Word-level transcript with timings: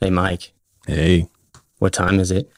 Hey, 0.00 0.10
Mike, 0.10 0.52
Hey, 0.86 1.28
what 1.78 1.92
time 1.92 2.20
is 2.20 2.30
it? 2.30 2.50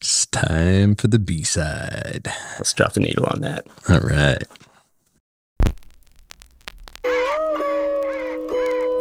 it's 0.00 0.26
time 0.26 0.94
for 0.94 1.08
the 1.08 1.18
B 1.18 1.42
side. 1.42 2.28
Let's 2.58 2.72
drop 2.74 2.92
the 2.92 3.00
needle 3.00 3.26
on 3.26 3.40
that. 3.40 3.66
All 3.88 4.00
right. 4.00 4.42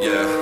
Yeah, 0.01 0.34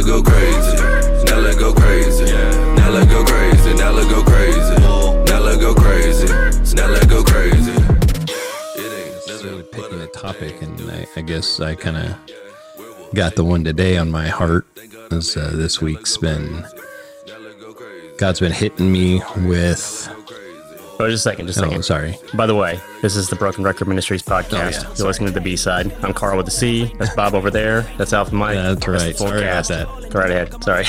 let 0.00 0.06
go 0.06 0.22
crazy. 0.22 0.76
Now 1.26 1.40
let 1.40 1.58
go 1.58 1.72
crazy. 1.74 2.24
Now 2.24 2.90
let 2.90 3.08
go 3.08 3.22
crazy. 3.24 3.74
Now 3.74 3.90
let 3.90 4.08
go 4.08 4.24
crazy. 4.24 4.74
Now 4.80 5.40
let 5.40 5.60
go 5.60 5.74
crazy. 5.74 6.26
Now 6.74 6.86
let 6.88 7.08
go 7.08 7.22
crazy. 7.22 7.72
It 8.76 8.92
ain't 8.98 9.22
So 9.22 9.62
picking 9.64 10.00
a 10.00 10.04
a 10.04 10.06
topic, 10.06 10.62
and 10.62 10.80
I, 10.90 11.06
I 11.16 11.20
guess 11.20 11.60
I 11.60 11.74
kind 11.74 11.98
of 11.98 12.16
got 13.14 13.36
the 13.36 13.44
one 13.44 13.62
today 13.62 13.98
on 13.98 14.10
my 14.10 14.28
heart. 14.28 14.66
As 15.10 15.36
uh, 15.36 15.50
this 15.52 15.82
week's 15.82 16.16
been, 16.16 16.64
God's 18.16 18.40
been 18.40 18.52
hitting 18.52 18.90
me 18.90 19.20
with. 19.44 19.99
Oh, 21.00 21.08
just 21.08 21.24
a 21.26 21.30
second, 21.30 21.46
just 21.46 21.58
a 21.58 21.62
Oh, 21.64 21.68
second. 21.68 21.82
sorry. 21.84 22.18
By 22.34 22.46
the 22.46 22.54
way, 22.54 22.78
this 23.00 23.16
is 23.16 23.28
the 23.30 23.36
Broken 23.36 23.64
Record 23.64 23.88
Ministries 23.88 24.22
podcast. 24.22 24.52
Oh, 24.52 24.56
yeah, 24.56 24.70
You're 24.70 24.96
sorry. 24.96 25.08
listening 25.08 25.26
to 25.28 25.32
the 25.34 25.40
B 25.40 25.56
side. 25.56 25.90
I'm 26.02 26.12
Carl 26.12 26.36
with 26.36 26.44
the 26.46 26.52
C. 26.52 26.92
That's 26.98 27.14
Bob 27.14 27.34
over 27.34 27.50
there. 27.50 27.82
That's 27.96 28.12
Alpha 28.12 28.34
Mike. 28.34 28.54
Yeah, 28.56 28.74
that's 28.74 28.84
the 28.86 28.92
right. 28.92 29.16
full 29.16 29.28
Sorry 29.28 29.42
about 29.42 29.68
that. 29.68 30.10
Go 30.10 30.18
right 30.20 30.30
ahead. 30.30 30.62
Sorry. 30.62 30.84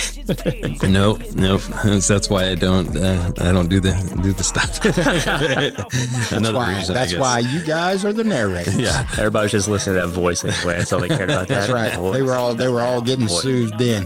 Nope, 0.92 1.22
nope. 1.36 1.62
That's, 1.84 2.08
that's 2.10 2.30
why 2.30 2.50
I 2.50 2.56
don't. 2.56 2.96
Uh, 2.96 3.32
I 3.40 3.52
don't 3.52 3.68
do 3.70 3.80
the 3.80 3.92
do 4.24 4.32
the 4.34 4.44
stuff. 4.44 4.80
Another 6.32 6.58
why, 6.58 6.76
reason. 6.78 6.94
That's 6.96 7.16
why 7.16 7.40
you 7.40 7.62
guys 7.64 8.04
are 8.06 8.14
the 8.14 8.24
narrators. 8.24 8.78
Yeah. 8.78 9.08
Everybody's 9.18 9.52
just 9.52 9.68
listening 9.68 9.96
to 10.02 10.08
that 10.08 10.14
voice 10.14 10.44
anyway. 10.44 10.78
That's 10.78 10.92
all 10.94 11.00
they 11.02 11.08
cared 11.10 11.30
about. 11.30 11.48
That's 11.48 11.68
that. 11.68 11.74
right. 11.74 12.14
They 12.14 12.22
were 12.22 12.34
all 12.34 12.54
they 12.54 12.68
were 12.68 12.82
all 12.82 13.02
getting 13.02 13.28
soothed 13.28 13.80
in. 13.82 14.06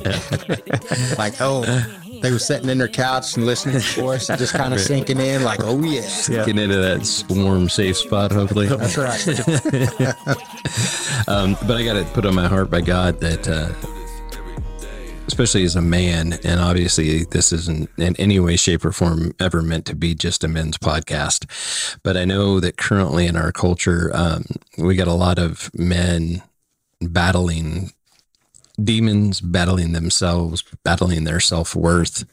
like, 1.18 1.36
oh, 1.40 1.64
they 2.26 2.32
were 2.32 2.40
sitting 2.40 2.70
in 2.70 2.80
their 2.80 2.88
couch 2.88 3.38
and 3.38 3.46
listening 3.46 3.80
to 3.80 4.10
and 4.10 4.20
just 4.20 4.54
kind 4.54 4.74
of 4.74 4.80
sinking 4.80 5.20
in, 5.20 5.44
like, 5.44 5.60
oh 5.64 5.80
yeah. 5.84 6.02
Getting 6.28 6.58
into 6.58 6.78
that 6.78 7.24
warm, 7.30 7.70
safe 7.70 7.98
spot, 7.98 8.32
hopefully. 8.32 8.68
That's 8.68 8.98
right. 8.98 10.26
Um, 11.28 11.58
but 11.66 11.78
I 11.78 11.84
got 11.84 11.96
it 11.96 12.06
put 12.14 12.26
on 12.26 12.36
my 12.36 12.48
heart 12.48 12.70
by 12.70 12.82
God 12.82 13.20
that, 13.22 13.48
uh, 13.48 13.74
especially 15.28 15.64
as 15.64 15.76
a 15.76 15.82
man, 15.82 16.34
and 16.44 16.60
obviously 16.60 17.24
this 17.24 17.52
isn't 17.52 17.90
in 17.98 18.16
any 18.18 18.40
way, 18.40 18.58
shape, 18.58 18.86
or 18.86 18.92
form 18.92 19.34
ever 19.40 19.64
meant 19.64 19.86
to 19.88 19.96
be 19.96 20.14
just 20.14 20.44
a 20.44 20.48
men's 20.48 20.78
podcast. 20.78 21.98
But 22.04 22.16
I 22.16 22.26
know 22.26 22.60
that 22.60 22.78
currently 22.78 23.26
in 23.26 23.36
our 23.36 23.52
culture, 23.52 24.12
um, 24.14 24.46
we 24.78 24.96
got 24.96 25.08
a 25.08 25.14
lot 25.14 25.40
of 25.40 25.72
men 25.74 26.44
battling 27.02 27.92
demons, 28.76 29.42
battling 29.42 29.94
themselves, 29.94 30.64
battling 30.84 31.24
their 31.24 31.40
self 31.40 31.76
worth. 31.76 32.26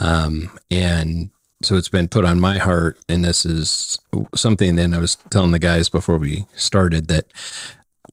Um, 0.00 0.50
and 0.70 1.30
so 1.62 1.76
it's 1.76 1.88
been 1.88 2.08
put 2.08 2.24
on 2.24 2.40
my 2.40 2.58
heart. 2.58 2.98
And 3.08 3.24
this 3.24 3.46
is 3.46 3.98
something 4.34 4.76
that 4.76 4.92
I 4.92 4.98
was 4.98 5.16
telling 5.30 5.52
the 5.52 5.58
guys 5.58 5.88
before 5.88 6.18
we 6.18 6.46
started 6.54 7.08
that 7.08 7.26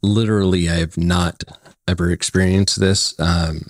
literally 0.02 0.70
I 0.70 0.76
have 0.76 0.98
not 0.98 1.44
ever 1.88 2.12
experienced 2.12 2.80
this. 2.80 3.20
Um, 3.20 3.64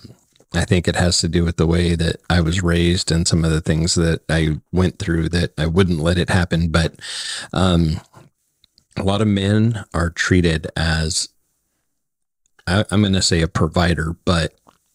I 0.53 0.65
think 0.65 0.87
it 0.87 0.95
has 0.95 1.19
to 1.19 1.27
do 1.27 1.45
with 1.45 1.57
the 1.57 1.67
way 1.67 1.95
that 1.95 2.17
I 2.29 2.41
was 2.41 2.63
raised 2.63 3.11
and 3.11 3.27
some 3.27 3.45
of 3.45 3.51
the 3.51 3.61
things 3.61 3.95
that 3.95 4.21
I 4.29 4.59
went 4.71 4.97
through 4.97 5.29
that 5.29 5.53
I 5.57 5.67
wouldn't 5.67 5.99
let 5.99 6.17
it 6.17 6.29
happen. 6.29 6.69
But 6.69 6.95
um, 7.53 8.01
a 8.97 9.03
lot 9.03 9.21
of 9.21 9.27
men 9.27 9.85
are 9.93 10.09
treated 10.09 10.67
as, 10.75 11.29
I, 12.69 12.85
I'm 12.91 13.01
going 13.01 13.13
to 13.13 13.21
say 13.21 13.41
a 13.41 13.47
provider, 13.47 14.15
but 14.25 14.53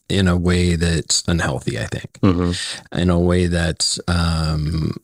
in 0.08 0.28
a 0.28 0.36
way 0.36 0.76
that's 0.76 1.22
unhealthy, 1.26 1.78
I 1.78 1.86
think 1.86 2.18
Mm-hmm. 2.22 2.98
in 2.98 3.10
a 3.10 3.18
way 3.18 3.46
that's 3.46 3.98
um, 4.08 4.96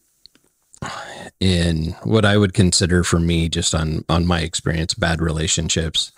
in 1.41 1.97
what 2.04 2.25
I 2.25 2.36
would 2.36 2.54
consider 2.54 3.03
for 3.04 3.19
me, 3.19 3.48
just 3.48 3.75
on 3.75 4.04
on 4.08 4.26
my 4.26 4.41
experience, 4.41 4.94
bad 4.94 5.20
relationships. 5.20 6.12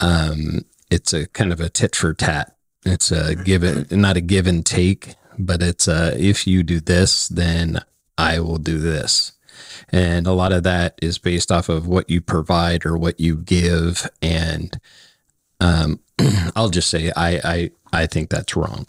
Um, 0.00 0.64
it's 0.90 1.12
a 1.12 1.26
kind 1.28 1.52
of 1.52 1.60
a 1.60 1.68
tit 1.68 1.94
for 1.96 2.14
tat. 2.14 2.56
It's 2.84 3.10
a 3.10 3.34
give 3.34 3.64
it, 3.64 3.90
not 3.92 4.16
a 4.16 4.20
give 4.20 4.46
and 4.46 4.64
take, 4.64 5.14
but 5.38 5.62
it's 5.62 5.88
a 5.88 6.16
if 6.20 6.46
you 6.46 6.62
do 6.62 6.80
this, 6.80 7.28
then 7.28 7.80
I 8.16 8.38
will 8.40 8.58
do 8.58 8.78
this. 8.78 9.32
And 9.90 10.26
a 10.26 10.32
lot 10.32 10.52
of 10.52 10.62
that 10.64 10.98
is 11.02 11.18
based 11.18 11.50
off 11.52 11.68
of 11.68 11.86
what 11.86 12.08
you 12.10 12.20
provide 12.20 12.84
or 12.86 12.96
what 12.96 13.20
you 13.20 13.36
give. 13.36 14.08
And 14.22 14.78
um, 15.60 16.00
I'll 16.56 16.70
just 16.70 16.88
say 16.88 17.12
I, 17.16 17.40
I 17.44 17.70
I 17.92 18.06
think 18.06 18.30
that's 18.30 18.56
wrong. 18.56 18.86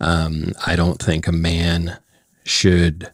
Um, 0.00 0.52
I 0.66 0.76
don't 0.76 1.00
think 1.00 1.26
a 1.26 1.32
man 1.32 1.98
should 2.44 3.10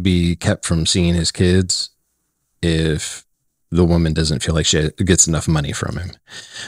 be 0.00 0.36
kept 0.36 0.64
from 0.64 0.86
seeing 0.86 1.14
his 1.14 1.32
kids 1.32 1.90
if 2.62 3.26
the 3.70 3.84
woman 3.84 4.12
doesn't 4.12 4.42
feel 4.42 4.54
like 4.54 4.66
she 4.66 4.90
gets 5.04 5.26
enough 5.26 5.48
money 5.48 5.72
from 5.72 5.96
him 5.96 6.12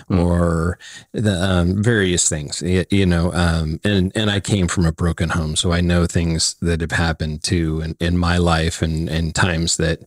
or 0.08 0.78
the 1.12 1.32
um, 1.32 1.82
various 1.82 2.28
things 2.28 2.60
you 2.62 3.06
know 3.06 3.32
um, 3.32 3.78
and 3.84 4.10
and 4.16 4.30
I 4.30 4.40
came 4.40 4.66
from 4.66 4.84
a 4.84 4.92
broken 4.92 5.30
home 5.30 5.54
so 5.54 5.72
I 5.72 5.80
know 5.80 6.06
things 6.06 6.56
that 6.60 6.80
have 6.80 6.92
happened 6.92 7.44
too 7.44 7.80
in, 7.80 7.96
in 8.00 8.18
my 8.18 8.36
life 8.36 8.82
and 8.82 9.08
and 9.08 9.34
times 9.34 9.76
that 9.76 10.00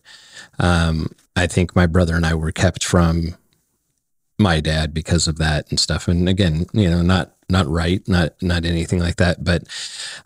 um, 0.58 1.12
I 1.34 1.46
think 1.46 1.74
my 1.74 1.86
brother 1.86 2.14
and 2.14 2.26
I 2.26 2.34
were 2.34 2.52
kept 2.52 2.84
from 2.84 3.36
my 4.42 4.60
dad 4.60 4.92
because 4.92 5.28
of 5.28 5.38
that 5.38 5.70
and 5.70 5.78
stuff. 5.80 6.08
And 6.08 6.28
again 6.28 6.66
you 6.72 6.90
know 6.90 7.02
not 7.02 7.34
not 7.48 7.66
right 7.66 8.06
not 8.08 8.34
not 8.42 8.64
anything 8.64 8.98
like 8.98 9.16
that. 9.16 9.44
But 9.44 9.64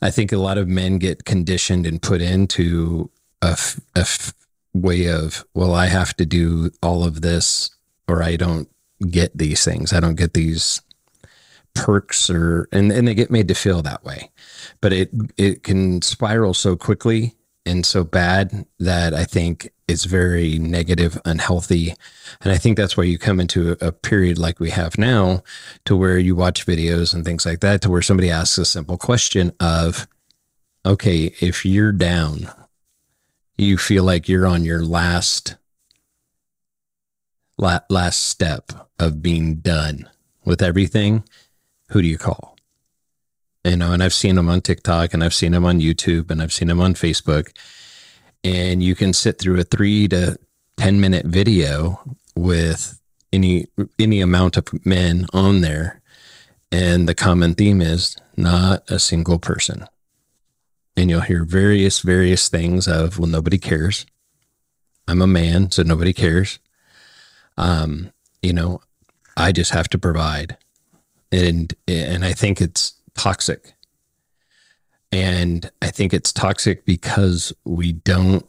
i 0.02 0.10
think 0.10 0.32
a 0.32 0.38
lot 0.38 0.58
of 0.58 0.68
men 0.68 0.98
get 0.98 1.24
conditioned 1.24 1.86
and 1.86 2.02
put 2.02 2.20
into 2.20 3.10
a, 3.42 3.50
f- 3.50 3.80
a 3.94 4.00
f- 4.00 4.32
way 4.74 5.08
of 5.08 5.44
well 5.54 5.74
i 5.74 5.86
have 5.86 6.14
to 6.16 6.26
do 6.26 6.70
all 6.82 7.04
of 7.04 7.20
this 7.22 7.70
or 8.08 8.22
i 8.22 8.36
don't 8.36 8.68
get 9.10 9.36
these 9.36 9.64
things. 9.64 9.92
I 9.92 10.00
don't 10.00 10.16
get 10.16 10.34
these 10.34 10.80
perks 11.74 12.30
or 12.30 12.68
and, 12.72 12.90
and 12.90 13.06
they 13.06 13.14
get 13.14 13.30
made 13.30 13.48
to 13.48 13.54
feel 13.54 13.82
that 13.82 14.04
way. 14.04 14.30
But 14.80 14.92
it 14.92 15.10
it 15.36 15.62
can 15.62 16.02
spiral 16.02 16.54
so 16.54 16.76
quickly 16.76 17.34
and 17.64 17.84
so 17.84 18.04
bad 18.04 18.64
that 18.78 19.12
i 19.12 19.24
think 19.24 19.72
it's 19.88 20.04
very 20.04 20.58
negative 20.58 21.20
unhealthy 21.24 21.94
and 22.40 22.52
I 22.52 22.58
think 22.58 22.76
that's 22.76 22.96
why 22.96 23.04
you 23.04 23.18
come 23.18 23.40
into 23.40 23.76
a, 23.80 23.92
period 23.92 24.38
like 24.38 24.60
we 24.60 24.70
have 24.70 24.98
now 24.98 25.42
to 25.84 25.96
where 25.96 26.18
you 26.18 26.36
watch 26.36 26.66
videos 26.66 27.14
and 27.14 27.24
things 27.24 27.46
like 27.46 27.60
that, 27.60 27.80
to 27.82 27.90
where 27.90 28.02
somebody 28.02 28.30
asks 28.30 28.58
a 28.58 28.64
simple 28.64 28.98
question 28.98 29.52
of, 29.58 30.06
okay, 30.84 31.34
if 31.40 31.64
you're 31.64 31.92
down, 31.92 32.50
you 33.56 33.78
feel 33.78 34.04
like 34.04 34.28
you're 34.28 34.46
on 34.46 34.64
your 34.64 34.84
last, 34.84 35.56
la- 37.58 37.80
last 37.88 38.22
step 38.22 38.70
of 38.98 39.22
being 39.22 39.56
done 39.56 40.08
with 40.44 40.62
everything, 40.62 41.24
who 41.88 42.02
do 42.02 42.08
you 42.08 42.18
call? 42.18 42.56
You 43.64 43.76
know, 43.76 43.92
and 43.92 44.02
I've 44.02 44.14
seen 44.14 44.36
them 44.36 44.48
on 44.48 44.60
TikTok 44.60 45.14
and 45.14 45.24
I've 45.24 45.34
seen 45.34 45.52
them 45.52 45.64
on 45.64 45.80
YouTube 45.80 46.30
and 46.30 46.40
I've 46.40 46.52
seen 46.52 46.68
them 46.68 46.80
on 46.80 46.94
Facebook. 46.94 47.50
And 48.46 48.80
you 48.80 48.94
can 48.94 49.12
sit 49.12 49.40
through 49.40 49.58
a 49.58 49.64
three 49.64 50.06
to 50.06 50.38
10 50.76 51.00
minute 51.00 51.26
video 51.26 52.00
with 52.36 53.00
any 53.32 53.66
any 53.98 54.20
amount 54.20 54.56
of 54.56 54.86
men 54.86 55.26
on 55.32 55.62
there. 55.62 56.00
And 56.70 57.08
the 57.08 57.14
common 57.14 57.54
theme 57.54 57.82
is 57.82 58.16
not 58.36 58.88
a 58.88 59.00
single 59.00 59.40
person. 59.40 59.86
And 60.96 61.10
you'll 61.10 61.22
hear 61.22 61.44
various 61.44 61.98
various 62.00 62.48
things 62.48 62.86
of 62.86 63.18
well 63.18 63.28
nobody 63.28 63.58
cares. 63.58 64.06
I'm 65.08 65.22
a 65.22 65.26
man 65.26 65.72
so 65.72 65.82
nobody 65.82 66.12
cares. 66.12 66.60
Um 67.56 68.12
you 68.42 68.52
know 68.52 68.80
i 69.36 69.50
just 69.50 69.72
have 69.72 69.88
to 69.88 69.98
provide. 69.98 70.56
And 71.32 71.74
and 71.88 72.24
i 72.24 72.32
think 72.32 72.60
it's 72.60 72.94
toxic 73.16 73.72
and 75.16 75.70
i 75.82 75.88
think 75.90 76.12
it's 76.12 76.32
toxic 76.32 76.84
because 76.84 77.52
we 77.64 77.92
don't 77.92 78.44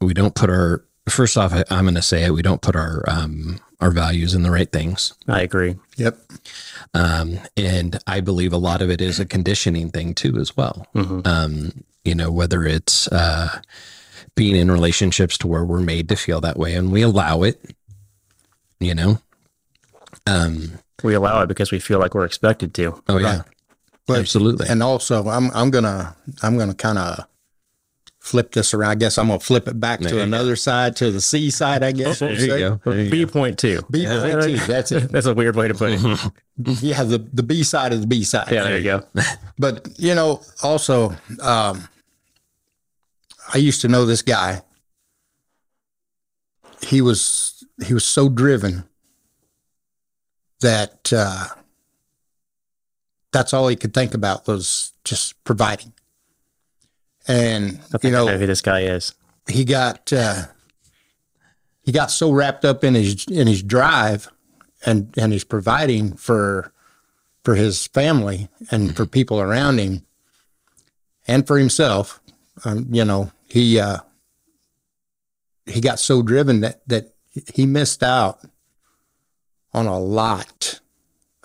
we 0.00 0.14
don't 0.14 0.34
put 0.34 0.50
our 0.50 0.84
first 1.08 1.36
off 1.36 1.52
I, 1.52 1.64
i'm 1.70 1.84
going 1.84 1.94
to 1.96 2.02
say 2.02 2.24
it 2.24 2.30
we 2.30 2.42
don't 2.42 2.62
put 2.62 2.76
our 2.76 3.02
um 3.08 3.58
our 3.80 3.90
values 3.90 4.32
in 4.34 4.42
the 4.44 4.50
right 4.52 4.70
things 4.70 5.12
I 5.26 5.40
agree. 5.42 5.74
Yep. 5.96 6.16
um 6.94 7.38
and 7.56 7.98
i 8.06 8.20
believe 8.20 8.52
a 8.52 8.58
lot 8.68 8.80
of 8.82 8.90
it 8.90 9.00
is 9.00 9.18
a 9.18 9.24
conditioning 9.26 9.90
thing 9.90 10.14
too 10.14 10.38
as 10.38 10.56
well 10.56 10.86
Mhm. 10.94 11.26
um 11.26 11.84
you 12.04 12.14
know 12.14 12.30
whether 12.30 12.64
it's 12.64 13.08
uh 13.08 13.60
being 14.36 14.56
in 14.56 14.70
relationships 14.70 15.36
to 15.38 15.46
where 15.48 15.64
we're 15.64 15.80
made 15.94 16.08
to 16.10 16.16
feel 16.16 16.40
that 16.42 16.56
way 16.58 16.74
and 16.74 16.92
we 16.92 17.02
allow 17.02 17.42
it 17.42 17.58
you 18.80 18.94
know? 18.94 19.20
Um, 20.26 20.78
We 21.04 21.14
allow 21.14 21.42
it 21.42 21.46
because 21.48 21.70
we 21.72 21.78
feel 21.80 21.98
like 22.00 22.14
we're 22.14 22.24
expected 22.24 22.74
to. 22.74 23.02
oh 23.08 23.18
yeah, 23.18 23.36
Right. 23.38 23.42
But- 24.06 24.18
absolutely. 24.20 24.68
And 24.68 24.82
also, 24.82 25.28
I'm 25.28 25.50
I'm 25.52 25.70
gonna 25.70 26.16
I'm 26.42 26.58
gonna 26.58 26.74
kind 26.74 26.98
of 26.98 27.26
flip 28.18 28.52
this 28.52 28.72
around. 28.74 28.90
I 28.90 28.94
guess 28.96 29.18
I'm 29.18 29.28
gonna 29.28 29.40
flip 29.40 29.66
it 29.68 29.78
back 29.80 30.00
There 30.00 30.08
to 30.10 30.14
you 30.16 30.20
go. 30.20 30.24
another 30.24 30.54
side, 30.56 30.94
to 30.96 31.10
the 31.10 31.20
C 31.20 31.50
side. 31.50 31.82
I 31.82 31.92
guess. 31.92 32.18
there 32.20 32.32
you 32.32 32.46
go. 32.46 32.80
There 32.84 33.00
you 33.00 33.10
B 33.10 33.24
go. 33.24 33.30
point 33.32 33.58
two. 33.58 33.80
B 33.90 34.06
point 34.06 34.42
two, 34.42 34.56
that's 34.58 34.92
it. 34.92 35.08
That's 35.12 35.26
a 35.26 35.34
weird 35.34 35.56
way 35.56 35.68
to 35.68 35.74
put 35.74 35.92
it. 35.92 36.32
Yeah, 36.82 37.02
the 37.04 37.18
the 37.32 37.42
B 37.42 37.62
side 37.64 37.92
of 37.92 38.00
the 38.02 38.06
B 38.06 38.22
side. 38.24 38.50
Yeah, 38.52 38.64
there 38.64 38.78
you 38.78 38.84
go. 38.84 39.04
But 39.58 39.88
you 39.98 40.14
know, 40.14 40.42
also, 40.62 41.10
um, 41.40 41.88
I 43.54 43.58
used 43.58 43.80
to 43.82 43.88
know 43.88 44.04
this 44.04 44.22
guy. 44.22 44.62
He 46.82 47.00
was 47.00 47.64
he 47.86 47.94
was 47.94 48.04
so 48.04 48.28
driven 48.28 48.84
that 50.60 51.12
uh, 51.12 51.46
that's 53.32 53.52
all 53.52 53.68
he 53.68 53.76
could 53.76 53.94
think 53.94 54.14
about 54.14 54.46
was 54.46 54.92
just 55.04 55.42
providing. 55.44 55.92
And 57.26 57.80
you 58.02 58.10
know, 58.10 58.26
know 58.26 58.38
who 58.38 58.46
this 58.46 58.60
guy 58.60 58.82
is. 58.82 59.14
he 59.48 59.64
got 59.64 60.12
uh, 60.12 60.44
he 61.82 61.92
got 61.92 62.10
so 62.10 62.32
wrapped 62.32 62.64
up 62.64 62.84
in 62.84 62.94
his 62.94 63.24
in 63.26 63.46
his 63.46 63.62
drive 63.62 64.28
and 64.84 65.12
and 65.16 65.32
his 65.32 65.44
providing 65.44 66.14
for 66.14 66.72
for 67.44 67.54
his 67.54 67.86
family 67.88 68.48
and 68.70 68.96
for 68.96 69.06
people 69.06 69.40
around 69.40 69.78
him 69.78 70.04
and 71.26 71.46
for 71.46 71.58
himself 71.58 72.20
um, 72.64 72.86
you 72.90 73.04
know 73.04 73.30
he 73.46 73.78
uh, 73.78 73.98
he 75.66 75.80
got 75.80 75.98
so 76.00 76.22
driven 76.22 76.60
that 76.60 76.86
that 76.88 77.14
he 77.54 77.66
missed 77.66 78.02
out 78.02 78.40
on 79.72 79.86
a 79.86 79.98
lot 79.98 80.80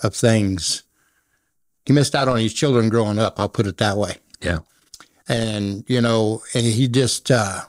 of 0.03 0.15
things 0.15 0.83
he 1.87 1.93
missed 1.93 2.13
out 2.13 2.27
on 2.27 2.37
his 2.37 2.53
children 2.53 2.89
growing 2.89 3.17
up 3.17 3.39
i'll 3.39 3.49
put 3.49 3.65
it 3.65 3.77
that 3.77 3.97
way. 3.97 4.17
Yeah. 4.41 4.59
and 5.27 5.83
you 5.87 5.99
know 6.01 6.43
and 6.53 6.65
he 6.65 6.87
just 6.87 7.31
uh 7.31 7.61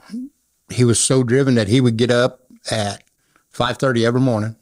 he 0.69 0.83
was 0.83 0.99
so 0.99 1.23
driven 1.23 1.55
that 1.55 1.67
he 1.67 1.81
would 1.81 1.97
get 1.97 2.11
up 2.11 2.41
at 2.69 3.03
5.30 3.51 4.05
every 4.05 4.21
morning. 4.21 4.55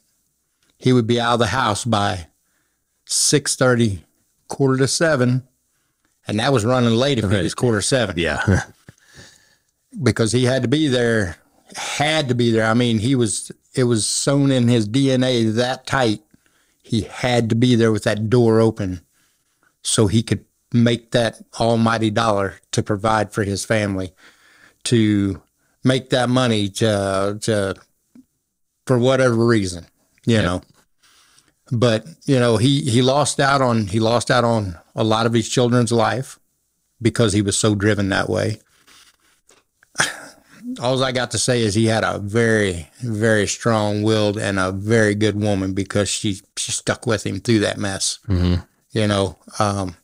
He 0.78 0.94
would 0.94 1.06
be 1.06 1.20
out 1.20 1.34
of 1.34 1.38
the 1.40 1.48
house 1.48 1.84
by 1.84 2.28
6.30 3.06 3.98
quarter 4.48 4.78
to 4.78 4.88
7 4.88 5.42
and 6.26 6.38
that 6.40 6.52
was 6.52 6.64
running 6.64 6.94
late 6.94 7.18
if 7.18 7.24
it 7.30 7.42
was 7.42 7.54
quarter 7.54 7.82
7 7.82 8.16
Yeah. 8.18 8.62
because 10.02 10.32
he 10.32 10.44
had 10.44 10.62
to 10.62 10.68
be 10.68 10.88
there 10.88 11.36
had 11.76 12.28
to 12.28 12.34
be 12.34 12.50
there. 12.50 12.64
I 12.66 12.74
mean 12.74 12.98
he 12.98 13.14
was 13.14 13.52
it 13.74 13.84
was 13.84 14.06
sewn 14.06 14.50
in 14.50 14.68
his 14.68 14.88
dna 14.88 15.52
that 15.54 15.86
tight. 15.86 16.22
He 16.82 17.02
had 17.02 17.50
to 17.50 17.54
be 17.54 17.74
there 17.74 17.92
with 17.92 18.04
that 18.04 18.30
door 18.30 18.60
open 18.60 19.02
so 19.82 20.06
he 20.06 20.22
could 20.22 20.44
make 20.72 21.12
that 21.12 21.40
almighty 21.58 22.10
dollar 22.10 22.56
to 22.72 22.82
provide 22.82 23.32
for 23.32 23.42
his 23.42 23.64
family 23.64 24.12
to 24.84 25.40
make 25.84 26.10
that 26.10 26.28
money 26.28 26.68
to 26.68 27.38
to 27.40 27.74
for 28.86 28.98
whatever 28.98 29.34
reason 29.34 29.86
you 30.26 30.42
know. 30.42 30.62
But 31.70 32.06
you 32.24 32.38
know 32.38 32.56
he 32.56 32.82
he 32.82 33.02
lost 33.02 33.40
out 33.40 33.60
on 33.60 33.86
he 33.86 34.00
lost 34.00 34.30
out 34.30 34.44
on 34.44 34.78
a 34.94 35.04
lot 35.04 35.26
of 35.26 35.32
his 35.32 35.48
children's 35.48 35.92
life 35.92 36.38
because 37.00 37.32
he 37.32 37.42
was 37.42 37.56
so 37.56 37.74
driven 37.74 38.08
that 38.08 38.28
way. 38.28 38.60
All 40.80 41.02
I 41.02 41.12
got 41.12 41.30
to 41.32 41.38
say 41.38 41.62
is 41.62 41.74
he 41.74 41.86
had 41.86 42.04
a 42.04 42.18
very, 42.18 42.90
very 43.00 43.46
strong 43.46 44.02
willed 44.02 44.38
and 44.38 44.58
a 44.58 44.72
very 44.72 45.14
good 45.14 45.40
woman 45.40 45.72
because 45.74 46.08
she 46.08 46.40
she 46.56 46.72
stuck 46.72 47.06
with 47.06 47.24
him 47.24 47.40
through 47.40 47.60
that 47.60 47.78
mess. 47.78 48.18
Mm-hmm. 48.28 48.62
You 48.90 49.06
know, 49.06 49.38
um, 49.58 49.96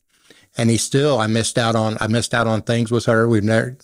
and 0.56 0.70
he 0.70 0.76
still 0.76 1.18
I 1.18 1.26
missed 1.26 1.58
out 1.58 1.74
on 1.74 1.96
I 2.00 2.06
missed 2.06 2.34
out 2.34 2.46
on 2.46 2.62
things 2.62 2.90
with 2.90 3.06
her. 3.06 3.28
We've 3.28 3.42
never, 3.42 3.78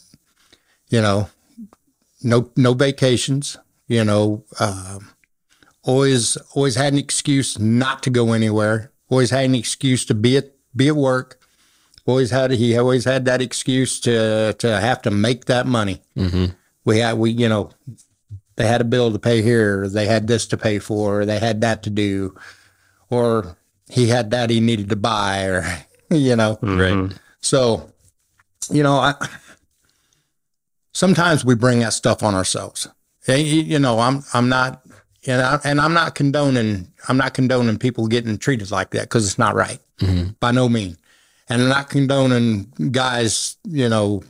you 0.88 1.00
know, 1.00 1.28
no 2.22 2.50
no 2.56 2.74
vacations. 2.74 3.56
You 3.88 4.04
know, 4.04 4.44
um, 4.60 5.10
always 5.82 6.36
always 6.54 6.76
had 6.76 6.92
an 6.92 6.98
excuse 6.98 7.58
not 7.58 8.02
to 8.04 8.10
go 8.10 8.32
anywhere. 8.32 8.92
Always 9.08 9.30
had 9.30 9.46
an 9.46 9.54
excuse 9.54 10.04
to 10.06 10.14
be 10.14 10.36
at 10.36 10.52
be 10.76 10.88
at 10.88 10.96
work. 10.96 11.40
Always 12.06 12.30
had 12.30 12.50
he 12.50 12.76
always 12.76 13.04
had 13.04 13.24
that 13.24 13.40
excuse 13.40 14.00
to 14.00 14.54
to 14.54 14.80
have 14.80 15.02
to 15.02 15.10
make 15.10 15.46
that 15.46 15.66
money 15.66 16.02
we 16.84 16.98
had 16.98 17.18
we 17.18 17.30
you 17.30 17.48
know 17.48 17.70
they 18.56 18.66
had 18.66 18.80
a 18.80 18.84
bill 18.84 19.12
to 19.12 19.18
pay 19.18 19.42
here 19.42 19.86
they 19.88 20.06
had 20.06 20.26
this 20.26 20.46
to 20.48 20.56
pay 20.56 20.78
for 20.78 21.24
they 21.24 21.38
had 21.38 21.60
that 21.60 21.82
to 21.84 21.90
do 21.90 22.34
or 23.10 23.56
he 23.90 24.08
had 24.08 24.30
that 24.30 24.50
he 24.50 24.60
needed 24.60 24.88
to 24.90 24.96
buy 24.96 25.44
or 25.44 25.64
you 26.10 26.36
know. 26.36 26.56
Mm-hmm. 26.56 26.80
Right. 26.80 27.18
so 27.40 27.90
you 28.70 28.82
know 28.82 28.94
I, 28.94 29.14
sometimes 30.92 31.44
we 31.44 31.54
bring 31.54 31.80
that 31.80 31.92
stuff 31.92 32.22
on 32.22 32.34
ourselves. 32.34 32.88
You 33.26 33.36
you 33.36 33.78
know 33.78 34.00
i'm 34.00 34.24
i'm 34.34 34.48
not 34.48 34.82
you 35.22 35.34
know 35.34 35.58
and 35.62 35.80
i'm 35.80 35.94
not 35.94 36.14
condoning 36.14 36.90
i'm 37.08 37.16
not 37.16 37.34
condoning 37.34 37.78
people 37.78 38.06
getting 38.08 38.38
treated 38.38 38.70
like 38.70 38.90
that 38.90 39.02
because 39.02 39.26
it's 39.26 39.38
not 39.38 39.54
right. 39.54 39.80
Mm-hmm. 39.98 40.30
By 40.40 40.50
no 40.52 40.68
means 40.68 40.96
and 41.48 41.62
i'm 41.62 41.68
not 41.68 41.90
condoning 41.90 42.72
guys 42.92 43.56
you 43.64 43.88
know 43.88 44.22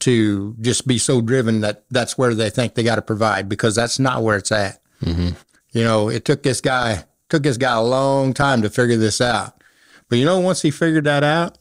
to 0.00 0.56
just 0.60 0.86
be 0.86 0.98
so 0.98 1.20
driven 1.20 1.60
that 1.60 1.84
that's 1.90 2.18
where 2.18 2.34
they 2.34 2.50
think 2.50 2.74
they 2.74 2.82
got 2.82 2.96
to 2.96 3.02
provide 3.02 3.48
because 3.48 3.74
that's 3.74 3.98
not 3.98 4.22
where 4.22 4.38
it's 4.38 4.50
at. 4.50 4.80
Mm-hmm. 5.02 5.30
You 5.72 5.84
know, 5.84 6.08
it 6.08 6.24
took 6.24 6.42
this 6.42 6.60
guy 6.60 7.04
took 7.30 7.42
this 7.42 7.56
guy 7.56 7.74
a 7.74 7.82
long 7.82 8.34
time 8.34 8.60
to 8.62 8.68
figure 8.68 8.96
this 8.98 9.20
out, 9.20 9.62
but 10.08 10.18
you 10.18 10.24
know, 10.24 10.38
once 10.40 10.60
he 10.62 10.70
figured 10.70 11.04
that 11.04 11.24
out, 11.24 11.56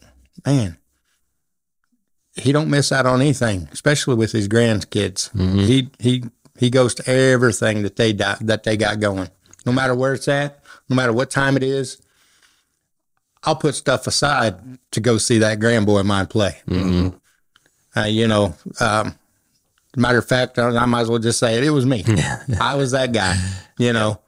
man, 0.45 0.77
he 2.35 2.51
don't 2.51 2.69
miss 2.69 2.91
out 2.91 3.05
on 3.05 3.21
anything, 3.21 3.69
especially 3.71 4.15
with 4.15 4.31
his 4.31 4.47
grandkids. 4.47 5.29
He 5.65 5.89
he 5.99 6.23
he 6.57 6.69
goes 6.69 6.93
to 6.95 7.09
everything 7.09 7.83
that 7.83 7.95
they 7.95 8.11
di- 8.13 8.37
that 8.41 8.63
they 8.63 8.75
got 8.75 8.99
going, 8.99 9.29
no 9.65 9.71
matter 9.71 9.95
where 9.95 10.13
it's 10.13 10.27
at, 10.27 10.61
no 10.89 10.95
matter 10.95 11.13
what 11.13 11.29
time 11.29 11.55
it 11.55 11.63
is. 11.63 12.01
I'll 13.43 13.55
put 13.55 13.73
stuff 13.75 14.05
aside 14.05 14.55
to 14.91 14.99
go 14.99 15.17
see 15.17 15.37
that 15.37 15.59
grandboy 15.59 16.01
of 16.01 16.05
mine 16.05 16.27
play. 16.27 16.57
Uh, 17.95 18.03
you 18.03 18.27
know, 18.27 18.53
um, 18.81 19.15
matter 19.95 20.17
of 20.17 20.27
fact, 20.27 20.59
I, 20.59 20.67
I 20.75 20.85
might 20.85 21.01
as 21.01 21.09
well 21.09 21.19
just 21.19 21.39
say 21.39 21.55
it. 21.57 21.63
It 21.63 21.69
was 21.69 21.85
me. 21.85 22.03
I 22.61 22.75
was 22.75 22.91
that 22.91 23.13
guy. 23.13 23.37
You 23.77 23.93
know, 23.93 24.19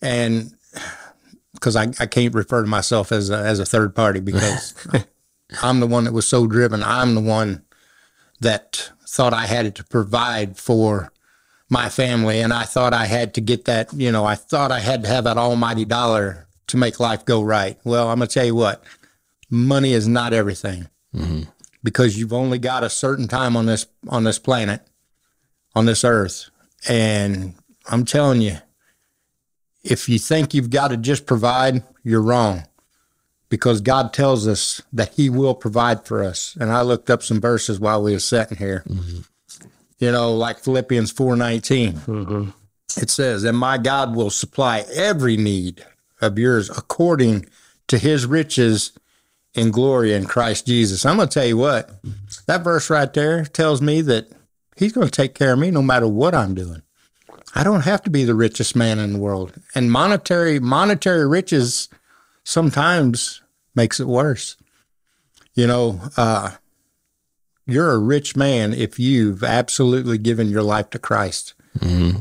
and 0.00 0.55
because 1.54 1.76
I, 1.76 1.88
I 1.98 2.06
can't 2.06 2.34
refer 2.34 2.62
to 2.62 2.68
myself 2.68 3.12
as 3.12 3.30
a, 3.30 3.36
as 3.36 3.58
a 3.58 3.64
third 3.66 3.94
party 3.94 4.20
because 4.20 4.74
I'm 5.62 5.80
the 5.80 5.86
one 5.86 6.04
that 6.04 6.12
was 6.12 6.26
so 6.26 6.46
driven. 6.46 6.82
I'm 6.82 7.14
the 7.14 7.20
one 7.20 7.64
that 8.40 8.90
thought 9.08 9.32
I 9.32 9.46
had 9.46 9.74
to 9.76 9.84
provide 9.84 10.56
for 10.56 11.12
my 11.68 11.88
family, 11.88 12.40
and 12.40 12.52
I 12.52 12.62
thought 12.62 12.94
I 12.94 13.06
had 13.06 13.34
to 13.34 13.40
get 13.40 13.64
that. 13.64 13.92
You 13.92 14.12
know, 14.12 14.24
I 14.24 14.34
thought 14.34 14.70
I 14.70 14.80
had 14.80 15.02
to 15.02 15.08
have 15.08 15.24
that 15.24 15.38
almighty 15.38 15.84
dollar 15.84 16.46
to 16.68 16.76
make 16.76 17.00
life 17.00 17.24
go 17.24 17.42
right. 17.42 17.78
Well, 17.84 18.08
I'm 18.08 18.18
gonna 18.18 18.28
tell 18.28 18.44
you 18.44 18.54
what, 18.54 18.84
money 19.50 19.92
is 19.92 20.06
not 20.06 20.32
everything 20.32 20.88
mm-hmm. 21.14 21.42
because 21.82 22.18
you've 22.18 22.32
only 22.32 22.58
got 22.58 22.84
a 22.84 22.90
certain 22.90 23.28
time 23.28 23.56
on 23.56 23.66
this 23.66 23.86
on 24.08 24.24
this 24.24 24.38
planet, 24.38 24.82
on 25.74 25.86
this 25.86 26.04
earth. 26.04 26.50
And 26.88 27.54
I'm 27.88 28.04
telling 28.04 28.42
you, 28.42 28.58
if 29.90 30.08
you 30.08 30.18
think 30.18 30.52
you've 30.52 30.70
got 30.70 30.88
to 30.88 30.96
just 30.96 31.26
provide, 31.26 31.82
you're 32.02 32.22
wrong. 32.22 32.64
Because 33.48 33.80
God 33.80 34.12
tells 34.12 34.48
us 34.48 34.82
that 34.92 35.14
He 35.14 35.30
will 35.30 35.54
provide 35.54 36.04
for 36.04 36.24
us. 36.24 36.56
And 36.60 36.72
I 36.72 36.82
looked 36.82 37.10
up 37.10 37.22
some 37.22 37.40
verses 37.40 37.78
while 37.78 38.02
we 38.02 38.12
were 38.12 38.18
sitting 38.18 38.58
here. 38.58 38.82
Mm-hmm. 38.88 39.20
You 39.98 40.12
know, 40.12 40.34
like 40.34 40.58
Philippians 40.58 41.12
4:19. 41.12 41.92
Mm-hmm. 41.92 42.50
It 43.00 43.10
says, 43.10 43.44
And 43.44 43.56
my 43.56 43.78
God 43.78 44.16
will 44.16 44.30
supply 44.30 44.84
every 44.94 45.36
need 45.36 45.84
of 46.20 46.38
yours 46.38 46.70
according 46.70 47.46
to 47.88 47.98
his 47.98 48.26
riches 48.26 48.92
in 49.54 49.70
glory 49.70 50.12
in 50.12 50.26
Christ 50.26 50.66
Jesus. 50.66 51.06
I'm 51.06 51.16
going 51.16 51.28
to 51.28 51.34
tell 51.34 51.46
you 51.46 51.56
what, 51.56 51.88
mm-hmm. 52.02 52.10
that 52.46 52.64
verse 52.64 52.90
right 52.90 53.12
there 53.12 53.44
tells 53.44 53.80
me 53.80 54.00
that 54.02 54.28
he's 54.76 54.92
going 54.92 55.06
to 55.06 55.10
take 55.10 55.34
care 55.34 55.52
of 55.52 55.58
me 55.58 55.70
no 55.70 55.82
matter 55.82 56.08
what 56.08 56.34
I'm 56.34 56.54
doing. 56.54 56.82
I 57.56 57.64
don't 57.64 57.84
have 57.84 58.02
to 58.02 58.10
be 58.10 58.24
the 58.24 58.34
richest 58.34 58.76
man 58.76 58.98
in 58.98 59.14
the 59.14 59.18
world. 59.18 59.54
And 59.74 59.90
monetary 59.90 60.60
monetary 60.60 61.26
riches 61.26 61.88
sometimes 62.44 63.40
makes 63.74 63.98
it 63.98 64.06
worse. 64.06 64.56
You 65.54 65.66
know, 65.66 66.00
uh, 66.18 66.50
you're 67.66 67.92
a 67.92 67.98
rich 67.98 68.36
man 68.36 68.74
if 68.74 68.98
you've 68.98 69.42
absolutely 69.42 70.18
given 70.18 70.48
your 70.50 70.62
life 70.62 70.90
to 70.90 70.98
Christ. 70.98 71.54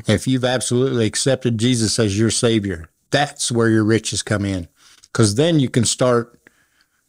If 0.08 0.26
you've 0.26 0.46
absolutely 0.46 1.06
accepted 1.06 1.58
Jesus 1.58 2.00
as 2.00 2.18
your 2.18 2.32
Savior, 2.32 2.90
that's 3.12 3.52
where 3.52 3.70
your 3.70 3.84
riches 3.84 4.24
come 4.24 4.46
in. 4.46 4.70
Because 5.04 5.36
then 5.36 5.60
you 5.60 5.70
can 5.70 5.84
start 5.86 6.40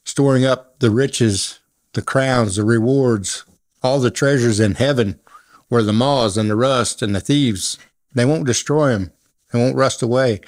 storing 0.05 0.45
up 0.45 0.81
the 0.81 0.91
riches, 0.91 1.61
the 1.93 2.03
crowns, 2.03 2.57
the 2.57 2.65
rewards, 2.65 3.45
all 3.85 4.01
the 4.01 4.11
treasures 4.11 4.59
in 4.59 4.75
heaven 4.75 5.21
where 5.69 5.83
the 5.83 5.93
moths 5.93 6.37
and 6.37 6.51
the 6.51 6.57
rust 6.57 7.03
and 7.03 7.15
the 7.15 7.21
thieves, 7.21 7.79
they 8.15 8.25
won't 8.25 8.47
destroy 8.47 8.91
them. 8.91 9.13
They 9.53 9.59
won't 9.59 9.77
rust 9.77 10.03
away, 10.03 10.41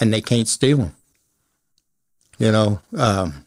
and 0.00 0.12
they 0.12 0.20
can't 0.20 0.48
steal 0.48 0.78
them. 0.78 0.96
You 2.38 2.52
know, 2.52 2.80
um, 2.96 3.46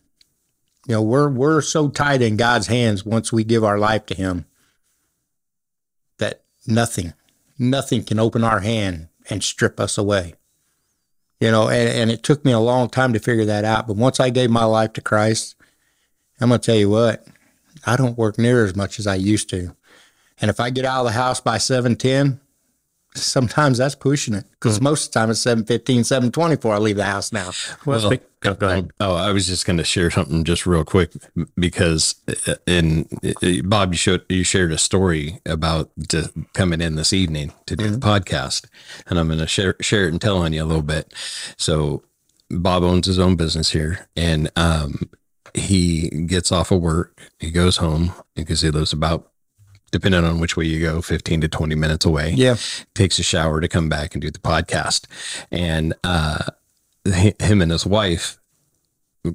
you 0.88 0.94
know, 0.94 1.02
we're 1.02 1.30
we're 1.30 1.62
so 1.62 1.90
tight 1.90 2.22
in 2.22 2.38
God's 2.38 2.68
hands 2.68 3.06
once 3.06 3.34
we 3.34 3.44
give 3.44 3.64
our 3.64 3.80
life 3.80 4.06
to 4.08 4.16
Him 4.16 4.46
that 6.18 6.44
nothing, 6.68 7.14
nothing 7.58 8.04
can 8.04 8.20
open 8.20 8.44
our 8.44 8.60
hand 8.60 9.08
and 9.30 9.44
strip 9.44 9.80
us 9.80 9.98
away. 9.98 10.36
You 11.40 11.52
know, 11.52 11.68
and, 11.68 11.90
and 11.90 12.12
it 12.12 12.24
took 12.24 12.46
me 12.46 12.52
a 12.52 12.60
long 12.60 12.90
time 12.90 13.14
to 13.14 13.20
figure 13.20 13.46
that 13.46 13.66
out. 13.66 13.88
But 13.88 13.98
once 13.98 14.20
I 14.20 14.30
gave 14.30 14.50
my 14.50 14.64
life 14.64 14.94
to 14.94 15.02
Christ, 15.02 15.56
I'm 16.40 16.50
gonna 16.50 16.60
tell 16.60 16.75
you 16.75 16.90
what, 16.90 17.25
I 17.86 17.96
don't 17.96 18.18
work 18.18 18.38
near 18.38 18.64
as 18.64 18.75
much 18.75 19.00
as 19.00 19.08
I 19.08 19.16
used 19.16 19.50
to. 19.50 19.75
And 20.40 20.50
if 20.50 20.60
I 20.60 20.70
get 20.70 20.86
out 20.86 21.02
of 21.02 21.06
the 21.08 21.20
house 21.20 21.40
by 21.40 21.58
710, 21.58 22.40
sometimes 23.16 23.78
that's 23.78 23.96
pushing 23.96 24.34
it 24.34 24.46
because 24.52 24.82
most 24.82 25.08
of 25.08 25.14
the 25.14 25.20
time 25.20 25.30
it's 25.30 25.40
715, 25.42 26.04
720 26.04 26.56
before 26.56 26.74
I 26.74 26.78
leave 26.78 26.98
the 26.98 27.06
house 27.06 27.32
now. 27.32 27.52
Well, 27.86 28.00
speak, 28.00 28.22
go, 28.42 28.54
go 28.54 28.68
ahead. 28.68 28.92
Oh, 29.00 29.16
I 29.16 29.32
was 29.32 29.48
just 29.48 29.66
going 29.66 29.78
to 29.78 29.84
share 29.84 30.12
something 30.12 30.44
just 30.44 30.66
real 30.66 30.84
quick 30.84 31.14
because 31.56 32.16
uh, 32.48 32.56
in 32.68 33.08
uh, 33.24 33.62
Bob, 33.64 33.94
you 33.94 33.98
showed 33.98 34.26
you 34.30 34.44
shared 34.44 34.72
a 34.72 34.78
story 34.78 35.40
about 35.46 35.90
to 36.10 36.32
coming 36.54 36.82
in 36.82 36.96
this 36.96 37.14
evening 37.14 37.54
to 37.66 37.76
do 37.76 37.90
the 37.90 37.98
podcast, 37.98 38.68
and 39.08 39.18
I'm 39.18 39.28
going 39.28 39.40
to 39.40 39.48
share 39.48 39.76
share 39.82 40.06
it 40.08 40.12
and 40.12 40.22
tell 40.22 40.38
on 40.38 40.54
you 40.54 40.64
a 40.64 40.66
little 40.66 40.84
bit. 40.84 41.14
So, 41.58 42.04
Bob 42.50 42.84
owns 42.84 43.08
his 43.08 43.20
own 43.20 43.36
business 43.36 43.72
here, 43.72 44.08
and 44.16 44.52
um, 44.56 45.10
he 45.54 46.10
gets 46.10 46.52
off 46.52 46.72
of 46.72 46.82
work, 46.82 47.20
he 47.40 47.52
goes 47.52 47.78
home 47.78 48.14
because 48.36 48.62
he 48.62 48.70
lives 48.70 48.94
about. 48.94 49.32
Depending 49.96 50.25
on 50.25 50.42
which 50.42 50.58
way 50.58 50.66
you 50.66 50.82
go, 50.82 51.02
15 51.02 51.40
to 51.40 51.48
20 51.48 51.74
minutes 51.74 52.04
away. 52.04 52.32
Yeah. 52.32 52.58
Takes 52.96 53.18
a 53.18 53.24
shower 53.24 53.62
to 53.62 53.70
come 53.70 53.88
back 53.88 54.14
and 54.14 54.22
do 54.22 54.30
the 54.30 54.40
podcast. 54.40 55.06
And 55.50 55.94
uh, 56.04 56.48
him 57.06 57.62
and 57.62 57.72
his 57.72 57.86
wife 57.86 58.38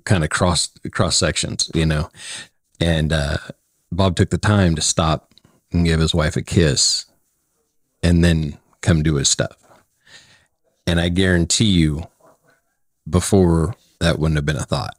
kind 0.05 0.23
of 0.23 0.29
cross 0.29 0.69
cross 0.91 1.17
sections, 1.17 1.71
you 1.73 1.87
know. 1.87 2.11
And 2.79 3.11
uh, 3.11 3.39
Bob 3.91 4.17
took 4.17 4.29
the 4.29 4.37
time 4.37 4.75
to 4.75 4.83
stop 4.83 5.35
and 5.73 5.87
give 5.87 5.99
his 5.99 6.15
wife 6.15 6.37
a 6.37 6.43
kiss, 6.43 7.07
and 8.03 8.23
then 8.23 8.59
come 8.83 9.03
do 9.03 9.15
his 9.15 9.31
stuff. 9.31 9.57
And 10.87 11.01
I 11.01 11.09
guarantee 11.09 11.71
you, 11.71 12.07
before 13.09 13.77
that 13.99 14.19
wouldn't 14.19 14.37
have 14.37 14.45
been 14.45 14.57
a 14.57 14.67
thought. 14.67 14.95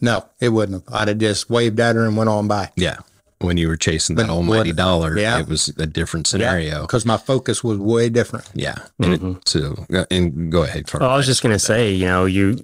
No, 0.00 0.24
it 0.40 0.48
wouldn't 0.48 0.82
have. 0.86 0.94
I'd 0.94 1.08
have 1.08 1.18
just 1.18 1.50
waved 1.50 1.78
at 1.78 1.94
her 1.94 2.06
and 2.06 2.16
went 2.16 2.30
on 2.30 2.48
by. 2.48 2.70
Yeah, 2.74 3.00
when 3.40 3.56
you 3.56 3.68
were 3.68 3.76
chasing 3.76 4.16
that 4.16 4.26
But 4.26 4.32
almighty 4.32 4.70
what- 4.70 4.76
dollar, 4.76 5.18
yeah. 5.18 5.38
it 5.38 5.48
was 5.48 5.68
a 5.78 5.86
different 5.86 6.26
scenario. 6.26 6.82
Because 6.82 7.06
my 7.06 7.16
focus 7.16 7.62
was 7.62 7.78
way 7.78 8.08
different. 8.08 8.48
Yeah. 8.54 8.76
And 8.98 9.14
it, 9.14 9.20
mm-hmm. 9.20 9.38
so, 9.46 9.86
and 10.10 10.50
go 10.50 10.64
ahead, 10.64 10.86
Carl. 10.86 11.02
Well, 11.02 11.10
I 11.10 11.16
was 11.16 11.26
just 11.26 11.42
going 11.42 11.54
to 11.54 11.58
say, 11.58 11.92
you 11.92 12.06
know, 12.06 12.24
you 12.24 12.58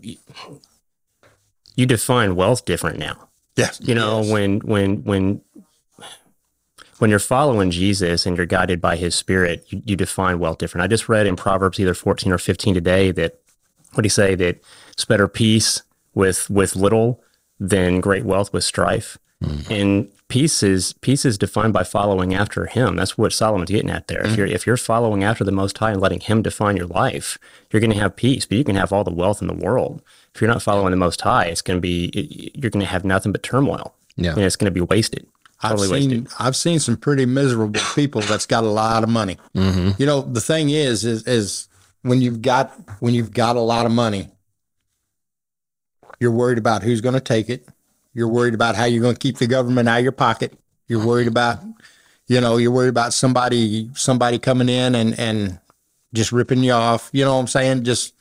you 1.77 1.87
define 1.87 2.37
wealth 2.37 2.65
different 2.65 2.99
now. 2.99 3.29
Yes. 3.57 3.81
You 3.83 3.95
know, 3.95 4.23
when 4.25 4.61
when 4.61 5.05
when 5.05 5.41
when 6.99 7.11
you're 7.11 7.19
following 7.19 7.71
Jesus 7.71 8.27
and 8.27 8.37
you're 8.37 8.47
guided 8.47 8.81
by 8.81 8.97
His 8.97 9.15
Spirit, 9.15 9.65
you, 9.69 9.83
you 9.85 9.97
define 9.97 10.39
wealth 10.39 10.59
different. 10.59 10.85
I 10.85 10.89
just 10.89 11.09
read 11.09 11.27
in 11.27 11.37
Proverbs 11.37 11.79
either 11.79 11.95
14 11.95 12.33
or 12.33 12.39
15 12.39 12.75
today 12.75 13.11
that 13.13 13.41
what 13.93 14.03
do 14.03 14.07
you 14.07 14.11
say 14.11 14.35
that 14.35 14.61
it's 14.93 15.05
better 15.05 15.29
peace 15.29 15.83
with 16.15 16.51
with 16.51 16.75
little 16.75 17.23
than 17.61 18.01
great 18.01 18.25
wealth 18.25 18.53
with 18.53 18.65
strife. 18.65 19.19
Mm. 19.43 19.71
And 19.71 20.09
peace 20.29 20.63
is 20.63 20.93
peace 20.95 21.25
is 21.25 21.39
defined 21.39 21.73
by 21.73 21.85
following 21.85 22.35
after 22.35 22.67
Him. 22.67 22.97
That's 22.97 23.17
what 23.17 23.33
Solomon's 23.33 23.71
getting 23.71 23.91
at 23.91 24.09
there. 24.09 24.21
If 24.21 24.29
mm-hmm. 24.29 24.39
you're 24.39 24.47
if 24.47 24.67
you're 24.67 24.77
following 24.77 25.25
after 25.25 25.45
the 25.45 25.53
Most 25.53 25.79
High 25.79 25.93
and 25.93 26.01
letting 26.01 26.21
Him 26.21 26.43
define 26.43 26.77
your 26.77 26.87
life, 26.87 27.39
you're 27.71 27.81
going 27.81 27.93
to 27.93 27.99
have 27.99 28.17
peace. 28.17 28.47
But 28.47 28.59
you 28.59 28.65
can 28.65 28.77
have 28.77 28.93
all 28.93 29.05
the 29.05 29.13
wealth 29.13 29.41
in 29.41 29.49
the 29.49 29.55
world. 29.55 30.03
If 30.35 30.41
you're 30.41 30.51
not 30.51 30.63
following 30.63 30.91
the 30.91 30.97
Most 30.97 31.21
High, 31.21 31.47
it's 31.47 31.63
going 31.63 31.77
to 31.77 31.81
be 31.81 32.53
you're 32.55 32.71
going 32.71 32.85
to 32.85 32.91
have 32.91 33.05
nothing 33.05 33.33
but 33.33 33.43
turmoil. 33.43 33.95
Yeah. 34.17 34.33
and 34.33 34.43
it's 34.43 34.57
going 34.57 34.67
to 34.67 34.75
be 34.75 34.81
wasted. 34.81 35.27
I've 35.61 35.73
Totally 35.73 36.01
seen 36.01 36.11
wasted. 36.11 36.29
I've 36.39 36.57
seen 36.57 36.79
some 36.79 36.97
pretty 36.97 37.27
miserable 37.27 37.81
people 37.95 38.21
that's 38.21 38.47
got 38.47 38.65
a 38.65 38.69
lot 38.69 39.03
of 39.03 39.09
money. 39.09 39.39
Mm-hmm. 39.57 40.01
You 40.01 40.07
know, 40.07 40.21
the 40.21 40.41
thing 40.41 40.71
is, 40.71 41.05
is 41.05 41.27
is 41.27 41.69
when 42.03 42.21
you've 42.21 42.43
got 42.43 42.73
when 43.01 43.15
you've 43.15 43.33
got 43.33 43.57
a 43.57 43.61
lot 43.61 43.87
of 43.87 43.93
money, 43.93 44.29
you're 46.21 46.31
worried 46.31 46.59
about 46.59 46.83
who's 46.83 47.01
going 47.01 47.15
to 47.15 47.21
take 47.21 47.49
it. 47.49 47.69
You're 48.15 48.29
worried 48.29 48.55
about 48.55 48.77
how 48.77 48.85
you're 48.85 49.03
going 49.03 49.15
to 49.17 49.21
keep 49.21 49.39
the 49.39 49.47
government 49.47 49.89
out 49.89 49.99
of 49.99 50.03
your 50.05 50.13
pocket. 50.13 50.59
You're 50.87 51.05
worried 51.05 51.27
about, 51.29 51.59
you 52.29 52.41
know, 52.41 52.57
you're 52.57 52.71
worried 52.71 52.89
about 52.89 53.13
somebody 53.13 53.91
somebody 53.95 54.39
coming 54.39 54.69
in 54.69 54.95
and 54.95 55.19
and 55.19 55.59
just 56.15 56.31
ripping 56.33 56.63
you 56.63 56.73
off. 56.73 57.11
You 57.13 57.25
know 57.25 57.35
what 57.35 57.41
I'm 57.41 57.47
saying? 57.49 57.85
Just 57.85 58.15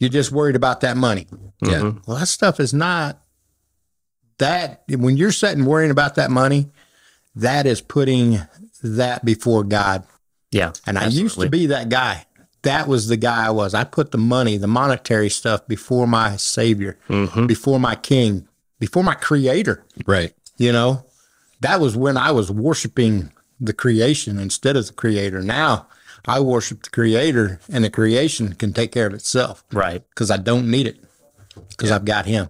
you're 0.00 0.10
just 0.10 0.32
worried 0.32 0.56
about 0.56 0.80
that 0.80 0.96
money. 0.96 1.26
yeah. 1.62 1.92
Well, 2.06 2.18
that 2.18 2.26
stuff 2.26 2.58
is 2.60 2.72
not 2.74 3.20
that 4.38 4.82
when 4.88 5.16
you're 5.16 5.32
sitting 5.32 5.64
worrying 5.64 5.90
about 5.90 6.14
that 6.16 6.30
money, 6.30 6.70
that 7.34 7.66
is 7.66 7.80
putting 7.80 8.40
that 8.82 9.24
before 9.24 9.64
God. 9.64 10.04
Yeah, 10.50 10.72
And 10.86 10.98
I 10.98 11.06
used 11.08 11.38
to 11.40 11.50
be 11.50 11.66
that 11.66 11.88
guy. 11.90 12.24
That 12.62 12.88
was 12.88 13.08
the 13.08 13.16
guy 13.16 13.46
I 13.46 13.50
was. 13.50 13.74
I 13.74 13.84
put 13.84 14.12
the 14.12 14.18
money, 14.18 14.56
the 14.56 14.66
monetary 14.66 15.28
stuff 15.28 15.66
before 15.68 16.06
my 16.06 16.36
savior, 16.36 16.98
Mm-hmm. 17.08 17.46
before 17.46 17.78
my 17.78 17.94
king, 17.96 18.48
before 18.78 19.04
my 19.04 19.14
creator. 19.14 19.84
Right. 20.06 20.34
You 20.56 20.72
know, 20.72 21.04
that 21.60 21.80
was 21.80 21.96
when 21.96 22.16
I 22.16 22.30
was 22.30 22.50
worshiping 22.50 23.32
the 23.60 23.72
creation 23.72 24.38
instead 24.38 24.76
of 24.76 24.86
the 24.86 24.92
creator. 24.92 25.42
Now 25.42 25.88
I 26.26 26.40
worship 26.40 26.82
the 26.82 26.90
creator 26.90 27.60
and 27.68 27.84
the 27.84 27.90
creation 27.90 28.54
can 28.54 28.72
take 28.72 28.92
care 28.92 29.06
of 29.06 29.14
itself 29.14 29.64
right. 29.72 30.02
because 30.10 30.30
I 30.30 30.36
don't 30.36 30.70
need 30.70 30.86
it 30.86 30.98
because 31.70 31.90
I've 31.90 32.04
got 32.04 32.26
him. 32.26 32.48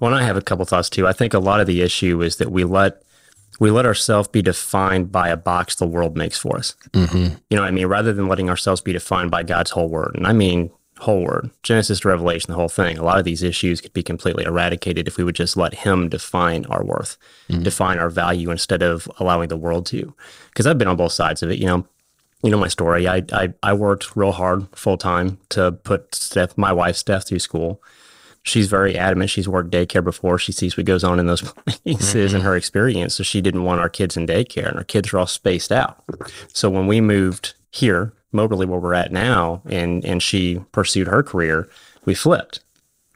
Well, 0.00 0.12
and 0.12 0.14
I 0.14 0.24
have 0.24 0.36
a 0.36 0.42
couple 0.42 0.64
thoughts 0.64 0.88
too. 0.88 1.06
I 1.06 1.12
think 1.12 1.34
a 1.34 1.38
lot 1.38 1.60
of 1.60 1.66
the 1.66 1.82
issue 1.82 2.22
is 2.22 2.36
that 2.36 2.50
we 2.50 2.64
let 2.64 3.02
we 3.60 3.70
let 3.70 3.86
ourselves 3.86 4.28
be 4.28 4.42
defined 4.42 5.12
by 5.12 5.28
a 5.28 5.36
box 5.36 5.76
the 5.76 5.86
world 5.86 6.16
makes 6.16 6.38
for 6.38 6.56
us. 6.56 6.74
Mm-hmm. 6.92 7.36
You 7.50 7.56
know 7.56 7.62
what 7.62 7.68
I 7.68 7.72
mean? 7.72 7.86
Rather 7.86 8.12
than 8.12 8.26
letting 8.26 8.50
ourselves 8.50 8.80
be 8.80 8.92
defined 8.92 9.30
by 9.30 9.44
God's 9.44 9.70
whole 9.70 9.88
word, 9.88 10.12
and 10.16 10.26
I 10.26 10.32
mean 10.32 10.70
whole 10.98 11.22
word, 11.22 11.50
Genesis 11.62 12.00
to 12.00 12.08
Revelation, 12.08 12.50
the 12.50 12.56
whole 12.56 12.68
thing. 12.68 12.98
A 12.98 13.02
lot 13.02 13.18
of 13.18 13.24
these 13.24 13.42
issues 13.42 13.80
could 13.80 13.92
be 13.92 14.02
completely 14.02 14.44
eradicated 14.44 15.08
if 15.08 15.16
we 15.16 15.24
would 15.24 15.34
just 15.34 15.56
let 15.56 15.74
Him 15.74 16.08
define 16.08 16.64
our 16.66 16.84
worth, 16.84 17.16
mm-hmm. 17.48 17.62
define 17.62 17.98
our 17.98 18.10
value 18.10 18.50
instead 18.50 18.82
of 18.82 19.08
allowing 19.18 19.48
the 19.48 19.56
world 19.56 19.86
to. 19.86 20.14
Because 20.50 20.66
I've 20.66 20.78
been 20.78 20.88
on 20.88 20.96
both 20.96 21.12
sides 21.12 21.42
of 21.42 21.50
it. 21.50 21.58
You 21.58 21.66
know, 21.66 21.86
you 22.42 22.50
know 22.50 22.58
my 22.58 22.68
story. 22.68 23.08
I 23.08 23.22
I, 23.32 23.52
I 23.62 23.72
worked 23.72 24.16
real 24.16 24.32
hard 24.32 24.66
full 24.76 24.96
time 24.96 25.38
to 25.50 25.72
put 25.72 26.14
Steph, 26.14 26.56
my 26.56 26.72
wife 26.72 26.96
Steph, 26.96 27.26
through 27.26 27.40
school 27.40 27.82
she's 28.44 28.68
very 28.68 28.96
adamant. 28.96 29.30
She's 29.30 29.48
worked 29.48 29.70
daycare 29.70 30.04
before. 30.04 30.38
She 30.38 30.52
sees 30.52 30.76
what 30.76 30.86
goes 30.86 31.02
on 31.02 31.18
in 31.18 31.26
those 31.26 31.42
places 31.82 32.32
and 32.32 32.42
mm-hmm. 32.42 32.46
her 32.46 32.56
experience. 32.56 33.14
So 33.16 33.24
she 33.24 33.40
didn't 33.40 33.64
want 33.64 33.80
our 33.80 33.88
kids 33.88 34.16
in 34.16 34.26
daycare, 34.26 34.68
and 34.68 34.76
our 34.76 34.84
kids 34.84 35.12
are 35.12 35.18
all 35.18 35.26
spaced 35.26 35.72
out. 35.72 36.04
So 36.52 36.70
when 36.70 36.86
we 36.86 37.00
moved 37.00 37.54
here, 37.72 38.12
Moberly, 38.34 38.66
where 38.66 38.80
we're 38.80 38.94
at 38.94 39.12
now, 39.12 39.62
and 39.66 40.04
and 40.04 40.22
she 40.22 40.60
pursued 40.72 41.08
her 41.08 41.22
career, 41.22 41.68
we 42.04 42.14
flipped, 42.14 42.60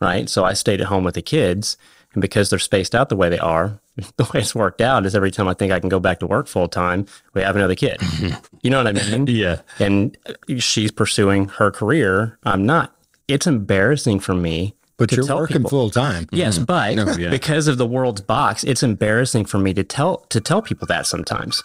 right? 0.01 0.29
So 0.29 0.45
I 0.45 0.53
stayed 0.55 0.81
at 0.81 0.87
home 0.87 1.05
with 1.05 1.15
the 1.15 1.23
kids, 1.23 1.77
and 2.15 2.23
because 2.23 2.51
they're 2.51 2.59
spaced 2.59 2.95
out 2.95 3.09
the 3.09 3.17
way 3.17 3.29
they 3.29 3.39
are, 3.39 3.81
the 4.17 4.25
way 4.33 4.41
it's 4.41 4.55
worked 4.55 4.81
out 4.81 5.07
is 5.07 5.15
every 5.15 5.31
time 5.31 5.49
I 5.49 5.55
think 5.55 5.73
I 5.73 5.81
can 5.81 5.89
go 5.89 6.01
back 6.01 6.21
to 6.21 6.27
work 6.27 6.47
full 6.47 6.69
time, 6.69 7.07
we 7.35 7.43
have 7.43 7.57
another 7.57 7.75
kid. 7.75 8.01
you 8.63 8.71
know 8.71 8.83
what 8.83 8.87
I 8.87 8.93
mean? 8.93 9.27
Yeah. 9.27 9.61
and 9.79 10.17
she's 10.59 10.91
pursuing 10.91 11.49
her 11.49 11.71
career. 11.71 12.39
I'm 12.45 12.65
not. 12.65 12.95
It's 13.27 13.47
embarrassing 13.47 14.21
for 14.21 14.35
me. 14.35 14.75
But 14.97 15.13
you're 15.13 15.27
working 15.27 15.65
full 15.69 15.91
time. 15.91 16.27
Yes, 16.33 16.57
mm-hmm. 16.57 16.65
but 16.65 16.97
No, 16.97 17.13
yeah. 17.13 17.31
because 17.31 17.69
of 17.69 17.79
the 17.79 17.87
world's 17.87 18.21
box, 18.21 18.65
it's 18.65 18.83
embarrassing 18.83 19.45
for 19.45 19.59
me 19.59 19.73
to 19.75 19.85
tell 19.85 20.19
to 20.31 20.41
tell 20.41 20.61
people 20.61 20.89
that 20.89 21.07
sometimes. 21.07 21.63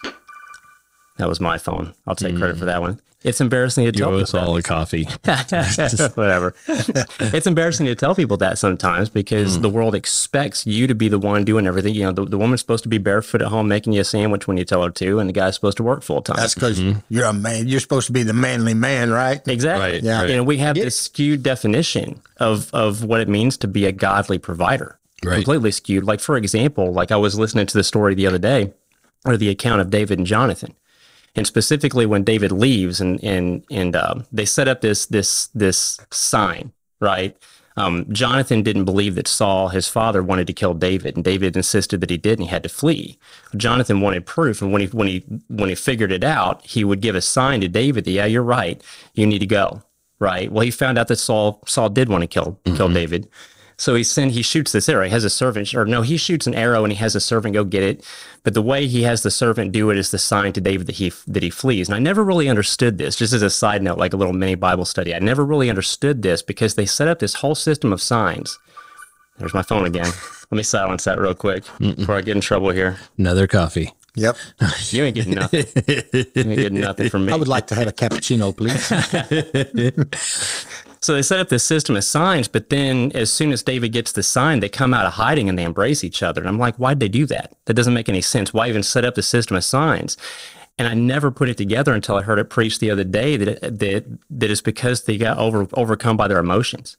That 1.16 1.28
was 1.28 1.40
my 1.40 1.58
phone. 1.58 1.94
I'll 2.06 2.16
take 2.16 2.36
credit 2.36 2.56
for 2.56 2.64
mm. 2.64 2.68
that 2.68 2.80
one. 2.80 3.00
It's 3.24 3.40
embarrassing 3.40 3.84
to 3.84 3.98
You 3.98 4.04
tell 4.04 4.14
owe 4.14 4.20
us 4.20 4.32
people 4.32 4.48
all 4.48 4.56
a 4.56 4.62
coffee. 4.62 5.08
that. 5.22 5.50
Whatever. 6.14 6.54
it's 6.68 7.46
embarrassing 7.46 7.86
to 7.86 7.94
tell 7.94 8.14
people 8.14 8.36
that 8.36 8.58
sometimes 8.58 9.08
because 9.08 9.56
mm. 9.56 9.62
the 9.62 9.70
world 9.70 9.94
expects 9.94 10.66
you 10.66 10.86
to 10.86 10.94
be 10.94 11.08
the 11.08 11.18
one 11.18 11.42
doing 11.42 11.66
everything. 11.66 11.94
You 11.94 12.04
know, 12.04 12.12
the, 12.12 12.26
the 12.26 12.38
woman's 12.38 12.60
supposed 12.60 12.82
to 12.82 12.90
be 12.90 12.98
barefoot 12.98 13.40
at 13.40 13.48
home 13.48 13.66
making 13.66 13.94
you 13.94 14.02
a 14.02 14.04
sandwich 14.04 14.46
when 14.46 14.58
you 14.58 14.64
tell 14.66 14.82
her 14.82 14.90
to, 14.90 15.18
and 15.20 15.28
the 15.28 15.32
guy's 15.32 15.54
supposed 15.54 15.78
to 15.78 15.82
work 15.82 16.02
full 16.02 16.20
time. 16.20 16.36
That's 16.36 16.54
because 16.54 16.78
mm-hmm. 16.78 16.98
you're 17.08 17.24
a 17.24 17.32
man. 17.32 17.66
You're 17.66 17.80
supposed 17.80 18.08
to 18.08 18.12
be 18.12 18.24
the 18.24 18.34
manly 18.34 18.74
man, 18.74 19.10
right? 19.10 19.40
Exactly. 19.48 19.92
Right, 19.92 20.02
Yeah. 20.02 20.20
right. 20.20 20.30
And 20.30 20.46
we 20.46 20.58
have 20.58 20.74
this 20.74 21.00
skewed 21.00 21.42
definition 21.42 22.20
of 22.36 22.72
of 22.74 23.04
what 23.04 23.22
it 23.22 23.28
means 23.28 23.56
to 23.58 23.68
be 23.68 23.86
a 23.86 23.92
godly 23.92 24.36
provider. 24.36 24.98
Right. 25.24 25.36
Completely 25.36 25.70
skewed. 25.70 26.04
Like 26.04 26.20
for 26.20 26.36
example, 26.36 26.92
like 26.92 27.10
I 27.10 27.16
was 27.16 27.38
listening 27.38 27.64
to 27.68 27.78
the 27.78 27.84
story 27.84 28.14
the 28.14 28.26
other 28.26 28.38
day, 28.38 28.74
or 29.24 29.38
the 29.38 29.48
account 29.48 29.80
of 29.80 29.88
David 29.88 30.18
and 30.18 30.26
Jonathan. 30.26 30.74
And 31.36 31.46
specifically 31.46 32.06
when 32.06 32.24
David 32.24 32.52
leaves 32.52 33.00
and 33.00 33.22
and 33.24 33.64
and 33.70 33.96
um, 33.96 34.26
they 34.32 34.44
set 34.44 34.68
up 34.68 34.80
this 34.80 35.06
this 35.06 35.48
this 35.48 35.98
sign, 36.10 36.72
right? 37.00 37.36
Um, 37.76 38.06
Jonathan 38.12 38.62
didn't 38.62 38.84
believe 38.84 39.16
that 39.16 39.26
Saul, 39.26 39.68
his 39.68 39.88
father, 39.88 40.22
wanted 40.22 40.46
to 40.46 40.52
kill 40.52 40.74
David, 40.74 41.16
and 41.16 41.24
David 41.24 41.56
insisted 41.56 42.00
that 42.00 42.10
he 42.10 42.16
did, 42.16 42.38
and 42.38 42.42
he 42.42 42.50
had 42.50 42.62
to 42.62 42.68
flee. 42.68 43.18
Jonathan 43.56 44.00
wanted 44.00 44.26
proof, 44.26 44.62
and 44.62 44.72
when 44.72 44.82
he 44.82 44.86
when 44.88 45.08
he 45.08 45.24
when 45.48 45.68
he 45.68 45.74
figured 45.74 46.12
it 46.12 46.22
out, 46.22 46.64
he 46.64 46.84
would 46.84 47.00
give 47.00 47.16
a 47.16 47.20
sign 47.20 47.60
to 47.62 47.68
David 47.68 48.04
that 48.04 48.12
yeah, 48.12 48.26
you're 48.26 48.42
right, 48.42 48.82
you 49.14 49.26
need 49.26 49.40
to 49.40 49.46
go. 49.46 49.82
Right. 50.20 50.50
Well, 50.50 50.64
he 50.64 50.70
found 50.70 50.96
out 50.98 51.08
that 51.08 51.16
Saul 51.16 51.60
Saul 51.66 51.88
did 51.88 52.08
want 52.08 52.22
to 52.22 52.28
kill 52.28 52.60
kill 52.76 52.88
David. 52.88 53.28
So 53.76 53.94
he 53.94 54.04
sent, 54.04 54.32
he 54.32 54.42
shoots 54.42 54.72
this 54.72 54.88
arrow. 54.88 55.04
He 55.04 55.10
has 55.10 55.24
a 55.24 55.30
servant, 55.30 55.74
or 55.74 55.84
no, 55.84 56.02
he 56.02 56.16
shoots 56.16 56.46
an 56.46 56.54
arrow 56.54 56.84
and 56.84 56.92
he 56.92 56.98
has 56.98 57.14
a 57.16 57.20
servant 57.20 57.54
go 57.54 57.64
get 57.64 57.82
it. 57.82 58.04
But 58.42 58.54
the 58.54 58.62
way 58.62 58.86
he 58.86 59.02
has 59.02 59.22
the 59.22 59.30
servant 59.30 59.72
do 59.72 59.90
it 59.90 59.98
is 59.98 60.10
the 60.10 60.18
sign 60.18 60.52
to 60.52 60.60
David 60.60 60.86
that 60.86 60.96
he 60.96 61.12
that 61.26 61.42
he 61.42 61.50
flees. 61.50 61.88
And 61.88 61.96
I 61.96 61.98
never 61.98 62.22
really 62.22 62.48
understood 62.48 62.98
this. 62.98 63.16
Just 63.16 63.32
as 63.32 63.42
a 63.42 63.50
side 63.50 63.82
note, 63.82 63.98
like 63.98 64.12
a 64.12 64.16
little 64.16 64.34
mini 64.34 64.54
Bible 64.54 64.84
study, 64.84 65.14
I 65.14 65.18
never 65.18 65.44
really 65.44 65.70
understood 65.70 66.22
this 66.22 66.42
because 66.42 66.74
they 66.74 66.86
set 66.86 67.08
up 67.08 67.18
this 67.18 67.34
whole 67.34 67.54
system 67.54 67.92
of 67.92 68.00
signs. 68.00 68.58
There's 69.38 69.54
my 69.54 69.62
phone 69.62 69.84
again. 69.86 70.06
Let 70.50 70.56
me 70.56 70.62
silence 70.62 71.04
that 71.04 71.18
real 71.18 71.34
quick 71.34 71.64
before 71.78 72.16
I 72.16 72.20
get 72.20 72.36
in 72.36 72.40
trouble 72.40 72.70
here. 72.70 72.98
Another 73.18 73.46
coffee. 73.46 73.92
Yep. 74.14 74.36
You 74.90 75.04
ain't 75.04 75.16
getting 75.16 75.34
nothing. 75.34 75.66
you 75.88 76.14
ain't 76.36 76.56
getting 76.56 76.80
nothing 76.80 77.10
from 77.10 77.26
me. 77.26 77.32
I 77.32 77.36
would 77.36 77.48
like 77.48 77.66
to 77.68 77.74
have 77.74 77.88
a 77.88 77.92
cappuccino, 77.92 78.56
please. 78.56 78.88
So 81.04 81.12
they 81.12 81.20
set 81.20 81.38
up 81.38 81.50
this 81.50 81.62
system 81.62 81.96
of 81.96 82.04
signs, 82.04 82.48
but 82.48 82.70
then 82.70 83.12
as 83.12 83.30
soon 83.30 83.52
as 83.52 83.62
David 83.62 83.92
gets 83.92 84.12
the 84.12 84.22
sign, 84.22 84.60
they 84.60 84.70
come 84.70 84.94
out 84.94 85.04
of 85.04 85.12
hiding 85.12 85.50
and 85.50 85.58
they 85.58 85.62
embrace 85.62 86.02
each 86.02 86.22
other. 86.22 86.40
And 86.40 86.48
I'm 86.48 86.58
like, 86.58 86.76
why'd 86.76 86.98
they 86.98 87.10
do 87.10 87.26
that? 87.26 87.54
That 87.66 87.74
doesn't 87.74 87.92
make 87.92 88.08
any 88.08 88.22
sense. 88.22 88.54
Why 88.54 88.70
even 88.70 88.82
set 88.82 89.04
up 89.04 89.14
the 89.14 89.22
system 89.22 89.54
of 89.54 89.64
signs? 89.64 90.16
And 90.78 90.88
I 90.88 90.94
never 90.94 91.30
put 91.30 91.50
it 91.50 91.58
together 91.58 91.92
until 91.92 92.16
I 92.16 92.22
heard 92.22 92.38
it 92.38 92.48
preached 92.48 92.80
the 92.80 92.90
other 92.90 93.04
day 93.04 93.36
that 93.36 93.60
that 93.80 94.06
that 94.30 94.50
it's 94.50 94.62
because 94.62 95.04
they 95.04 95.18
got 95.18 95.36
over 95.36 95.68
overcome 95.74 96.16
by 96.16 96.26
their 96.26 96.38
emotions. 96.38 96.96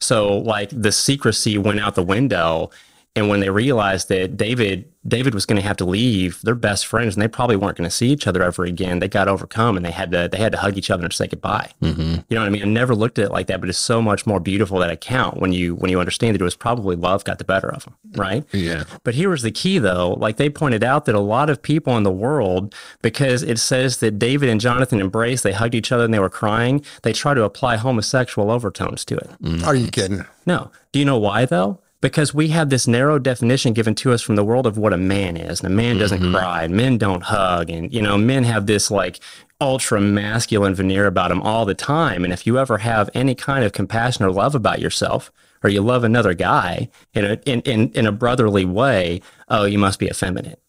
So 0.00 0.38
like 0.38 0.70
the 0.70 0.92
secrecy 0.92 1.58
went 1.58 1.80
out 1.80 1.96
the 1.96 2.04
window, 2.04 2.70
and 3.16 3.28
when 3.28 3.40
they 3.40 3.50
realized 3.50 4.08
that 4.10 4.36
David 4.36 4.92
David 5.06 5.34
was 5.34 5.46
going 5.46 5.60
to 5.60 5.66
have 5.66 5.76
to 5.76 5.84
leave, 5.84 6.40
their 6.42 6.54
best 6.54 6.86
friends, 6.86 7.14
and 7.14 7.22
they 7.22 7.28
probably 7.28 7.56
weren't 7.56 7.76
going 7.76 7.88
to 7.88 7.94
see 7.94 8.08
each 8.08 8.26
other 8.26 8.42
ever 8.42 8.64
again. 8.64 8.98
They 8.98 9.08
got 9.08 9.28
overcome, 9.28 9.76
and 9.76 9.86
they 9.86 9.90
had 9.90 10.10
to 10.12 10.28
they 10.30 10.38
had 10.38 10.52
to 10.52 10.58
hug 10.58 10.76
each 10.76 10.90
other 10.90 11.04
and 11.04 11.12
say 11.12 11.26
goodbye. 11.26 11.70
Mm-hmm. 11.82 12.00
You 12.28 12.34
know 12.34 12.40
what 12.40 12.46
I 12.46 12.50
mean? 12.50 12.62
I 12.62 12.66
never 12.66 12.94
looked 12.94 13.18
at 13.18 13.26
it 13.26 13.30
like 13.30 13.46
that, 13.46 13.60
but 13.60 13.68
it's 13.68 13.78
so 13.78 14.02
much 14.02 14.26
more 14.26 14.40
beautiful 14.40 14.78
that 14.78 14.90
account 14.90 15.38
when 15.40 15.52
you 15.52 15.74
when 15.74 15.90
you 15.90 15.98
understand 15.98 16.34
that 16.34 16.40
it 16.40 16.44
was 16.44 16.56
probably 16.56 16.96
love 16.96 17.24
got 17.24 17.38
the 17.38 17.44
better 17.44 17.72
of 17.72 17.84
them, 17.84 17.94
right? 18.16 18.44
Yeah. 18.52 18.84
But 19.02 19.14
here 19.14 19.30
was 19.30 19.42
the 19.42 19.50
key, 19.50 19.78
though. 19.78 20.14
Like 20.14 20.36
they 20.36 20.50
pointed 20.50 20.84
out 20.84 21.06
that 21.06 21.14
a 21.14 21.20
lot 21.20 21.48
of 21.48 21.62
people 21.62 21.96
in 21.96 22.02
the 22.02 22.12
world, 22.12 22.74
because 23.00 23.42
it 23.42 23.58
says 23.58 23.98
that 23.98 24.18
David 24.18 24.48
and 24.50 24.60
Jonathan 24.60 25.00
embraced, 25.00 25.42
they 25.42 25.52
hugged 25.52 25.74
each 25.74 25.90
other 25.90 26.04
and 26.04 26.12
they 26.12 26.18
were 26.18 26.28
crying, 26.28 26.84
they 27.02 27.12
try 27.12 27.32
to 27.32 27.44
apply 27.44 27.76
homosexual 27.76 28.50
overtones 28.50 29.04
to 29.06 29.16
it. 29.16 29.30
Mm-hmm. 29.42 29.64
Are 29.64 29.74
you 29.74 29.88
kidding? 29.88 30.24
No. 30.44 30.70
Do 30.92 30.98
you 30.98 31.04
know 31.04 31.18
why, 31.18 31.44
though? 31.44 31.80
Because 32.00 32.34
we 32.34 32.48
have 32.48 32.68
this 32.68 32.86
narrow 32.86 33.18
definition 33.18 33.72
given 33.72 33.94
to 33.96 34.12
us 34.12 34.22
from 34.22 34.36
the 34.36 34.44
world 34.44 34.66
of 34.66 34.76
what 34.76 34.92
a 34.92 34.98
man 34.98 35.36
is. 35.36 35.60
And 35.60 35.72
a 35.72 35.76
man 35.76 35.98
doesn't 35.98 36.20
mm-hmm. 36.20 36.34
cry, 36.34 36.64
and 36.64 36.74
men 36.74 36.98
don't 36.98 37.22
hug. 37.22 37.70
And, 37.70 37.92
you 37.92 38.02
know, 38.02 38.18
men 38.18 38.44
have 38.44 38.66
this 38.66 38.90
like 38.90 39.20
ultra 39.60 40.00
masculine 40.00 40.74
veneer 40.74 41.06
about 41.06 41.30
them 41.30 41.40
all 41.42 41.64
the 41.64 41.74
time. 41.74 42.22
And 42.22 42.32
if 42.32 42.46
you 42.46 42.58
ever 42.58 42.78
have 42.78 43.08
any 43.14 43.34
kind 43.34 43.64
of 43.64 43.72
compassion 43.72 44.24
or 44.24 44.30
love 44.30 44.54
about 44.54 44.80
yourself, 44.80 45.32
or 45.62 45.70
you 45.70 45.80
love 45.80 46.04
another 46.04 46.34
guy 46.34 46.88
in 47.14 47.24
a, 47.24 47.40
in, 47.46 47.60
in, 47.62 47.90
in 47.92 48.06
a 48.06 48.12
brotherly 48.12 48.64
way, 48.64 49.22
oh, 49.48 49.64
you 49.64 49.78
must 49.78 49.98
be 49.98 50.06
effeminate. 50.06 50.60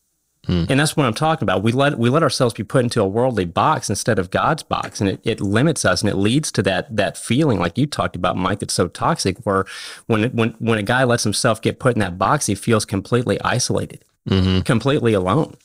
Hmm. 0.48 0.64
And 0.70 0.80
that's 0.80 0.96
what 0.96 1.06
I'm 1.06 1.14
talking 1.14 1.44
about. 1.44 1.62
We 1.62 1.74
let 1.74 2.00
we 2.00 2.10
let 2.10 2.24
ourselves 2.24 2.54
be 2.54 2.64
put 2.64 2.84
into 2.84 3.02
a 3.02 3.08
worldly 3.08 3.46
box 3.46 3.90
instead 3.90 4.18
of 4.18 4.32
God's 4.32 4.64
box, 4.64 5.02
and 5.02 5.10
it, 5.10 5.20
it 5.24 5.42
limits 5.42 5.84
us, 5.84 6.02
and 6.02 6.10
it 6.10 6.16
leads 6.16 6.52
to 6.54 6.64
that 6.64 6.96
that 6.96 7.18
feeling 7.18 7.60
like 7.60 7.78
you 7.78 7.86
talked 7.86 8.16
about, 8.16 8.38
Mike, 8.38 8.60
that's 8.60 8.74
so 8.74 8.88
toxic. 8.88 9.38
Where 9.46 9.66
when 10.06 10.24
it, 10.24 10.34
when 10.34 10.56
when 10.60 10.80
a 10.80 10.84
guy 10.84 11.04
lets 11.04 11.24
himself 11.24 11.62
get 11.62 11.80
put 11.80 11.96
in 11.96 12.00
that 12.00 12.18
box, 12.18 12.46
he 12.46 12.56
feels 12.56 12.86
completely 12.86 13.40
isolated, 13.42 14.06
mm-hmm. 14.28 14.62
completely 14.62 15.14
alone. 15.14 15.58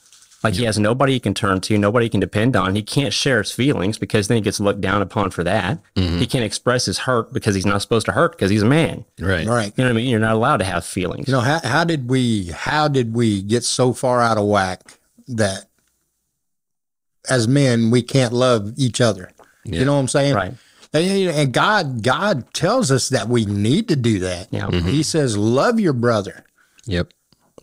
Like 0.42 0.54
he 0.54 0.64
has 0.64 0.78
nobody 0.78 1.14
he 1.14 1.20
can 1.20 1.34
turn 1.34 1.60
to, 1.62 1.78
nobody 1.78 2.06
he 2.06 2.10
can 2.10 2.20
depend 2.20 2.56
on. 2.56 2.74
He 2.74 2.82
can't 2.82 3.12
share 3.12 3.38
his 3.38 3.52
feelings 3.52 3.98
because 3.98 4.28
then 4.28 4.36
he 4.36 4.40
gets 4.40 4.58
looked 4.58 4.80
down 4.80 5.00
upon 5.02 5.30
for 5.30 5.44
that. 5.44 5.78
Mm-hmm. 5.94 6.18
He 6.18 6.26
can't 6.26 6.44
express 6.44 6.86
his 6.86 6.98
hurt 6.98 7.32
because 7.32 7.54
he's 7.54 7.66
not 7.66 7.80
supposed 7.82 8.06
to 8.06 8.12
hurt 8.12 8.32
because 8.32 8.50
he's 8.50 8.62
a 8.62 8.66
man. 8.66 9.04
Right. 9.20 9.46
All 9.46 9.54
right. 9.54 9.72
You 9.76 9.84
know 9.84 9.90
what 9.90 9.94
I 9.94 9.96
mean? 9.96 10.08
You're 10.08 10.20
not 10.20 10.34
allowed 10.34 10.58
to 10.58 10.64
have 10.64 10.84
feelings. 10.84 11.28
You 11.28 11.34
know 11.34 11.40
how 11.40 11.60
how 11.62 11.84
did 11.84 12.08
we 12.08 12.46
how 12.46 12.88
did 12.88 13.14
we 13.14 13.42
get 13.42 13.64
so 13.64 13.92
far 13.92 14.20
out 14.20 14.38
of 14.38 14.46
whack 14.46 14.98
that 15.28 15.66
as 17.30 17.46
men 17.46 17.90
we 17.90 18.02
can't 18.02 18.32
love 18.32 18.72
each 18.76 19.00
other? 19.00 19.30
You 19.64 19.84
know 19.84 19.94
what 19.94 20.00
I'm 20.00 20.08
saying? 20.08 20.34
Right. 20.34 20.54
And, 20.92 21.30
and 21.30 21.52
God 21.52 22.02
God 22.02 22.52
tells 22.52 22.90
us 22.90 23.08
that 23.10 23.28
we 23.28 23.44
need 23.44 23.88
to 23.88 23.96
do 23.96 24.18
that. 24.20 24.48
Yeah. 24.50 24.66
Mm-hmm. 24.66 24.88
He 24.88 25.02
says, 25.02 25.36
"Love 25.36 25.80
your 25.80 25.94
brother, 25.94 26.44
Yep. 26.86 27.12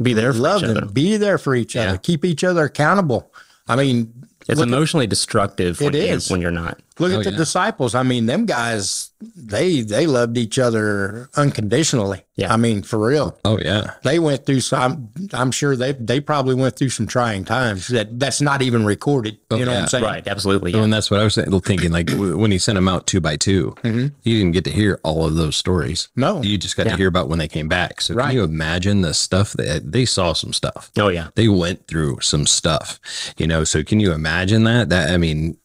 Be 0.02 0.14
there 0.14 0.32
for 0.34 0.40
love 0.40 0.64
each 0.64 0.70
other. 0.70 0.86
be 0.86 1.18
there 1.18 1.38
for 1.38 1.56
each 1.56 1.76
other, 1.76 1.98
keep 1.98 2.24
each 2.26 2.44
other 2.44 2.64
accountable." 2.66 3.34
I 3.68 3.76
mean, 3.76 4.14
It's 4.48 4.62
emotionally 4.62 5.06
destructive 5.08 5.80
when, 5.80 5.94
It 5.94 6.10
you, 6.28 6.34
when 6.34 6.42
you're 6.42 6.50
not. 6.52 6.80
Look 6.98 7.12
Oh, 7.12 7.20
at 7.20 7.24
the 7.26 7.32
yeah. 7.32 7.38
disciples. 7.38 7.94
I 7.94 8.02
mean, 8.04 8.26
them 8.26 8.46
guys, 8.46 9.09
they 9.22 9.82
they 9.82 10.08
loved 10.08 10.38
each 10.38 10.58
other 10.58 11.30
unconditionally. 11.36 12.24
Yeah. 12.36 12.54
I 12.54 12.58
mean, 12.58 12.84
for 12.84 13.06
real. 13.06 13.38
Oh 13.44 13.60
yeah. 13.60 13.96
They 14.04 14.18
went 14.18 14.46
through 14.46 14.62
some. 14.62 15.10
I'm 15.34 15.52
sure 15.52 15.76
they 15.76 15.92
they 15.92 16.22
probably 16.22 16.56
went 16.56 16.78
through 16.78 16.90
some 16.90 17.06
trying 17.06 17.44
times 17.44 17.90
that 17.90 18.18
that's 18.18 18.40
not 18.40 18.62
even 18.62 18.86
recorded. 18.86 19.34
you 19.34 19.58
oh, 19.58 19.58
know 19.58 19.72
what. 19.74 19.82
I'm 19.82 19.88
saying? 19.88 20.04
Right, 20.06 20.26
absolutely. 20.26 20.74
And 20.74 20.94
that's 20.94 21.12
what 21.12 21.20
I 21.20 21.26
was 21.26 21.36
thinking. 21.36 21.92
Like 21.92 22.10
when 22.12 22.52
he 22.52 22.58
sent 22.58 22.78
them 22.78 22.88
out 22.88 23.08
two 23.08 23.20
by 23.20 23.36
2 23.36 23.76
mm-hmm. 23.84 24.08
you 24.24 24.38
didn't 24.38 24.54
get 24.54 24.64
to 24.66 24.72
hear 24.72 25.02
all 25.04 25.26
of 25.26 25.36
those 25.36 25.58
stories. 25.58 26.08
No. 26.16 26.42
you 26.42 26.58
just 26.58 26.78
got 26.78 26.86
Yeah. 26.86 26.94
to 26.94 26.98
hear 26.98 27.08
about 27.08 27.28
when 27.28 27.40
they 27.40 27.50
came 27.50 27.68
back. 27.68 28.00
So 28.02 28.14
Right. 28.14 28.28
can 28.28 28.36
you 28.36 28.44
imagine 28.44 29.02
the 29.02 29.14
stuff 29.14 29.54
that 29.54 29.92
they 29.92 30.06
saw? 30.06 30.30
Some 30.34 30.54
stuff. 30.54 30.92
Oh 30.98 31.10
yeah. 31.10 31.30
They 31.36 31.50
went 31.50 31.88
through 31.88 32.20
some 32.22 32.46
stuff. 32.46 33.00
You 33.38 33.48
know. 33.48 33.64
So 33.66 33.84
can 33.84 34.00
you 34.00 34.14
imagine 34.14 34.64
that? 34.64 34.90
That 34.90 35.10
I 35.10 35.18
mean, 35.18 35.58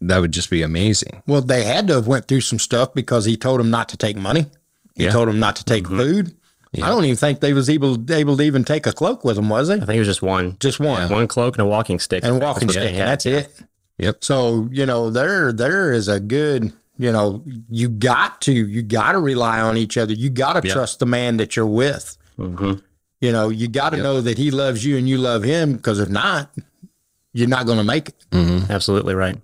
that 0.00 0.18
would 0.18 0.32
just 0.32 0.50
be 0.50 0.62
amazing. 0.62 1.22
Well, 1.26 1.40
they 1.42 1.64
had 1.64 1.86
to 1.88 1.94
have 1.94 2.06
went 2.06 2.26
through 2.28 2.40
some 2.42 2.58
stuff 2.58 2.94
because 2.94 3.24
he 3.24 3.36
told 3.36 3.60
them 3.60 3.70
not 3.70 3.88
to 3.90 3.96
take 3.96 4.16
money. 4.16 4.46
He 4.94 5.04
Yeah. 5.04 5.10
told 5.12 5.28
them 5.28 5.38
not 5.38 5.56
to 5.56 5.64
take 5.64 5.86
food. 5.86 6.34
I 6.76 6.88
don't 6.88 7.04
even 7.04 7.16
think 7.16 7.40
they 7.40 7.52
was 7.52 7.68
able 7.68 7.98
able 8.12 8.36
to 8.36 8.42
even 8.44 8.64
take 8.64 8.86
a 8.86 8.92
cloak 8.92 9.24
with 9.24 9.36
them, 9.36 9.48
was 9.48 9.68
they? 9.68 9.74
I 9.74 9.78
think 9.80 9.90
it 9.96 9.98
was 9.98 10.06
just 10.08 10.22
one. 10.22 10.56
Just 10.60 10.78
one 10.78 11.10
One 11.10 11.26
cloak 11.26 11.56
and 11.56 11.62
a 11.62 11.66
walking 11.68 11.98
stick. 11.98 12.22
and 12.24 12.36
a 12.36 12.38
walking 12.38 12.68
That's 12.68 12.78
stick. 12.78 12.92
they 12.92 12.96
had. 12.96 13.08
That's 13.08 13.26
it. 13.26 13.60
Yep. 13.98 14.22
So 14.24 14.68
you 14.70 14.86
know 14.86 15.10
there 15.10 15.52
there 15.52 15.92
is 15.92 16.06
a 16.08 16.20
good 16.20 16.72
you 16.96 17.10
know 17.10 17.42
you 17.68 17.88
got 17.88 18.40
to 18.42 18.52
you 18.52 18.82
got 18.82 19.12
to 19.12 19.18
rely 19.18 19.60
on 19.60 19.76
each 19.76 19.96
other. 19.98 20.12
You 20.12 20.30
got 20.30 20.54
to 20.62 20.66
Yeah. 20.66 20.72
trust 20.72 21.00
the 21.00 21.06
man 21.06 21.38
that 21.38 21.56
you're 21.56 21.66
with. 21.66 22.16
hmm 22.36 22.74
You 23.20 23.32
know 23.32 23.48
you 23.48 23.66
got 23.68 23.90
to 23.90 23.96
Yep. 23.96 24.04
know 24.04 24.20
that 24.20 24.38
he 24.38 24.50
loves 24.52 24.84
you 24.84 24.96
and 24.96 25.08
you 25.08 25.18
love 25.18 25.42
him 25.42 25.74
because 25.74 25.98
if 25.98 26.08
not, 26.08 26.50
you're 27.32 27.48
not 27.48 27.66
going 27.66 27.78
to 27.78 27.84
make 27.84 28.10
it. 28.10 28.24
hmm 28.32 28.60
Absolutely 28.70 29.14
right. 29.16 29.36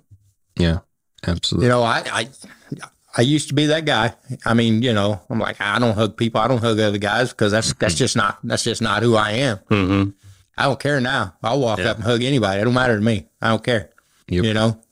Yeah. 0.56 0.78
Absolutely. 1.26 1.66
You 1.66 1.70
know 1.70 1.82
I 1.82 2.02
I. 2.12 2.28
I 3.18 3.22
used 3.22 3.48
to 3.48 3.54
be 3.54 3.64
that 3.66 3.86
guy. 3.86 4.12
I 4.44 4.52
mean, 4.52 4.82
you 4.82 4.92
know, 4.92 5.18
I'm 5.30 5.38
like, 5.38 5.58
I 5.58 5.78
don't 5.78 5.94
hug 5.94 6.18
people. 6.18 6.38
I 6.38 6.48
don't 6.48 6.60
hug 6.60 6.78
other 6.78 6.98
guys 6.98 7.30
because 7.30 7.50
that's 7.50 7.72
that's 7.74 7.94
just 7.94 8.14
not 8.14 8.38
that's 8.44 8.62
just 8.62 8.82
not 8.82 9.02
who 9.02 9.16
I 9.16 9.30
am. 9.32 9.56
hmm 9.70 10.10
I 10.58 10.64
don't 10.64 10.78
care 10.78 11.00
now. 11.00 11.34
I'll 11.42 11.58
walk 11.60 11.78
Yeah. 11.78 11.92
up 11.92 11.96
and 11.96 12.04
hug 12.04 12.22
anybody. 12.22 12.60
It 12.60 12.64
don't 12.64 12.74
matter 12.74 12.94
to 12.96 13.02
me. 13.02 13.26
I 13.40 13.48
don't 13.48 13.64
care. 13.64 13.88
Yep. 14.28 14.44
You 14.44 14.52
know, 14.52 14.82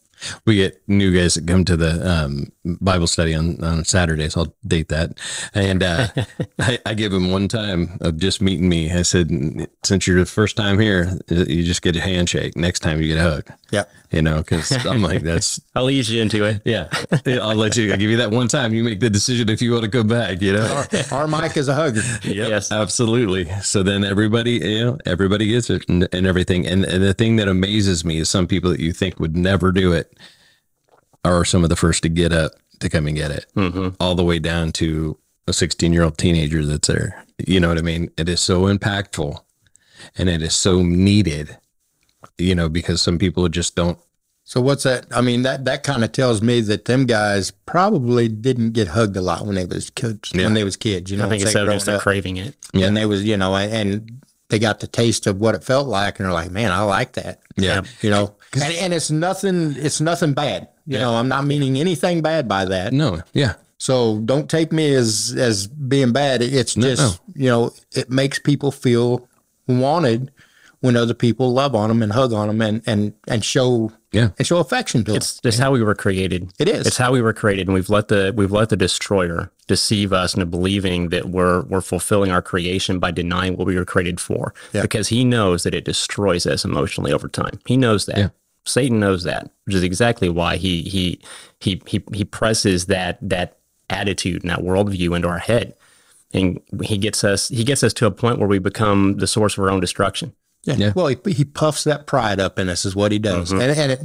we 0.47 0.57
get 0.57 0.81
new 0.89 1.13
guys 1.15 1.35
that 1.35 1.47
come 1.47 1.67
to 1.67 1.77
the 1.77 1.93
um, 2.11 2.51
Bible 2.65 3.07
study 3.07 3.35
on, 3.35 3.63
on 3.63 3.85
Saturday, 3.85 4.29
so 4.29 4.41
I'll 4.43 4.55
date 4.67 4.89
that. 4.89 5.19
And 5.55 5.83
uh, 5.83 6.09
I, 6.59 6.79
I 6.87 6.95
give 6.95 7.13
them 7.13 7.31
one 7.31 7.47
time 7.49 7.99
of 8.01 8.17
just 8.19 8.41
meeting 8.41 8.69
me. 8.69 8.91
I 8.91 9.03
said, 9.03 9.31
since 9.83 10.07
you're 10.07 10.19
the 10.21 10.27
first 10.27 10.57
time 10.57 10.79
here, 10.79 11.19
you 11.29 11.63
just 11.63 11.83
get 11.83 11.97
a 11.97 12.01
handshake. 12.01 12.57
Next 12.57 12.81
time 12.81 13.01
you 13.01 13.09
get 13.09 13.19
a 13.19 13.23
hug, 13.31 13.49
yeah. 13.71 13.85
you 14.11 14.23
know, 14.23 14.39
because 14.39 14.71
I'm 14.87 15.03
like, 15.03 15.23
that's, 15.23 15.61
I'll 15.75 15.91
ease 15.91 16.11
you 16.11 16.23
into 16.23 16.45
it. 16.45 16.63
yeah, 16.65 16.89
I'll 17.43 17.55
let 17.55 17.77
you, 17.77 17.93
I'll 17.93 17.99
give 17.99 18.11
you 18.11 18.17
that 18.19 18.31
one 18.31 18.49
time. 18.49 18.73
You 18.73 18.83
make 18.85 19.01
the 19.01 19.11
decision 19.11 19.49
if 19.49 19.61
you 19.61 19.73
want 19.73 19.85
to 19.85 19.91
come 19.91 20.09
back, 20.09 20.41
you 20.41 20.55
know? 20.55 20.85
Our 21.13 21.27
Mike 21.29 21.57
is 21.57 21.69
a 21.69 21.75
hugger. 21.75 22.01
Yep, 22.23 22.49
Yes. 22.49 22.73
absolutely. 22.73 23.45
So 23.63 23.83
then 23.83 24.05
everybody, 24.05 24.53
you 24.53 24.85
know, 24.85 24.99
everybody 25.07 25.47
gets 25.49 25.69
it 25.71 25.87
and, 25.89 26.09
and 26.13 26.27
everything. 26.27 26.67
And, 26.67 26.85
and 26.85 27.03
the 27.03 27.15
thing 27.15 27.37
that 27.37 27.49
amazes 27.49 28.05
me 28.05 28.19
is 28.19 28.31
some 28.31 28.47
people 28.47 28.71
that 28.71 28.81
you 28.81 28.93
think 28.93 29.21
would 29.21 29.37
never 29.37 29.71
do 29.73 29.93
it 29.93 30.17
are 31.25 31.45
some 31.45 31.63
of 31.63 31.71
the 31.71 31.77
first 31.77 32.03
to 32.03 32.09
get 32.09 32.33
up 32.33 32.53
to 32.81 32.89
come 32.89 33.07
and 33.07 33.17
get 33.17 33.31
it, 33.31 33.47
hmm 33.55 33.89
all 34.01 34.15
the 34.15 34.25
way 34.25 34.39
down 34.39 34.73
to 34.73 35.19
a 35.47 35.53
16 35.53 35.93
year 35.93 36.03
old 36.03 36.19
teenager 36.19 36.65
that's 36.65 36.89
there. 36.89 37.25
You 37.47 37.61
know 37.61 37.69
what 37.69 37.79
I 37.79 37.83
mean? 37.83 38.11
It 38.17 38.29
is 38.29 38.41
so 38.41 38.63
impactful 38.63 39.39
and 40.17 40.29
it 40.29 40.43
is 40.43 40.55
so 40.55 40.83
needed, 40.83 41.57
you 42.39 42.55
know, 42.55 42.69
because 42.69 43.03
some 43.03 43.19
people 43.19 43.49
just 43.49 43.75
don't. 43.77 43.99
So 44.47 44.61
what's 44.61 44.83
that? 44.83 45.07
I 45.11 45.23
mean, 45.23 45.43
that 45.43 45.65
that 45.65 45.83
kind 45.85 46.05
of 46.05 46.13
tells 46.13 46.43
me 46.43 46.61
that 46.63 46.85
them 46.85 47.07
guys 47.07 47.51
probably 47.51 48.29
didn't 48.29 48.73
get 48.73 48.89
hugged 48.89 49.17
a 49.17 49.23
lot 49.23 49.47
when 49.47 49.55
they 49.55 49.65
was 49.65 49.89
kids. 49.91 50.33
Yeah. 50.35 50.45
When 50.45 50.55
they 50.55 50.65
was 50.65 50.77
kids, 50.77 51.11
you 51.11 51.17
know, 51.17 51.27
I 51.27 51.29
think 51.31 51.43
it's 51.43 51.51
I'm 51.51 51.53
saying, 51.55 51.63
evidence 51.63 51.85
growing 51.85 51.95
they're 51.95 52.03
craving 52.03 52.37
it. 52.37 52.57
Yeah. 52.75 52.87
and 52.87 52.97
they 52.97 53.07
was, 53.07 53.25
you 53.25 53.37
know, 53.39 53.57
and, 53.57 53.73
and 53.73 54.23
they 54.49 54.59
got 54.59 54.81
the 54.81 54.87
taste 54.87 55.27
of 55.27 55.41
what 55.41 55.55
it 55.55 55.65
felt 55.65 55.89
like, 55.89 56.19
and 56.19 56.27
they're 56.27 56.33
like, 56.33 56.51
man, 56.51 56.71
I 56.71 56.83
like 56.83 57.13
that. 57.13 57.41
Yeah. 57.57 57.83
You 58.03 58.11
know, 58.11 58.35
and, 58.53 58.75
and 58.75 58.95
it's 58.95 59.11
nothing. 59.11 59.75
It's 59.77 60.01
nothing 60.01 60.35
bad. 60.35 60.69
You 60.87 60.99
know, 60.99 61.15
I'm 61.15 61.29
not 61.29 61.47
meaning 61.47 61.79
anything 61.79 62.21
bad 62.21 62.47
by 62.47 62.67
that. 62.67 62.93
No. 62.93 63.23
Yeah. 63.33 63.55
So 63.79 64.21
don't 64.21 64.51
take 64.51 64.71
me 64.71 64.95
as 64.95 65.35
as 65.37 65.67
being 65.67 66.13
bad. 66.13 66.43
It's 66.43 66.75
just 66.75 67.21
you 67.35 67.49
know 67.49 67.73
it 67.93 68.11
makes 68.11 68.39
people 68.39 68.71
feel 68.71 69.29
wanted 69.67 70.31
when 70.85 70.97
other 70.97 71.15
people 71.15 71.51
love 71.53 71.75
on 71.75 71.89
them 71.89 72.03
and 72.03 72.13
hug 72.13 72.33
on 72.35 72.49
them 72.49 72.61
and 72.61 72.83
and 72.87 73.15
and 73.27 73.43
show 73.45 73.91
Yeah. 74.13 74.29
and 74.39 74.47
show 74.47 74.59
affection 74.59 75.03
to 75.05 75.13
them. 75.13 75.17
It's 75.17 75.41
just 75.41 75.59
how 75.59 75.71
we 75.73 75.83
were 75.83 75.95
created. 75.95 76.53
It 76.59 76.69
is. 76.69 76.87
It's 76.87 76.99
how 76.99 77.11
we 77.11 77.23
were 77.23 77.33
created, 77.33 77.67
and 77.69 77.75
we've 77.75 77.89
let 77.89 78.09
the 78.09 78.33
we've 78.37 78.53
let 78.53 78.69
the 78.69 78.77
destroyer 78.77 79.51
deceive 79.67 80.13
us 80.13 80.35
into 80.35 80.45
believing 80.45 81.09
that 81.09 81.31
we're 81.31 81.63
we're 81.63 81.81
fulfilling 81.81 82.31
our 82.31 82.43
creation 82.43 82.99
by 82.99 83.11
denying 83.11 83.57
what 83.57 83.67
we 83.67 83.77
were 83.77 83.87
created 83.87 84.21
for. 84.21 84.53
Yeah. 84.75 84.83
Because 84.83 85.09
he 85.09 85.25
knows 85.25 85.63
that 85.63 85.75
it 85.75 85.85
destroys 85.87 86.47
us 86.47 86.65
emotionally 86.67 87.13
over 87.13 87.29
time. 87.29 87.59
He 87.67 87.77
knows 87.79 88.05
that. 88.07 88.19
Yeah. 88.19 88.29
Satan 88.67 89.01
knows 89.01 89.25
that, 89.25 89.51
which 89.65 89.75
is 89.75 89.83
exactly 89.83 90.29
why 90.29 90.57
he 90.59 90.83
he 90.83 91.19
he 91.61 91.81
he 91.87 92.05
he 92.13 92.25
presses 92.27 92.87
that 92.87 93.19
that 93.23 93.57
attitude 93.89 94.43
and 94.43 94.51
that 94.51 94.61
worldview 94.61 95.17
into 95.17 95.29
our 95.29 95.39
head, 95.39 95.75
and 96.33 96.61
he 96.83 96.99
gets 96.99 97.25
us 97.25 97.49
he 97.49 97.65
gets 97.65 97.83
us 97.83 97.93
to 97.95 98.07
a 98.07 98.11
point 98.11 98.39
where 98.39 98.49
we 98.49 98.59
become 98.59 99.17
the 99.17 99.27
source 99.27 99.57
of 99.57 99.65
our 99.65 99.71
own 99.71 99.81
destruction. 99.81 100.35
Yeah. 100.65 100.75
Yeah. 100.77 100.93
Well, 100.95 101.07
he, 101.09 101.17
he 101.33 101.45
puffs 101.45 101.85
that 101.85 102.07
pride 102.07 102.41
up 102.41 102.59
in 102.59 102.69
us, 102.69 102.85
is 102.85 102.97
what 102.97 103.13
he 103.13 103.19
does, 103.19 103.53
and 103.53 103.63
and 103.63 103.93
it, 103.93 104.01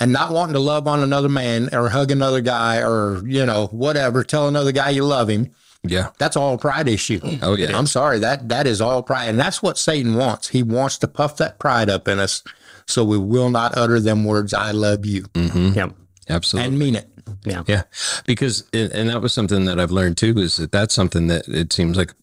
and 0.00 0.12
not 0.12 0.32
wanting 0.32 0.54
to 0.54 0.60
love 0.60 0.86
on 0.88 1.00
another 1.00 1.28
man 1.28 1.68
or 1.72 1.88
hug 1.88 2.10
another 2.10 2.40
guy 2.40 2.78
or 2.82 3.22
you 3.26 3.44
know 3.46 3.66
whatever, 3.68 4.24
tell 4.24 4.48
another 4.48 4.72
guy 4.72 4.90
you 4.90 5.04
love 5.04 5.28
him. 5.28 5.50
Yeah. 5.86 6.10
That's 6.18 6.36
all 6.36 6.56
pride 6.56 6.88
issue. 6.88 7.20
Oh, 7.42 7.56
yeah. 7.56 7.76
I'm 7.76 7.86
sorry 7.86 8.18
that 8.20 8.48
that 8.48 8.66
is 8.66 8.80
all 8.80 9.02
pride, 9.02 9.28
and 9.28 9.38
that's 9.38 9.62
what 9.62 9.76
Satan 9.76 10.14
wants. 10.14 10.48
He 10.48 10.62
wants 10.62 10.96
to 10.98 11.08
puff 11.08 11.36
that 11.36 11.58
pride 11.58 11.90
up 11.90 12.08
in 12.08 12.18
us, 12.18 12.42
so 12.86 13.04
we 13.04 13.18
will 13.18 13.50
not 13.50 13.76
utter 13.76 14.00
them 14.00 14.24
words, 14.24 14.54
"I 14.54 14.70
love 14.70 15.04
you," 15.04 15.24
Mm-hmm. 15.34 15.72
Yeah, 15.74 15.88
Absolutely. 16.30 16.68
and 16.68 16.78
mean 16.78 16.94
it. 16.96 17.08
yeah, 17.44 17.62
Yeah, 17.66 17.82
because 18.26 18.64
and 18.72 18.90
and 18.92 19.10
that 19.10 19.20
was 19.20 19.34
something 19.34 19.66
that 19.66 19.78
I've 19.78 19.90
learned 19.90 20.16
too 20.16 20.38
is 20.38 20.56
that 20.56 20.72
that's 20.72 20.94
something 20.94 21.26
that 21.26 21.46
it 21.48 21.72
seems 21.72 21.96
like 21.98 22.14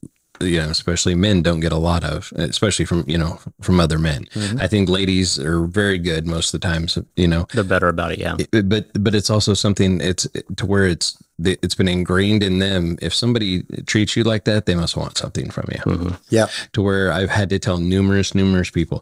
you 0.41 0.57
know, 0.61 0.69
especially 0.69 1.15
men 1.15 1.41
don't 1.41 1.59
get 1.59 1.71
a 1.71 1.77
lot 1.77 2.03
of, 2.03 2.31
especially 2.35 2.85
from 2.85 3.03
you 3.07 3.17
know 3.17 3.39
from 3.61 3.79
other 3.79 3.97
men. 3.99 4.25
Mm-hmm. 4.33 4.59
I 4.59 4.67
think 4.67 4.89
ladies 4.89 5.39
are 5.39 5.61
very 5.65 5.97
good 5.97 6.25
most 6.27 6.53
of 6.53 6.59
the 6.61 6.67
times. 6.67 6.97
You 7.15 7.27
know, 7.27 7.47
they're 7.53 7.63
better 7.63 7.87
about 7.87 8.11
it. 8.13 8.19
Yeah, 8.19 8.35
it- 8.51 8.67
but 8.69 8.89
but 9.03 9.15
it's 9.15 9.29
also 9.29 9.53
something 9.53 10.01
it's 10.01 10.27
to 10.57 10.65
where 10.65 10.85
it's 10.87 11.17
it's 11.43 11.75
been 11.75 11.87
ingrained 11.87 12.43
in 12.43 12.59
them. 12.59 12.97
If 13.01 13.13
somebody 13.13 13.63
treats 13.87 14.15
you 14.15 14.23
like 14.23 14.43
that, 14.45 14.65
they 14.65 14.75
must 14.75 14.95
want 14.97 15.17
something 15.17 15.49
from 15.49 15.65
you. 15.71 15.79
Mm-hmm. 15.79 16.15
Yeah, 16.29 16.47
To 16.73 16.81
where 16.83 17.11
I've 17.11 17.29
had 17.31 17.49
to 17.49 17.59
tell 17.59 17.77
numerous 17.77 18.35
numerous 18.35 18.69
people, 18.69 19.01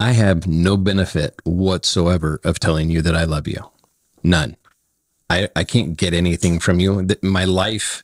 I 0.00 0.12
have 0.12 0.46
no 0.46 0.76
benefit 0.76 1.34
whatsoever 1.44 2.40
of 2.44 2.58
telling 2.58 2.90
you 2.90 3.02
that 3.02 3.14
I 3.14 3.24
love 3.24 3.46
you, 3.48 3.60
none. 4.22 4.56
I 5.30 5.48
I 5.56 5.64
can't 5.64 5.96
get 5.96 6.14
anything 6.14 6.58
from 6.60 6.80
you. 6.80 7.06
My 7.22 7.44
life 7.44 8.02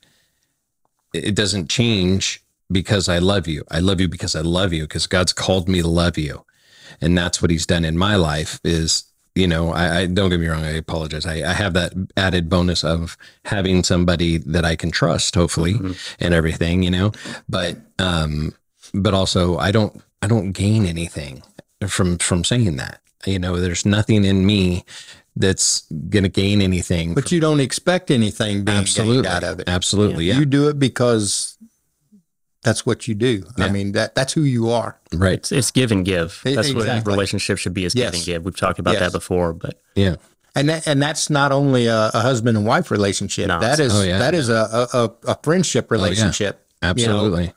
it 1.13 1.35
doesn't 1.35 1.69
change 1.69 2.41
because 2.71 3.09
I 3.09 3.19
love 3.19 3.47
you. 3.49 3.65
I 3.71 3.81
love 3.81 4.01
you 4.01 4.09
because 4.09 4.37
I 4.37 4.41
love 4.41 4.73
you 4.73 4.85
because 4.85 5.07
God's 5.07 5.33
called 5.33 5.69
me 5.69 5.83
to 5.83 5.89
love 5.89 6.19
you. 6.19 6.45
And 7.01 7.17
that's 7.17 7.41
what 7.41 7.51
he's 7.51 7.67
done 7.67 7.85
in 7.85 7.97
my 7.97 8.17
life 8.17 8.61
is, 8.65 9.05
you 9.35 9.47
know, 9.47 9.73
I, 9.73 10.01
I 10.01 10.07
don't 10.07 10.29
get 10.31 10.41
me 10.41 10.49
wrong. 10.49 10.65
I 10.65 10.73
apologize. 10.73 11.25
I, 11.25 11.49
I 11.49 11.53
have 11.53 11.73
that 11.75 11.93
added 12.17 12.49
bonus 12.49 12.85
of 12.85 13.17
having 13.45 13.83
somebody 13.85 14.39
that 14.39 14.65
I 14.65 14.77
can 14.77 14.91
trust, 14.91 15.35
hopefully, 15.35 15.77
and 16.19 16.35
everything, 16.35 16.83
you 16.83 16.91
know, 16.91 17.13
but, 17.49 17.77
um, 17.99 18.55
but 18.93 19.15
also 19.15 19.57
I 19.59 19.71
don't, 19.71 20.03
I 20.21 20.27
don't 20.27 20.53
gain 20.53 20.85
anything 20.85 21.43
from, 21.87 22.19
from 22.19 22.45
saying 22.45 22.77
that, 22.77 23.01
you 23.25 23.39
know, 23.39 23.57
there's 23.57 23.87
nothing 23.87 24.25
in 24.25 24.45
me 24.45 24.85
that's 25.37 25.83
going 26.11 26.25
to 26.25 26.29
gain 26.29 26.61
anything. 26.61 27.15
but 27.15 27.33
you 27.33 27.41
don't 27.41 27.61
expect 27.61 28.11
anything 28.11 28.65
being 28.65 28.79
absolutely 28.79 29.29
out 29.29 29.45
of 29.45 29.61
it. 29.61 29.69
Absolutely. 29.69 30.27
Yeah. 30.27 30.39
You 30.39 30.45
do 30.45 30.69
it 30.69 30.79
because 30.79 31.50
that's 32.63 32.85
what 32.85 33.09
you 33.09 33.15
do. 33.15 33.45
I 33.59 33.71
mean 33.71 33.93
that 33.93 34.15
that's 34.15 34.33
who 34.33 34.43
you 34.43 34.71
are. 34.71 34.99
right. 35.13 35.35
it's, 35.35 35.53
it's 35.53 35.71
give 35.71 35.93
and 35.93 36.05
give. 36.05 36.41
That's 36.45 36.73
what 36.75 36.83
exactly. 36.83 37.11
a 37.13 37.15
relationship 37.15 37.59
should 37.59 37.75
be: 37.75 37.85
is 37.85 37.95
give 37.95 38.13
and 38.15 38.23
give. 38.25 38.45
We've 38.45 38.57
talked 38.57 38.79
about 38.79 38.95
Yes. 38.95 39.01
that 39.03 39.13
before, 39.13 39.53
but 39.53 39.81
Yeah. 39.95 40.17
And 40.57 40.69
that, 40.69 40.87
and 40.89 41.01
that's 41.01 41.31
not 41.31 41.53
only 41.53 41.87
a, 41.87 42.11
a 42.13 42.21
husband 42.21 42.57
and 42.57 42.67
wife 42.67 42.91
relationship. 42.91 43.47
No, 43.47 43.61
that 43.61 43.79
is 43.79 43.95
oh, 43.95 44.03
yeah. 44.03 44.19
that 44.19 44.35
is 44.35 44.49
a, 44.49 44.89
a, 44.93 44.99
a- 45.05 45.33
a 45.33 45.39
friendship 45.45 45.87
oh, 45.91 45.95
relationship. 45.95 46.67
Absolutely. 46.83 47.53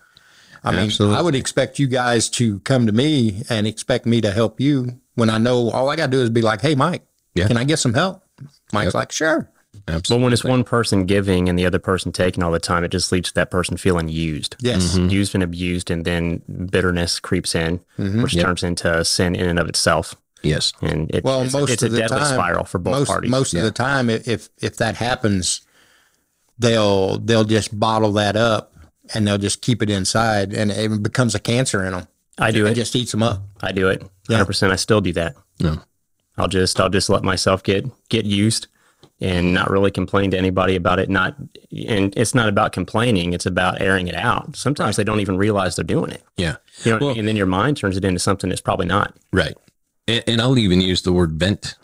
I 0.63 0.71
mean, 0.71 0.81
Absolutely. 0.81 1.17
I 1.17 1.21
would 1.21 1.35
expect 1.35 1.79
you 1.79 1.87
guys 1.87 2.29
to 2.31 2.59
come 2.59 2.85
to 2.85 2.93
me 2.93 3.41
and 3.49 3.67
expect 3.67 4.05
me 4.05 4.21
to 4.21 4.31
help 4.31 4.61
you 4.61 4.99
when 5.15 5.29
I 5.29 5.37
know 5.37 5.69
all 5.71 5.89
I 5.89 5.95
got 5.97 6.05
to 6.05 6.11
do 6.11 6.21
is 6.21 6.29
be 6.29 6.41
like, 6.43 6.61
"Hey, 6.61 6.75
Mike, 6.75 7.03
Yeah. 7.35 7.47
can 7.47 7.57
I 7.57 7.63
get 7.65 7.79
some 7.79 7.93
help?" 7.95 8.23
Mike's 8.71 8.85
Yep. 8.87 8.93
like, 8.93 9.11
"Sure." 9.11 9.49
Absolutely. 9.87 10.21
but 10.21 10.23
when 10.23 10.33
it's 10.33 10.43
one 10.43 10.63
person 10.63 11.05
giving 11.05 11.49
and 11.49 11.59
the 11.59 11.65
other 11.65 11.79
person 11.79 12.11
taking 12.11 12.41
all 12.43 12.51
the 12.51 12.59
time, 12.59 12.83
it 12.83 12.89
just 12.91 13.11
leads 13.11 13.29
to 13.29 13.35
that 13.35 13.51
person 13.51 13.75
feeling 13.77 14.07
used. 14.09 14.55
Yes. 14.61 14.95
Mm-hmm. 14.95 15.09
used 15.09 15.33
and 15.35 15.43
abused, 15.43 15.91
and 15.91 16.05
then 16.05 16.41
bitterness 16.71 17.19
creeps 17.19 17.53
in, 17.55 17.79
Mm-hmm. 17.99 18.23
which 18.23 18.33
Yep. 18.33 18.45
turns 18.45 18.63
into 18.63 19.03
sin 19.05 19.35
in 19.35 19.47
and 19.47 19.59
of 19.59 19.67
itself. 19.67 20.15
Yes. 20.41 20.73
And 20.81 21.09
it, 21.13 21.23
Well, 21.23 21.41
it's, 21.41 21.53
most 21.53 21.69
it's 21.69 21.83
of 21.83 21.87
a 21.87 21.91
the 21.95 21.99
deadly 21.99 22.17
time, 22.19 22.33
spiral 22.33 22.63
for 22.65 22.77
both 22.79 22.93
most, 22.93 23.07
parties. 23.07 23.31
Most 23.31 23.53
Yeah. 23.53 23.59
of 23.61 23.65
the 23.65 23.71
time, 23.71 24.09
if 24.09 24.49
if 24.61 24.77
that 24.77 24.95
happens, 24.95 25.61
they'll 26.59 27.17
they'll 27.19 27.43
just 27.43 27.77
bottle 27.77 28.11
that 28.13 28.35
up 28.35 28.73
and 29.13 29.27
they'll 29.27 29.37
just 29.37 29.61
keep 29.61 29.81
it 29.81 29.89
inside, 29.89 30.53
and 30.53 30.71
it 30.71 31.03
becomes 31.03 31.35
a 31.35 31.39
cancer 31.39 31.83
in 31.85 31.91
them. 31.93 32.07
I 32.37 32.51
do 32.51 32.65
It 32.65 32.71
it. 32.71 32.75
just 32.75 32.95
eats 32.95 33.11
them 33.11 33.21
up. 33.23 33.43
I 33.61 33.71
do 33.71 33.89
it. 33.89 34.01
Yeah. 34.29 34.37
Hundred 34.37 34.45
percent. 34.47 34.71
I 34.71 34.75
still 34.77 35.01
do 35.01 35.13
that. 35.13 35.35
No. 35.59 35.81
I'll 36.37 36.47
just 36.47 36.79
I'll 36.79 36.89
just 36.89 37.09
let 37.09 37.23
myself 37.23 37.63
get 37.63 37.85
get 38.09 38.25
used 38.25 38.67
and 39.23 39.53
not 39.53 39.69
really 39.69 39.89
complain 39.89 40.29
to 40.31 40.37
anybody 40.37 40.75
about 40.75 40.99
it. 40.99 41.09
Not 41.09 41.35
and 41.87 42.13
it's 42.17 42.35
not 42.35 42.49
about 42.49 42.73
complaining. 42.73 43.33
It's 43.33 43.45
about 43.45 43.81
airing 43.81 44.07
it 44.07 44.15
out. 44.15 44.55
Sometimes 44.55 44.97
they 44.97 45.03
don't 45.03 45.21
even 45.21 45.37
realize 45.37 45.75
they're 45.75 45.85
doing 45.85 46.11
it. 46.11 46.23
Yeah. 46.37 46.57
You 46.83 46.91
know, 46.91 46.97
Well- 47.07 47.17
and 47.17 47.27
then 47.27 47.35
your 47.37 47.45
mind 47.47 47.77
turns 47.77 47.97
it 47.97 48.03
into 48.05 48.19
something 48.19 48.49
that's 48.49 48.61
probably 48.61 48.85
not. 48.85 49.15
Right. 49.31 49.55
And, 50.07 50.23
and 50.27 50.41
I'll 50.41 50.57
even 50.57 50.81
use 50.81 51.01
the 51.01 51.13
word 51.13 51.31
vent. 51.33 51.75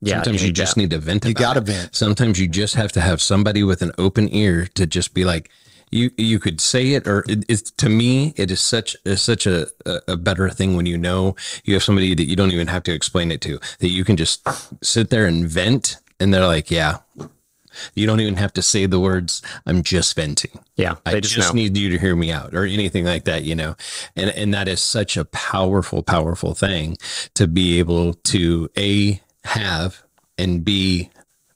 Yeah. 0.00 0.14
Sometimes 0.22 0.42
you, 0.42 0.48
need 0.48 0.56
just 0.56 0.74
that. 0.74 0.80
need 0.80 0.90
to 0.90 0.98
vent. 0.98 1.26
You 1.26 1.34
got 1.34 1.54
to 1.54 1.60
it. 1.60 1.66
vent. 1.66 1.94
Sometimes 1.94 2.40
you 2.40 2.48
just 2.48 2.74
have 2.74 2.90
to 2.92 3.00
have 3.02 3.20
somebody 3.20 3.62
with 3.62 3.82
an 3.82 3.92
open 3.98 4.34
ear 4.34 4.66
to 4.74 4.86
just 4.86 5.12
be 5.12 5.24
like, 5.26 5.50
you 5.92 6.10
you 6.16 6.38
could 6.38 6.60
say 6.60 6.92
it, 6.92 7.06
or 7.08 7.24
it, 7.28 7.44
it's 7.48 7.70
to 7.72 7.88
me, 7.88 8.32
it 8.36 8.50
is 8.52 8.60
such 8.60 8.96
is 9.04 9.20
such 9.20 9.44
a, 9.44 9.66
a 9.84 10.00
a 10.08 10.16
better 10.16 10.48
thing 10.48 10.76
when 10.76 10.86
you 10.86 10.96
know 10.96 11.34
you 11.64 11.74
have 11.74 11.82
somebody 11.82 12.14
that 12.14 12.28
you 12.28 12.36
don't 12.36 12.52
even 12.52 12.68
have 12.68 12.84
to 12.84 12.92
explain 12.92 13.32
it 13.32 13.40
to, 13.40 13.58
that 13.80 13.88
you 13.88 14.04
can 14.04 14.16
just 14.16 14.46
sit 14.84 15.10
there 15.10 15.26
and 15.26 15.48
vent, 15.48 15.96
and 16.20 16.32
they're 16.32 16.46
like, 16.46 16.70
yeah. 16.70 16.98
You 17.94 18.06
don't 18.06 18.20
even 18.20 18.34
have 18.36 18.52
to 18.54 18.62
say 18.62 18.86
the 18.86 18.98
words. 18.98 19.42
I'm 19.64 19.82
just 19.82 20.16
venting. 20.16 20.58
Yeah. 20.76 20.96
I 21.06 21.20
just, 21.20 21.34
just, 21.34 21.54
need 21.54 21.76
you 21.76 21.88
to 21.90 21.98
hear 21.98 22.16
me 22.16 22.32
out 22.32 22.52
or 22.52 22.64
anything 22.64 23.04
like 23.04 23.24
that, 23.24 23.44
you 23.44 23.54
know. 23.54 23.76
And 24.16 24.30
and 24.30 24.52
that 24.52 24.66
is 24.66 24.82
such 24.82 25.16
a 25.16 25.24
powerful, 25.24 26.02
powerful 26.02 26.52
thing 26.54 26.96
to 27.34 27.46
be 27.46 27.78
able 27.78 28.14
to 28.14 28.68
A 28.76 29.20
have 29.44 30.02
and 30.36 30.64
B 30.64 31.10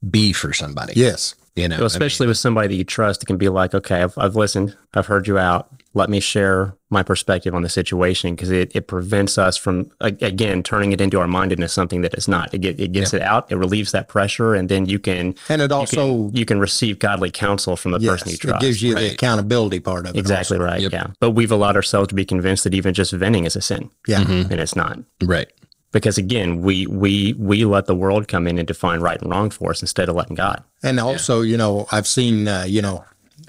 be 0.09 0.33
for 0.33 0.53
somebody. 0.53 0.93
Yes. 0.97 1.35
You 1.57 1.69
know, 1.69 1.77
Well, 1.77 1.85
I 1.85 1.87
especially 1.87 2.27
with 2.27 2.39
somebody 2.39 2.69
that 2.69 2.75
you 2.75 2.85
trust, 2.85 3.23
it 3.23 3.27
can 3.27 3.37
be 3.37 3.49
like, 3.49 3.75
okay, 3.75 4.03
I've, 4.03 4.19
I've 4.19 4.37
listened, 4.37 4.77
I've 4.95 5.07
heard 5.07 5.29
you 5.29 5.39
out. 5.39 5.71
Let 5.97 6.11
me 6.11 6.19
share 6.19 6.75
my 6.91 7.03
perspective 7.05 7.55
on 7.55 7.63
the 7.63 7.69
situation 7.69 8.35
because 8.35 8.51
it, 8.51 8.75
it 8.75 8.89
prevents 8.89 9.39
us 9.39 9.57
from, 9.57 9.91
again, 10.01 10.63
turning 10.65 10.91
it 10.93 11.01
into 11.01 11.21
our 11.21 11.29
mind 11.29 11.53
into 11.53 11.69
something 11.69 12.01
that 12.03 12.15
it's 12.15 12.27
not. 12.27 12.53
It, 12.53 12.59
get, 12.59 12.81
it 12.81 12.91
gets 12.93 13.15
it 13.15 13.23
out, 13.23 13.51
it 13.51 13.57
relieves 13.57 13.93
that 13.93 14.09
pressure, 14.09 14.55
and 14.55 14.69
then 14.69 14.87
you 14.87 14.99
can, 14.99 15.35
And 15.49 15.63
it 15.63 15.71
you 15.71 15.77
also 15.77 16.29
can, 16.29 16.37
you 16.37 16.45
can 16.45 16.59
receive 16.59 16.99
godly 16.99 17.31
counsel 17.31 17.77
from 17.77 17.93
the 17.93 18.01
yes, 18.01 18.11
person 18.11 18.31
you 18.31 18.37
trust. 18.39 18.45
it 18.45 18.49
trust. 18.49 18.61
gives 18.63 18.83
you 18.83 18.95
the 18.97 19.13
accountability 19.13 19.79
part 19.81 20.07
of 20.07 20.17
it. 20.17 20.19
exactly 20.19 20.57
also. 20.57 20.67
right. 20.67 20.81
Yep. 20.81 20.93
Yeah. 20.93 21.07
But 21.21 21.31
we've 21.31 21.53
allowed 21.53 21.77
ourselves 21.77 22.09
to 22.09 22.15
be 22.15 22.25
convinced 22.25 22.65
that 22.65 22.75
even 22.75 22.93
just 22.93 23.13
venting 23.13 23.45
is 23.45 23.55
a 23.57 23.61
sin, 23.61 23.89
Yeah. 24.09 24.21
Mm-hmm. 24.25 24.51
and 24.53 24.61
it's 24.61 24.75
not. 24.77 24.99
right. 25.23 25.51
Because 25.93 26.19
again, 26.19 26.61
we 26.61 26.89
we 26.89 27.35
we 27.39 27.65
let 27.65 27.87
the 27.87 27.95
world 27.95 28.27
come 28.27 28.49
in 28.49 28.59
and 28.59 28.67
define 28.67 28.99
right 28.99 29.21
and 29.23 29.31
wrong 29.31 29.49
for 29.51 29.71
us 29.71 29.81
instead 29.81 30.09
of 30.09 30.17
letting 30.17 30.35
God. 30.35 30.61
And 30.83 30.99
also, 30.99 31.41
you 31.43 31.57
know, 31.57 31.87
I've 31.93 32.09
seen, 32.09 32.49
uh, 32.49 32.65
you 32.67 32.83
know, 32.83 33.05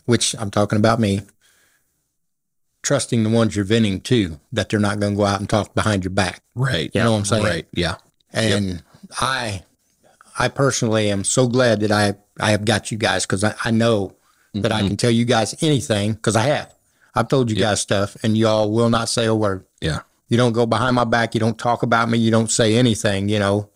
which 0.06 0.36
I'm 0.38 0.52
talking 0.52 0.78
about 0.78 1.00
me, 1.00 1.22
trusting 2.86 3.24
the 3.24 3.30
ones 3.30 3.56
you're 3.56 3.66
venting 3.66 4.00
to, 4.00 4.40
that 4.54 4.70
they're 4.70 4.80
not 4.80 5.00
going 5.00 5.14
to 5.14 5.18
go 5.18 5.26
out 5.26 5.40
and 5.40 5.50
talk 5.50 5.74
behind 5.74 6.04
your 6.04 6.12
back. 6.12 6.42
Right. 6.54 6.92
You 6.94 7.02
know 7.02 7.12
what 7.12 7.18
I'm 7.18 7.26
saying? 7.26 7.44
Right. 7.44 7.68
Yeah. 7.74 7.96
And 8.32 8.84
I, 9.20 9.64
I 10.38 10.48
personally 10.48 11.10
am 11.10 11.24
so 11.24 11.48
glad 11.48 11.82
that 11.82 11.92
I, 11.92 12.14
I 12.40 12.52
have 12.52 12.64
got 12.64 12.92
you 12.92 12.98
guys 12.98 13.26
because 13.26 13.44
I, 13.44 13.56
I 13.66 13.72
know 13.72 14.16
that 14.54 14.72
I 14.72 14.80
mm-hmm. 14.80 14.90
can 14.90 14.98
tell 14.98 15.12
you 15.12 15.26
guys 15.26 15.56
anything 15.62 16.14
because 16.14 16.36
I 16.36 16.44
have. 16.44 16.74
I've 17.16 17.28
told 17.28 17.50
you 17.50 17.56
guys 17.56 17.82
stuff 17.82 18.16
and 18.24 18.38
y'all 18.38 18.72
will 18.72 18.90
not 18.90 19.10
say 19.10 19.26
a 19.26 19.36
word. 19.36 19.66
Yeah. 19.82 20.02
You 20.30 20.38
don't 20.38 20.54
go 20.54 20.66
behind 20.66 20.96
my 20.96 21.06
back. 21.06 21.34
You 21.34 21.40
don't 21.40 21.58
talk 21.58 21.82
about 21.82 22.10
me. 22.10 22.18
You 22.18 22.30
don't 22.30 22.52
say 22.52 22.76
anything, 22.76 23.30
you 23.30 23.40
know, 23.40 23.70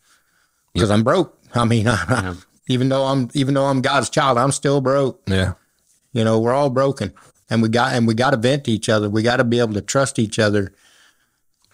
because 0.74 0.91
I'm 0.91 1.04
broke. 1.04 1.38
I 1.56 1.65
mean, 1.65 1.88
I, 1.89 2.36
even 2.67 2.89
though 2.89 3.06
I'm, 3.06 3.30
even 3.34 3.56
though 3.56 3.65
I'm 3.65 3.82
God's 3.82 4.10
child, 4.10 4.38
I'm 4.38 4.52
still 4.52 4.82
broke. 4.82 5.22
Yeah. 5.28 5.54
You 6.13 6.24
know, 6.24 6.39
we're 6.39 6.54
all 6.54 6.69
broken 6.69 7.13
and 7.50 7.62
we 7.62 7.70
got, 7.70 7.94
and 7.94 8.08
we 8.08 8.14
got 8.14 8.32
to 8.32 8.38
vent 8.38 8.66
to 8.66 8.72
each 8.72 8.90
other. 8.90 9.10
We 9.10 9.24
got 9.24 9.38
to 9.38 9.44
be 9.44 9.60
able 9.60 9.74
to 9.74 9.82
trust 9.82 10.20
each 10.20 10.40
other 10.40 10.74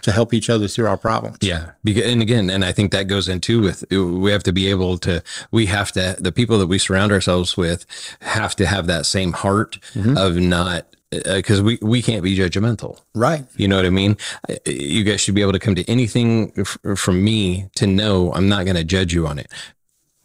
to 0.01 0.11
help 0.11 0.33
each 0.33 0.49
other 0.49 0.67
through 0.67 0.85
our 0.87 0.97
problems. 0.97 1.37
Yeah. 1.41 1.71
Because, 1.83 2.03
and 2.11 2.21
again, 2.21 2.49
and 2.49 2.63
I 2.63 2.71
think 2.71 2.91
that 2.91 3.03
goes 3.07 3.27
into 3.27 3.61
with, 3.61 3.83
we 3.89 4.29
have 4.31 4.43
to 4.43 4.53
be 4.53 4.69
able 4.69 4.97
to, 4.99 5.23
we 5.51 5.65
have 5.67 5.91
to, 5.93 6.15
the 6.19 6.31
people 6.31 6.59
that 6.59 6.67
we 6.67 6.77
surround 6.77 7.11
ourselves 7.11 7.57
with 7.57 7.85
have 8.21 8.55
to 8.57 8.67
have 8.67 8.85
that 8.87 9.05
same 9.07 9.31
heart 9.33 9.79
of 10.15 10.35
not, 10.35 10.85
because 11.09 11.61
we, 11.61 11.79
we 11.81 12.01
can't 12.03 12.21
be 12.23 12.37
judgmental. 12.37 13.01
Right. 13.15 13.45
You 13.55 13.67
know 13.67 13.77
what 13.77 13.85
I 13.85 13.89
mean? 13.89 14.17
Uh, 14.49 14.55
You 14.65 15.03
guys 15.05 15.21
should 15.21 15.33
be 15.33 15.41
able 15.41 15.53
to 15.53 15.59
come 15.59 15.73
to 15.75 15.89
anything 15.89 16.51
f- 16.57 16.77
from 16.95 17.23
me 17.23 17.69
to 17.75 17.87
know 17.87 18.31
I'm 18.33 18.49
not 18.49 18.65
going 18.65 18.75
to 18.77 18.83
judge 18.83 19.13
you 19.13 19.25
on 19.25 19.39
it. 19.39 19.51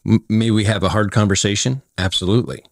M- 0.05 0.25
may 0.29 0.51
we 0.51 0.65
have 0.65 0.83
a 0.83 0.89
hard 0.91 1.11
conversation? 1.13 1.81
Absolutely. 1.97 2.65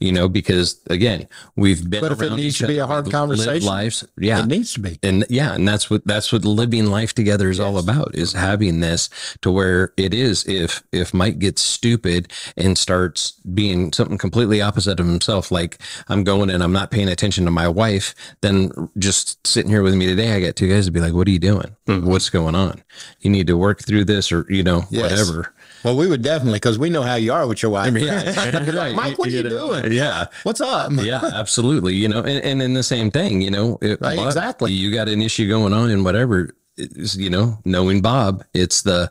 You 0.00 0.12
know, 0.12 0.28
because 0.30 0.80
again, 0.88 1.28
we've 1.56 1.88
been. 1.88 2.00
But 2.00 2.12
if 2.12 2.22
it 2.22 2.32
needs 2.32 2.56
to 2.58 2.66
be 2.66 2.78
a 2.78 2.86
hard 2.86 3.10
conversation, 3.10 3.66
lives, 3.66 4.02
yeah, 4.16 4.40
It 4.40 4.46
needs 4.46 4.72
to 4.72 4.80
be. 4.80 4.98
and 5.02 5.26
yeah, 5.28 5.54
and 5.54 5.68
that's 5.68 5.90
what 5.90 6.06
that's 6.06 6.32
what 6.32 6.42
living 6.42 6.86
life 6.86 7.12
together 7.12 7.50
is 7.50 7.60
all 7.60 7.76
about 7.76 8.14
is 8.14 8.30
mm-hmm. 8.30 8.40
having 8.40 8.80
this 8.80 9.10
to 9.42 9.50
where 9.50 9.92
it 9.98 10.14
is 10.14 10.44
if 10.48 10.82
if 10.90 11.12
Mike 11.12 11.38
gets 11.38 11.60
stupid 11.60 12.32
and 12.56 12.78
starts 12.78 13.32
being 13.54 13.92
something 13.92 14.16
completely 14.16 14.62
opposite 14.62 14.98
of 15.00 15.06
himself, 15.06 15.50
like 15.50 15.78
I'm 16.08 16.24
going 16.24 16.48
and 16.48 16.62
I'm 16.62 16.72
not 16.72 16.90
paying 16.90 17.08
attention 17.08 17.44
to 17.44 17.50
my 17.50 17.68
wife, 17.68 18.14
then 18.40 18.70
just 18.96 19.46
sitting 19.46 19.70
here 19.70 19.82
with 19.82 19.94
me 19.94 20.06
today, 20.06 20.32
I 20.32 20.40
got 20.40 20.56
two 20.56 20.68
guys 20.68 20.86
to 20.86 20.92
be 20.92 21.00
like, 21.00 21.12
"What 21.12 21.28
are 21.28 21.30
you 21.30 21.38
doing? 21.38 21.76
Mm-hmm. 21.86 22.06
What's 22.08 22.30
going 22.30 22.54
on? 22.54 22.82
You 23.20 23.30
need 23.30 23.48
to 23.48 23.56
work 23.58 23.82
through 23.82 24.06
this, 24.06 24.32
or 24.32 24.46
you 24.48 24.62
know, 24.62 24.84
Yes. 24.88 25.02
whatever." 25.10 25.52
Well, 25.84 25.96
we 25.96 26.06
would 26.06 26.22
definitely 26.22 26.58
because 26.58 26.78
we 26.78 26.90
know 26.90 27.02
how 27.02 27.14
you 27.14 27.32
are 27.32 27.46
with 27.46 27.62
your 27.62 27.70
wife. 27.70 27.94
Yeah, 27.96 28.92
Mike, 28.94 29.18
what 29.18 29.28
are 29.28 29.30
you 29.30 29.42
doing? 29.42 29.92
Yeah, 29.92 30.26
What's 30.42 30.60
up? 30.60 30.92
yeah, 30.92 31.20
absolutely. 31.34 31.94
You 31.94 32.08
know, 32.08 32.18
and, 32.18 32.44
and 32.44 32.60
then 32.60 32.74
the 32.74 32.82
same 32.82 33.10
thing, 33.10 33.40
you 33.40 33.50
know, 33.50 33.78
it, 33.80 34.00
Right, 34.00 34.18
exactly. 34.18 34.72
You 34.72 34.92
got 34.92 35.08
an 35.08 35.22
issue 35.22 35.48
going 35.48 35.72
on 35.72 35.90
and 35.90 36.04
whatever, 36.04 36.54
it's, 36.76 37.16
you 37.16 37.30
know, 37.30 37.58
knowing 37.64 38.02
Bob, 38.02 38.44
it's 38.54 38.82
the 38.82 39.10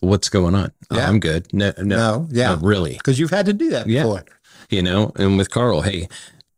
what's 0.00 0.28
going 0.28 0.54
on. 0.54 0.70
Oh, 0.90 0.98
I'm 1.00 1.20
good. 1.20 1.52
No, 1.52 1.72
no, 1.78 1.84
No, 1.96 2.28
yeah. 2.30 2.50
not 2.50 2.62
really. 2.62 2.94
Because 2.94 3.18
you've 3.18 3.30
had 3.30 3.46
to 3.46 3.52
do 3.52 3.70
that 3.70 3.86
Yeah. 3.86 4.02
before. 4.02 4.24
You 4.70 4.82
know, 4.82 5.12
and 5.16 5.36
with 5.38 5.50
Carl, 5.50 5.82
hey, 5.82 6.08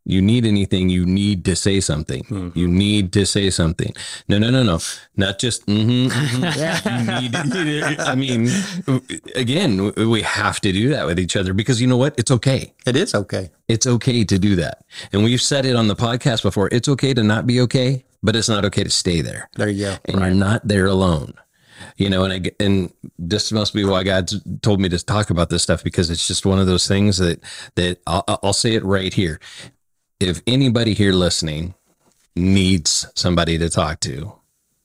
you 0.07 0.21
need 0.21 0.45
anything, 0.45 0.87
you 0.87 1.05
need 1.05 1.43
to 1.45 1.55
say 1.55 1.81
something. 1.81 2.23
Mm-hmm. 2.23 2.57
You 2.57 2.67
need 2.69 3.11
to 3.11 3.25
say 3.25 3.49
something. 3.49 3.93
No, 4.29 4.39
no, 4.39 4.49
no, 4.49 4.63
no. 4.63 4.79
Not 5.17 5.37
just, 5.37 5.65
mm-hmm, 5.65 6.07
mm-hmm. 6.07 7.09
You 7.17 7.21
need, 7.21 7.99
I 7.99 8.15
mean, 8.15 8.49
again, 9.35 9.93
we 9.95 10.21
have 10.21 10.61
to 10.61 10.71
do 10.71 10.89
that 10.89 11.05
with 11.05 11.19
each 11.19 11.35
other 11.35 11.53
because 11.53 11.81
you 11.81 11.87
know 11.87 11.97
what? 11.97 12.17
It's 12.17 12.31
okay. 12.31 12.73
It 12.85 12.95
is 12.95 13.13
okay. 13.13 13.49
It's 13.67 13.85
okay 13.85 14.23
to 14.23 14.39
do 14.39 14.55
that. 14.55 14.85
And 15.11 15.25
we've 15.25 15.41
said 15.41 15.65
it 15.65 15.75
on 15.75 15.89
the 15.89 15.95
podcast 15.95 16.41
before. 16.41 16.69
It's 16.71 16.87
okay 16.87 17.13
to 17.13 17.21
not 17.21 17.45
be 17.45 17.59
okay, 17.61 18.05
but 18.23 18.37
it's 18.37 18.47
not 18.47 18.63
okay 18.63 18.85
to 18.85 18.89
stay 18.89 19.19
there. 19.19 19.49
There 19.57 19.67
you 19.67 19.87
go. 19.87 19.95
And 20.05 20.21
you're 20.21 20.29
not 20.29 20.65
there 20.65 20.85
alone. 20.85 21.33
You 21.97 22.09
know, 22.09 22.23
and 22.23 22.33
I, 22.33 22.51
and 22.63 22.93
this 23.19 23.51
must 23.51 23.73
be 23.73 23.83
why 23.83 24.03
God's 24.03 24.41
told 24.61 24.79
me 24.79 24.89
to 24.89 25.03
talk 25.03 25.29
about 25.29 25.49
this 25.49 25.63
stuff 25.63 25.83
because 25.83 26.09
it's 26.09 26.27
just 26.27 26.45
one 26.45 26.59
of 26.59 26.65
those 26.67 26.87
things 26.87 27.17
that 27.17 27.39
that 27.75 27.99
I'll, 28.07 28.23
I'll 28.41 28.53
say 28.53 28.75
it 28.75 28.83
right 28.83 29.13
here. 29.13 29.39
If 30.19 30.41
anybody 30.47 30.95
here 30.95 31.13
listening 31.13 31.75
needs 32.35 33.05
somebody 33.13 33.57
to 33.59 33.69
talk 33.69 33.99
to, 34.01 34.33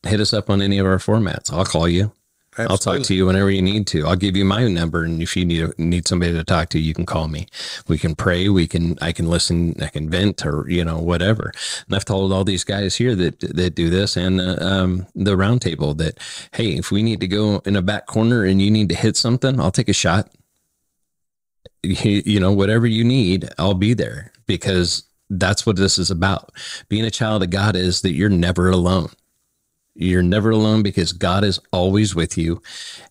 hit 0.03 0.21
us 0.21 0.35
up 0.35 0.51
on 0.51 0.61
any 0.61 0.79
of 0.79 0.87
our 0.87 0.99
formats. 0.99 1.51
I'll 1.51 1.64
call 1.64 1.88
you. 1.88 2.12
I'll 2.59 2.77
talk 2.77 3.01
to 3.05 3.14
you 3.14 3.25
whenever 3.25 3.51
you 3.51 3.62
need 3.62 3.87
to. 3.88 4.07
I'll 4.07 4.14
give 4.14 4.37
you 4.37 4.45
my 4.45 4.68
number, 4.68 5.05
and 5.05 5.23
if 5.23 5.35
you 5.38 5.47
need 5.47 5.79
need 5.79 6.07
somebody 6.07 6.35
to 6.35 6.45
talk 6.45 6.68
to, 6.71 6.79
you 6.79 6.92
can 6.92 7.07
call 7.07 7.29
me. 7.29 7.47
We 7.88 7.97
can 7.97 8.14
pray. 8.14 8.51
We 8.51 8.66
can. 8.66 8.99
I 9.01 9.12
can 9.12 9.27
listen. 9.27 9.75
I 9.83 9.87
can 9.87 10.11
vent, 10.11 10.45
or 10.45 10.68
you 10.68 10.85
know, 10.85 10.99
whatever. 10.99 11.55
And 11.87 11.97
I've 11.97 12.05
told 12.05 12.31
all 12.31 12.45
these 12.45 12.62
guys 12.62 12.97
here 12.97 13.14
that 13.14 13.40
that 13.40 13.75
do 13.75 13.88
this, 13.88 14.18
and 14.18 14.38
uh, 14.38 14.57
um, 14.61 15.07
the 15.14 15.35
roundtable 15.35 15.97
that, 15.97 16.18
hey, 16.53 16.77
if 16.77 16.90
we 16.90 17.03
need 17.03 17.21
to 17.21 17.27
go 17.27 17.62
in 17.64 17.75
a 17.75 17.81
back 17.81 18.05
corner 18.05 18.45
and 18.45 18.61
you 18.61 18.71
need 18.71 18.90
to 18.90 18.95
hit 18.95 19.16
something, 19.16 19.59
I'll 19.59 19.73
take 19.73 19.88
a 19.88 19.95
shot. 19.95 20.29
You, 21.83 22.23
you 22.27 22.38
know, 22.38 22.53
whatever 22.53 22.87
you 22.87 23.03
need, 23.03 23.49
I'll 23.59 23.73
be 23.73 23.95
there 23.95 24.31
because 24.47 25.05
that's 25.38 25.66
what 25.66 25.77
this 25.77 25.99
is 25.99 26.11
about. 26.11 26.53
Being 26.88 27.05
a 27.05 27.11
child 27.11 27.42
of 27.42 27.51
God 27.51 27.77
is 27.77 28.03
that 28.03 28.12
you're 28.12 28.29
never 28.29 28.68
alone. 28.71 29.11
You're 29.95 30.23
never 30.23 30.51
alone 30.51 30.83
because 30.83 31.12
God 31.12 31.45
is 31.45 31.61
always 31.71 32.14
with 32.14 32.38
you, 32.38 32.62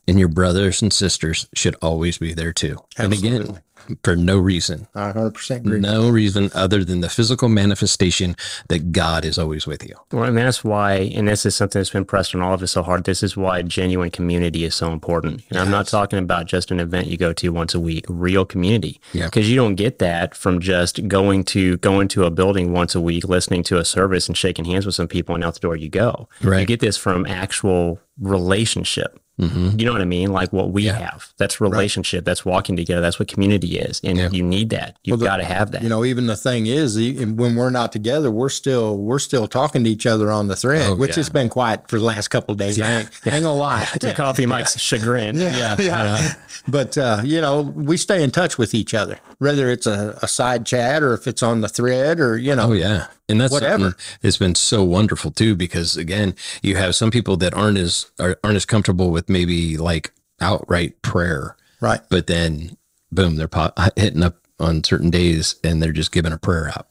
and 0.07 0.17
your 0.17 0.27
brothers 0.27 0.81
and 0.81 0.91
sisters 0.91 1.47
should 1.53 1.75
always 1.81 2.17
be 2.17 2.33
there 2.33 2.53
too. 2.53 2.77
And 2.97 3.13
again, 3.13 3.61
for 4.03 4.15
no 4.15 4.37
reason, 4.37 4.87
I 4.95 5.11
100% 5.11 5.57
agree. 5.57 5.79
no 5.79 6.09
reason 6.09 6.49
other 6.53 6.83
than 6.83 7.01
the 7.01 7.09
physical 7.09 7.49
manifestation 7.49 8.35
that 8.69 8.91
God 8.91 9.25
is 9.25 9.37
always 9.37 9.67
with 9.67 9.87
you. 9.87 9.95
Well, 10.11 10.23
and 10.23 10.37
that's 10.37 10.63
why, 10.63 10.93
and 11.15 11.27
this 11.27 11.45
is 11.45 11.55
something 11.55 11.79
that's 11.79 11.89
been 11.89 12.05
pressed 12.05 12.35
on 12.35 12.41
all 12.41 12.53
of 12.53 12.61
us 12.61 12.71
so 12.71 12.83
hard. 12.83 13.03
This 13.03 13.23
is 13.23 13.35
why 13.37 13.61
genuine 13.61 14.11
community 14.11 14.63
is 14.63 14.75
so 14.75 14.91
important. 14.91 15.43
And 15.49 15.59
I'm 15.59 15.71
not 15.71 15.87
talking 15.87 16.19
about 16.19 16.45
just 16.45 16.71
an 16.71 16.79
event 16.79 17.07
you 17.07 17.17
go 17.17 17.33
to 17.33 17.49
once 17.49 17.73
a 17.73 17.79
week, 17.79 18.05
real 18.07 18.45
community. 18.45 18.99
Yeah. 19.13 19.25
Because 19.25 19.49
you 19.49 19.55
don't 19.55 19.75
get 19.75 19.99
that 19.99 20.35
from 20.35 20.59
just 20.59 21.07
going 21.07 21.43
to 21.45 21.77
going 21.77 22.07
to 22.09 22.25
a 22.25 22.31
building 22.31 22.71
once 22.73 22.95
a 22.95 23.01
week, 23.01 23.27
listening 23.27 23.63
to 23.63 23.77
a 23.77 23.85
service 23.85 24.27
and 24.27 24.37
shaking 24.37 24.65
hands 24.65 24.85
with 24.85 24.95
some 24.95 25.07
people, 25.07 25.35
and 25.35 25.43
out 25.43 25.53
the 25.53 25.59
door 25.59 25.75
you 25.75 25.89
go. 25.89 26.27
Right. 26.41 26.61
You 26.61 26.65
get 26.65 26.79
this 26.79 26.97
from 26.97 27.25
actual 27.25 27.99
relationship. 28.19 29.19
You 29.41 29.85
know 29.85 29.91
what 29.91 30.01
I 30.01 30.05
mean? 30.05 30.31
Like 30.31 30.53
what 30.53 30.71
we 30.71 30.85
have. 30.85 31.33
That's 31.37 31.59
relationship. 31.59 32.25
That's 32.25 32.45
walking 32.45 32.75
together. 32.75 33.01
That's 33.01 33.17
what 33.19 33.27
community 33.27 33.79
is. 33.79 33.99
And 34.03 34.17
Yeah. 34.17 34.29
you 34.31 34.43
need 34.43 34.69
that. 34.69 34.97
You've 35.03 35.19
the- 35.19 35.25
got 35.25 35.37
to 35.37 35.43
have 35.45 35.71
that. 35.71 35.81
You 35.81 35.89
know, 35.89 36.05
even 36.05 36.27
the 36.27 36.35
thing 36.35 36.67
is, 36.67 36.95
when 36.95 37.55
we're 37.55 37.71
not 37.71 37.91
together, 37.91 38.29
we're 38.29 38.49
still 38.49 38.97
we're 38.97 39.17
still 39.19 39.47
talking 39.47 39.83
to 39.83 39.89
each 39.89 40.05
other 40.05 40.29
on 40.31 40.47
the 40.47 40.55
thread, 40.55 40.91
Oh, 40.91 40.95
which 40.95 41.11
yeah. 41.11 41.15
has 41.15 41.29
been 41.29 41.49
quiet 41.49 41.89
for 41.89 41.97
the 41.97 42.05
last 42.05 42.27
couple 42.27 42.51
of 42.53 42.59
days. 42.59 42.79
I 42.79 42.99
ain't, 42.99 43.09
I 43.25 43.29
ain't 43.31 43.43
gonna 43.43 43.55
lie. 43.55 43.85
to 43.99 44.13
coffee 44.13 44.45
Mike's 44.53 44.79
chagrin. 44.79 45.37
yeah, 45.39 45.75
yeah. 45.79 46.33
But 46.67 46.97
uh, 46.97 47.21
you 47.23 47.41
know, 47.41 47.61
we 47.61 47.97
stay 47.97 48.21
in 48.23 48.29
touch 48.31 48.57
with 48.59 48.75
each 48.75 48.93
other, 48.93 49.17
whether 49.39 49.69
it's 49.71 49.87
a, 49.87 50.17
a 50.21 50.27
side 50.27 50.65
chat 50.67 51.01
or 51.01 51.13
if 51.13 51.25
it's 51.27 51.41
on 51.41 51.61
the 51.61 51.69
thread 51.69 52.19
or 52.19 52.37
you 52.37 52.55
know, 52.55 52.69
Oh 52.69 52.73
yeah, 52.73 53.07
and 53.31 53.41
that's 53.41 53.51
Whatever. 53.53 53.95
that's 54.21 54.37
been 54.37 54.53
so 54.55 54.83
wonderful 54.83 55.31
too. 55.31 55.55
Because 55.55 55.97
again, 55.97 56.35
you 56.61 56.75
have 56.75 56.93
some 56.95 57.09
people 57.09 57.37
that 57.37 57.53
aren't 57.55 57.77
as 57.79 58.11
are, 58.19 58.37
aren't 58.43 58.57
as 58.57 58.65
comfortable 58.65 59.09
with 59.09 59.29
maybe 59.29 59.77
like 59.77 60.11
outright 60.39 61.01
prayer, 61.01 61.55
right? 61.79 62.01
but 62.09 62.27
then 62.27 62.77
boom, 63.11 63.35
they're 63.37 63.47
po- 63.47 63.73
uh, 63.77 63.89
hitting 63.95 64.23
up 64.23 64.35
on 64.59 64.83
certain 64.83 65.09
days 65.09 65.55
and 65.63 65.81
they're 65.81 65.91
just 65.91 66.11
giving 66.11 66.31
a 66.33 66.37
prayer 66.37 66.69
out, 66.69 66.87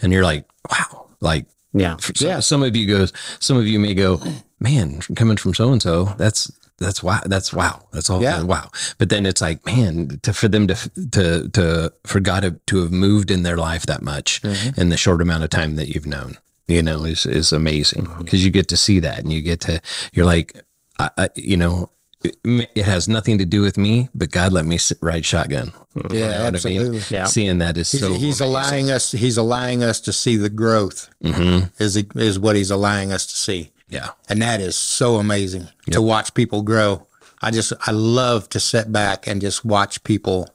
and 0.00 0.12
you're 0.12 0.24
like, 0.24 0.46
wow, 0.70 1.06
like 1.20 1.46
Yeah. 1.74 1.96
for 1.96 2.12
some, 2.14 2.40
some 2.42 2.62
of 2.62 2.74
you 2.76 2.86
goes, 2.86 3.12
some 3.40 3.56
of 3.56 3.66
you 3.66 3.78
may 3.78 3.94
go, 3.94 4.20
man, 4.60 5.00
coming 5.14 5.36
from 5.36 5.52
so 5.54 5.70
and 5.72 5.82
so, 5.82 6.04
that's 6.16 6.50
that's 6.78 7.02
wow, 7.02 7.20
that's 7.26 7.52
wow, 7.52 7.86
that's 7.92 8.10
all, 8.10 8.22
Yeah. 8.22 8.42
wow. 8.42 8.70
But 8.98 9.08
then 9.08 9.26
it's 9.26 9.40
like, 9.40 9.64
man, 9.64 10.18
to 10.22 10.32
for 10.32 10.48
them 10.48 10.66
to 10.66 10.74
to 11.12 11.48
to 11.50 11.92
for 12.04 12.20
God 12.20 12.40
to, 12.42 12.50
to 12.66 12.82
have 12.82 12.92
moved 12.92 13.30
in 13.30 13.42
their 13.44 13.56
life 13.56 13.86
that 13.86 14.02
much 14.02 14.42
mm-hmm. 14.42 14.80
in 14.80 14.88
the 14.88 14.96
short 14.96 15.22
amount 15.22 15.44
of 15.44 15.50
time 15.50 15.76
that 15.76 15.88
you've 15.88 16.06
known, 16.06 16.36
you 16.66 16.82
know, 16.82 17.04
is 17.04 17.26
is 17.26 17.52
amazing 17.52 18.04
mm-hmm. 18.06 18.22
because 18.24 18.44
you 18.44 18.50
get 18.50 18.68
to 18.68 18.76
see 18.76 18.98
that 19.00 19.18
and 19.20 19.32
you 19.32 19.40
get 19.42 19.60
to, 19.62 19.80
you're 20.12 20.26
like, 20.26 20.54
I, 20.98 21.10
I, 21.16 21.28
you 21.36 21.56
know. 21.56 21.90
It, 22.26 22.38
it 22.74 22.86
has 22.86 23.06
nothing 23.06 23.36
to 23.36 23.44
do 23.44 23.60
with 23.60 23.76
me, 23.76 24.08
but 24.14 24.30
God 24.30 24.50
let 24.50 24.64
me 24.64 24.78
sit, 24.78 24.96
ride 25.02 25.26
shotgun. 25.26 25.74
Mm-hmm. 25.94 26.14
Yeah, 26.14 26.18
You 26.18 26.20
know 26.20 26.28
what 26.28 26.38
I 26.38 26.40
mean? 26.40 26.54
absolutely. 26.54 27.02
Yeah. 27.10 27.24
Seeing 27.26 27.58
that 27.58 27.76
is 27.76 27.92
He's, 27.92 28.00
so. 28.00 28.14
he's 28.14 28.40
allowing 28.40 28.90
us. 28.90 29.12
He's 29.12 29.36
allowing 29.36 29.82
us 29.82 30.00
to 30.00 30.10
see 30.14 30.38
the 30.38 30.48
growth. 30.48 31.10
Mhm. 31.22 31.70
Is 31.78 31.96
he, 31.96 32.06
is 32.14 32.38
what 32.38 32.56
he's 32.56 32.70
allowing 32.70 33.12
us 33.12 33.26
to 33.26 33.36
see, 33.36 33.72
Yeah. 33.94 34.10
and 34.28 34.42
that 34.42 34.60
is 34.60 34.76
so 34.76 35.16
amazing 35.16 35.68
to 35.92 36.02
watch 36.02 36.34
people 36.34 36.62
grow. 36.62 37.06
I 37.42 37.50
just 37.50 37.72
I 37.86 37.92
love 37.92 38.48
to 38.50 38.60
sit 38.60 38.90
back 38.92 39.26
and 39.26 39.40
just 39.40 39.64
watch 39.64 40.02
people 40.04 40.48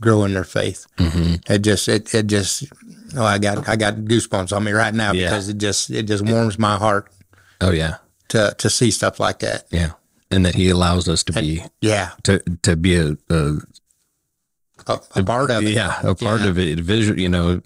grow 0.00 0.24
in 0.24 0.34
their 0.34 0.44
faith. 0.44 0.86
Mm-hmm. 0.98 1.52
It 1.52 1.58
just 1.60 1.88
it 1.88 2.14
it 2.14 2.26
just 2.26 2.64
oh 3.16 3.24
I 3.24 3.38
got 3.38 3.68
I 3.68 3.76
got 3.76 3.94
goosebumps 3.96 4.54
on 4.56 4.64
me 4.64 4.72
right 4.72 4.94
now 4.94 5.12
Yeah. 5.12 5.28
because 5.30 5.48
it 5.48 5.58
just 5.58 5.90
it 5.90 6.04
just 6.04 6.24
warms 6.24 6.58
my 6.58 6.76
heart 6.76 7.10
Oh 7.60 7.70
yeah. 7.72 7.96
to 8.28 8.54
to 8.58 8.70
see 8.70 8.90
stuff 8.90 9.18
like 9.20 9.40
that. 9.40 9.64
Yeah. 9.70 9.92
And 10.30 10.44
that 10.44 10.54
he 10.54 10.70
allows 10.70 11.08
us 11.08 11.22
to 11.24 11.32
be 11.32 11.62
Yeah, 11.80 12.10
to 12.24 12.40
to 12.62 12.76
be 12.76 12.96
a, 12.96 13.16
a 13.30 13.56
a, 14.88 15.00
a 15.16 15.22
part 15.24 15.50
of 15.50 15.64
it. 15.64 15.70
yeah 15.70 16.00
a 16.02 16.14
part 16.14 16.42
of 16.42 16.58
it. 16.58 16.78
You 17.18 17.28
know 17.28 17.60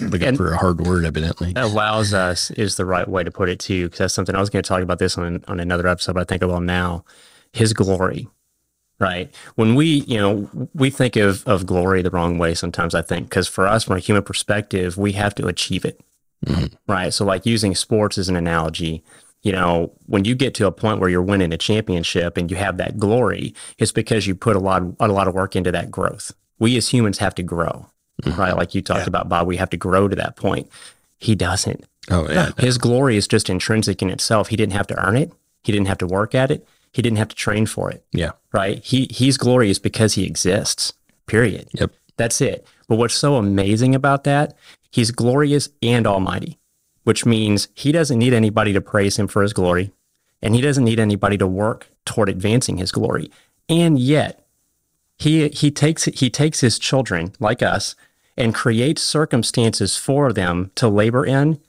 looking 0.00 0.28
And- 0.28 0.36
for 0.36 0.52
a 0.52 0.56
hard 0.56 0.80
word 0.86 1.04
evidently. 1.04 1.52
Allows 1.56 2.14
us 2.14 2.50
is 2.52 2.76
the 2.76 2.84
right 2.84 3.06
way 3.08 3.24
to 3.24 3.30
put 3.30 3.48
it 3.48 3.58
too 3.58 3.84
because 3.86 3.98
that's 3.98 4.14
something 4.14 4.34
i 4.34 4.40
was 4.40 4.50
going 4.50 4.62
to 4.62 4.68
talk 4.68 4.82
about 4.82 4.98
this 4.98 5.16
on, 5.18 5.44
on 5.48 5.60
another 5.60 5.86
episode 5.88 6.14
but 6.14 6.20
i 6.20 6.24
think 6.24 6.42
will 6.42 6.60
now. 6.60 7.04
His 7.52 7.72
glory 7.72 8.28
right? 9.00 9.34
When 9.56 9.74
we 9.74 9.86
you 10.06 10.18
know 10.18 10.68
we 10.74 10.88
think 10.90 11.16
of, 11.16 11.46
of 11.46 11.66
glory 11.66 12.00
the 12.02 12.10
wrong 12.10 12.38
way 12.38 12.54
sometimes 12.54 12.94
i 12.94 13.02
think 13.02 13.28
because 13.28 13.48
for 13.48 13.66
us 13.66 13.84
from 13.84 13.96
a 13.96 14.00
human 14.00 14.22
perspective 14.22 14.96
we 14.96 15.12
have 15.12 15.34
to 15.36 15.46
achieve 15.46 15.84
it. 15.84 16.00
Mm-hmm. 16.46 16.74
Right? 16.92 17.12
So 17.12 17.24
like 17.24 17.46
using 17.46 17.74
sports 17.74 18.18
as 18.18 18.28
an 18.28 18.36
analogy 18.36 19.02
you 19.42 19.52
know 19.52 19.92
when 20.06 20.24
you 20.24 20.34
get 20.34 20.54
to 20.54 20.66
a 20.66 20.72
point 20.72 21.00
where 21.00 21.08
you're 21.10 21.22
winning 21.22 21.52
a 21.52 21.58
championship 21.58 22.36
and 22.36 22.50
you 22.50 22.56
have 22.56 22.76
that 22.78 22.98
glory 22.98 23.54
it's 23.78 23.92
because 23.92 24.26
you 24.26 24.34
put 24.34 24.56
a 24.56 24.60
lot 24.60 24.82
a 25.00 25.08
lot 25.08 25.28
of 25.28 25.34
work 25.34 25.54
into 25.56 25.70
that 25.72 25.90
growth 25.90 26.32
we 26.58 26.76
as 26.76 26.88
humans 26.88 27.18
have 27.18 27.34
to 27.34 27.42
grow 27.42 27.86
mm-hmm. 28.22 28.40
right 28.40 28.56
like 28.56 28.74
you 28.74 28.82
talked 28.82 29.06
about 29.06 29.28
bob 29.28 29.46
we 29.46 29.56
have 29.56 29.70
to 29.70 29.76
grow 29.76 30.08
to 30.08 30.16
that 30.16 30.36
point 30.36 30.68
He 31.18 31.34
doesn't. 31.34 31.84
Oh 32.10 32.28
yeah. 32.30 32.50
His 32.58 32.76
glory 32.76 33.16
is 33.16 33.26
just 33.26 33.48
intrinsic 33.48 34.02
in 34.02 34.10
itself. 34.10 34.48
He 34.48 34.56
didn't 34.56 34.74
have 34.74 34.86
to 34.88 35.06
earn 35.06 35.16
it. 35.16 35.32
He 35.62 35.72
didn't 35.72 35.88
have 35.88 35.98
to 35.98 36.06
work 36.06 36.34
at 36.34 36.50
it. 36.50 36.66
He 36.92 37.00
didn't 37.00 37.16
have 37.16 37.28
to 37.28 37.36
train 37.36 37.64
for 37.64 37.90
it. 37.90 38.04
Yeah. 38.12 38.32
Right? 38.52 38.84
He 38.84 39.08
he's 39.10 39.38
glorious 39.38 39.78
because 39.78 40.14
he 40.14 40.24
exists. 40.24 40.92
Period. 41.26 41.68
Yep. 41.72 41.92
That's 42.18 42.40
it. 42.42 42.66
But 42.88 42.96
what's 42.96 43.14
so 43.14 43.36
amazing 43.36 43.94
about 43.94 44.24
that, 44.24 44.54
he's 44.90 45.10
glorious 45.10 45.70
and 45.82 46.06
almighty, 46.06 46.58
which 47.04 47.24
means 47.24 47.68
he 47.74 47.90
doesn't 47.90 48.18
need 48.18 48.34
anybody 48.34 48.74
to 48.74 48.82
praise 48.82 49.18
him 49.18 49.26
for 49.26 49.40
his 49.42 49.54
glory, 49.54 49.90
and 50.42 50.54
he 50.54 50.60
doesn't 50.60 50.84
need 50.84 51.00
anybody 51.00 51.38
to 51.38 51.46
work 51.46 51.88
toward 52.04 52.28
advancing 52.28 52.76
his 52.76 52.92
glory. 52.92 53.30
And 53.70 53.98
yet, 53.98 54.43
he 55.18 55.48
he 55.48 55.70
takes 55.70 56.04
he 56.04 56.30
takes 56.30 56.60
his 56.60 56.78
children 56.78 57.32
like 57.38 57.62
us 57.62 57.94
and 58.36 58.54
creates 58.54 59.02
circumstances 59.02 59.96
for 59.96 60.32
them 60.32 60.70
to 60.74 60.88
labor 60.88 61.24
in 61.24 61.60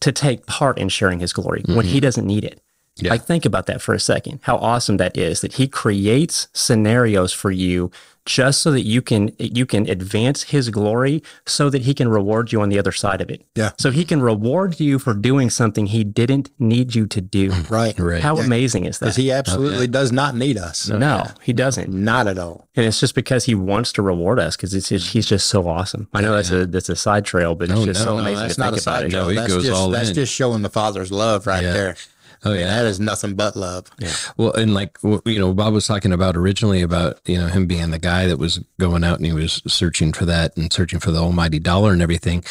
to 0.00 0.12
take 0.12 0.46
part 0.46 0.78
in 0.78 0.88
sharing 0.88 1.20
his 1.20 1.32
glory 1.32 1.62
when 1.66 1.86
he 1.86 1.94
mm-hmm. 1.94 2.00
doesn't 2.00 2.26
need 2.26 2.44
it. 2.44 2.60
Yeah. 2.96 3.10
Like 3.10 3.24
think 3.24 3.44
about 3.44 3.66
that 3.66 3.82
for 3.82 3.92
a 3.94 4.00
second. 4.00 4.40
How 4.42 4.56
awesome 4.56 4.98
that 4.98 5.16
is 5.16 5.40
that 5.40 5.54
he 5.54 5.66
creates 5.66 6.46
scenarios 6.52 7.32
for 7.32 7.50
you 7.50 7.90
just 8.26 8.62
so 8.62 8.70
that 8.70 8.82
you 8.82 9.02
can 9.02 9.30
you 9.38 9.66
can 9.66 9.86
advance 9.90 10.44
his 10.44 10.70
glory 10.70 11.22
so 11.44 11.68
that 11.68 11.82
he 11.82 11.92
can 11.92 12.08
reward 12.08 12.52
you 12.52 12.62
on 12.62 12.70
the 12.70 12.78
other 12.78 12.92
side 12.92 13.20
of 13.20 13.28
it. 13.30 13.44
Yeah. 13.54 13.72
So 13.78 13.90
he 13.90 14.02
can 14.04 14.22
reward 14.22 14.80
you 14.80 14.98
for 14.98 15.12
doing 15.12 15.50
something 15.50 15.86
he 15.86 16.04
didn't 16.04 16.50
need 16.58 16.94
you 16.94 17.06
to 17.06 17.20
do. 17.20 17.50
Mm-hmm. 17.50 17.74
Right. 17.74 17.98
Right. 17.98 18.22
How 18.22 18.38
amazing 18.38 18.86
is 18.86 18.98
that? 19.00 19.06
Because 19.06 19.16
he 19.16 19.30
absolutely 19.30 19.88
does 19.88 20.10
not 20.10 20.34
need 20.36 20.56
us. 20.56 20.88
no, 20.88 21.26
he 21.42 21.52
doesn't. 21.52 21.90
Not 21.92 22.26
at 22.28 22.38
all. 22.38 22.66
And 22.76 22.86
it's 22.86 22.98
just 23.00 23.14
because 23.14 23.44
he 23.44 23.54
wants 23.54 23.92
to 23.94 24.02
reward 24.02 24.38
us 24.38 24.56
because 24.56 24.72
it's 24.72 24.88
just, 24.88 25.10
he's 25.10 25.26
just 25.26 25.46
so 25.48 25.68
awesome. 25.68 26.08
I 26.14 26.22
know 26.22 26.32
that's 26.34 26.50
a 26.50 26.64
that's 26.66 26.88
a 26.88 26.96
side 26.96 27.24
trail, 27.26 27.54
but 27.54 27.70
it's 27.70 27.84
just 27.84 28.00
no, 28.00 28.04
so 28.06 28.14
no, 28.16 28.20
amazing 28.22 28.38
that's 28.42 28.54
to 28.54 28.60
not 28.60 28.64
think 28.74 28.80
a 28.80 28.82
about 28.84 29.00
side 29.00 29.04
it. 29.06 29.12
No, 29.12 29.28
he 29.28 29.34
that's 29.36 29.52
goes 29.52 29.64
just, 29.64 29.76
all 29.78 29.90
That's 29.90 30.08
in. 30.10 30.14
just 30.14 30.32
showing 30.32 30.62
the 30.62 30.70
Father's 30.70 31.12
love 31.12 31.46
right 31.46 31.62
Yeah. 31.62 31.72
there. 31.72 31.96
Oh 32.44 32.52
yeah. 32.52 32.66
That 32.66 32.86
is 32.86 33.00
nothing 33.00 33.34
but 33.34 33.56
love. 33.56 33.90
Yeah. 33.98 34.12
Well, 34.36 34.52
and 34.52 34.74
like 34.74 34.98
you 35.02 35.38
know, 35.38 35.54
Bob 35.54 35.72
was 35.72 35.86
talking 35.86 36.12
about 36.12 36.36
originally 36.36 36.82
about 36.82 37.20
you 37.26 37.38
know 37.38 37.46
him 37.46 37.66
being 37.66 37.90
the 37.90 37.98
guy 37.98 38.26
that 38.26 38.38
was 38.38 38.58
going 38.78 39.04
out 39.04 39.16
and 39.18 39.26
he 39.26 39.32
was 39.32 39.62
searching 39.66 40.12
for 40.12 40.24
that 40.26 40.56
and 40.56 40.72
searching 40.72 41.00
for 41.00 41.10
the 41.10 41.20
almighty 41.20 41.58
dollar 41.58 41.92
and 41.92 42.02
everything. 42.02 42.44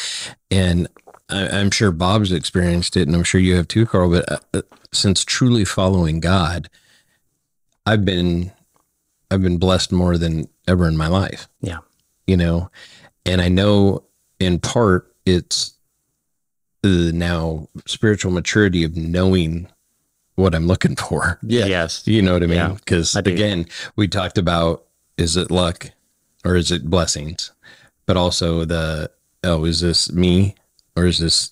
And 0.50 0.88
I, 1.28 1.48
I'm 1.48 1.70
sure 1.70 1.90
Bob's 1.92 2.32
experienced 2.32 2.96
it, 2.96 3.06
and 3.06 3.14
I'm 3.14 3.24
sure 3.24 3.40
you 3.40 3.56
have 3.56 3.68
too, 3.68 3.86
Carl. 3.86 4.10
But 4.10 4.30
uh, 4.30 4.38
uh, 4.52 4.62
since 4.92 5.24
truly 5.24 5.64
following 5.64 6.20
God, 6.20 6.68
I've 7.86 8.04
been 8.04 8.52
I've 9.30 9.42
been 9.42 9.58
blessed 9.58 9.92
more 9.92 10.18
than 10.18 10.48
ever 10.66 10.88
in 10.88 10.96
my 10.96 11.08
life. 11.08 11.48
Yeah. 11.60 11.78
You 12.26 12.36
know, 12.36 12.70
and 13.26 13.40
I 13.40 13.48
know 13.48 14.04
in 14.40 14.58
part 14.58 15.12
it's 15.26 15.74
the 16.82 17.12
now 17.12 17.68
spiritual 17.86 18.30
maturity 18.30 18.84
of 18.84 18.96
knowing 18.96 19.68
what 20.34 20.54
I'm 20.54 20.66
looking 20.66 20.96
for. 20.96 21.38
Yeah. 21.42 21.66
Yes. 21.66 22.06
You 22.06 22.22
know 22.22 22.32
what 22.34 22.42
I 22.42 22.46
mean? 22.46 22.56
Yeah, 22.56 22.74
Because 22.74 23.16
I 23.16 23.20
again, 23.20 23.66
we 23.96 24.08
talked 24.08 24.38
about 24.38 24.84
is 25.16 25.36
it 25.36 25.50
luck 25.50 25.90
or 26.44 26.56
is 26.56 26.70
it 26.70 26.90
blessings? 26.90 27.52
But 28.06 28.16
also 28.16 28.64
the 28.64 29.10
oh, 29.42 29.64
is 29.64 29.80
this 29.80 30.10
me 30.12 30.54
or 30.96 31.06
is 31.06 31.18
this 31.18 31.50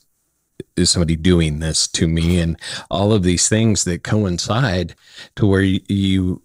is 0.76 0.90
somebody 0.90 1.16
doing 1.16 1.58
this 1.58 1.86
to 1.88 2.08
me? 2.08 2.40
And 2.40 2.58
all 2.90 3.12
of 3.12 3.22
these 3.22 3.48
things 3.48 3.84
that 3.84 4.02
coincide 4.02 4.94
to 5.36 5.46
where 5.46 5.62
you, 5.62 5.80
you 5.88 6.42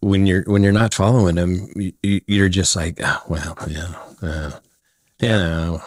when 0.00 0.26
you're 0.26 0.42
when 0.44 0.62
you're 0.62 0.72
not 0.72 0.94
following 0.94 1.36
them, 1.36 1.68
you, 1.76 2.20
you're 2.26 2.48
just 2.48 2.74
like, 2.74 2.98
oh, 3.02 3.22
well, 3.28 3.56
yeah, 3.68 3.94
uh, 4.22 4.50
yeah, 5.20 5.36
no. 5.36 5.82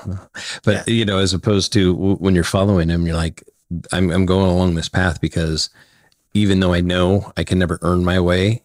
But 0.64 0.88
you 0.88 1.06
know, 1.06 1.18
as 1.18 1.34
opposed 1.34 1.74
to 1.74 1.94
when 1.94 2.36
you're 2.36 2.44
following 2.44 2.90
him, 2.90 3.06
you're 3.06 3.16
like, 3.16 3.44
I'm 3.92 4.10
I'm 4.12 4.26
going 4.26 4.50
along 4.50 4.76
this 4.76 4.90
path 4.90 5.20
because 5.22 5.70
even 6.34 6.60
though 6.60 6.74
I 6.74 6.82
know 6.82 7.32
I 7.38 7.44
can 7.44 7.60
never 7.60 7.80
earn 7.82 8.04
my 8.04 8.20
way, 8.20 8.64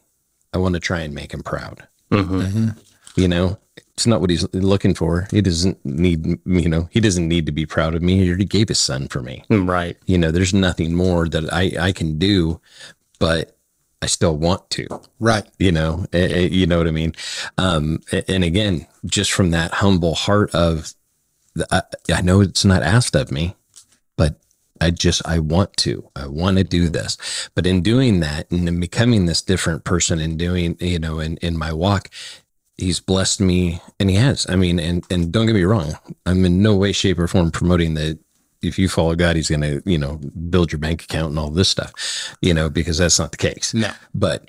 I 0.55 0.59
want 0.59 0.75
to 0.75 0.81
try 0.81 1.01
and 1.01 1.15
make 1.15 1.33
him 1.33 1.43
proud. 1.43 1.87
hmm 2.11 2.69
You 3.17 3.29
know, 3.29 3.59
it's 3.95 4.07
not 4.07 4.21
what 4.21 4.31
he's 4.31 4.47
looking 4.55 4.95
for. 4.95 5.27
He 5.31 5.41
doesn't 5.43 5.85
need, 5.85 6.25
you 6.47 6.69
know, 6.69 6.89
he 6.91 7.01
doesn't 7.01 7.29
need 7.29 7.47
to 7.47 7.53
be 7.53 7.67
proud 7.67 7.95
of 7.95 8.03
me. 8.03 8.17
He 8.19 8.29
already 8.29 8.45
gave 8.47 8.69
his 8.69 8.79
son 8.79 9.09
for 9.09 9.21
me. 9.21 9.45
Right. 9.51 9.97
You 10.07 10.17
know, 10.19 10.31
there's 10.31 10.55
nothing 10.55 10.95
more 10.95 11.29
that 11.29 11.53
I, 11.53 11.73
I 11.79 11.93
can 11.93 12.19
do, 12.19 12.61
but 13.19 13.57
I 14.01 14.07
still 14.07 14.37
want 14.37 14.71
to, 14.71 14.87
Right. 15.19 15.45
you 15.59 15.73
know, 15.73 16.07
eh, 16.13 16.29
eh, 16.31 16.49
you 16.51 16.67
know 16.69 16.79
what 16.79 16.87
I 16.87 16.93
mean? 16.93 17.13
Um, 17.59 18.01
and 18.29 18.45
again, 18.45 18.87
just 19.05 19.33
from 19.33 19.51
that 19.51 19.75
humble 19.75 20.15
heart 20.15 20.55
of, 20.55 20.95
the, 21.55 21.67
I, 21.75 21.83
I 22.15 22.21
know 22.23 22.41
it's 22.41 22.65
not 22.65 22.85
asked 22.85 23.17
of 23.17 23.33
me, 23.33 23.57
but 24.17 24.37
I 24.81 24.91
just, 24.91 25.27
I 25.27 25.39
want 25.39 25.77
to, 25.79 26.11
I 26.17 26.27
want 26.27 26.59
to 26.59 26.65
do 26.65 26.89
this. 26.89 27.17
But 27.55 27.67
in 27.67 27.83
doing 27.83 28.21
that 28.21 28.51
and 28.51 28.69
in 28.69 28.81
becoming 28.81 29.27
this 29.27 29.43
different 29.43 29.85
person 29.85 30.19
and 30.19 30.39
doing, 30.39 30.77
you 30.81 30.99
know, 30.99 31.19
in, 31.21 31.37
in 31.39 31.59
my 31.59 31.73
walk, 31.73 32.11
he's 32.77 33.01
blessed 33.01 33.41
me 33.41 33.81
and 33.99 34.09
he 34.09 34.17
has, 34.17 34.47
I 34.49 34.57
mean, 34.57 34.79
and, 34.79 35.05
and 35.11 35.33
don't 35.33 35.47
get 35.47 35.55
me 35.55 35.65
wrong. 35.65 35.99
I'm 36.27 36.45
in 36.45 36.63
no 36.63 36.77
way, 36.77 36.93
shape 36.93 37.19
or 37.19 37.27
form 37.27 37.51
promoting 37.51 37.95
that 37.95 38.19
if 38.63 38.79
you 38.79 38.89
follow 38.89 39.15
God, 39.15 39.37
he's 39.37 39.51
going 39.51 39.61
to, 39.61 39.83
you 39.85 39.99
know, 39.99 40.17
build 40.51 40.73
your 40.73 40.79
bank 40.79 41.05
account 41.05 41.31
and 41.31 41.39
all 41.39 41.51
this 41.51 41.69
stuff, 41.69 42.37
you 42.41 42.55
know, 42.55 42.69
because 42.69 42.99
that's 42.99 43.19
not 43.19 43.31
the 43.31 43.37
case. 43.37 43.75
No. 43.75 43.91
But 44.15 44.49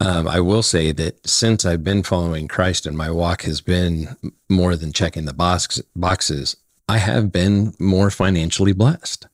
um, 0.00 0.28
I 0.28 0.40
will 0.40 0.62
say 0.62 0.92
that 0.92 1.26
since 1.26 1.64
I've 1.64 1.84
been 1.84 2.02
following 2.02 2.48
Christ 2.48 2.86
and 2.86 2.96
my 2.96 3.10
walk 3.10 3.42
has 3.42 3.60
been 3.60 4.16
more 4.48 4.76
than 4.76 4.92
checking 4.92 5.24
the 5.24 5.34
box, 5.34 5.80
boxes, 5.94 6.56
I 6.88 6.98
have 6.98 7.30
been 7.30 7.74
more 7.78 8.10
financially 8.10 8.72
blessed. 8.72 9.26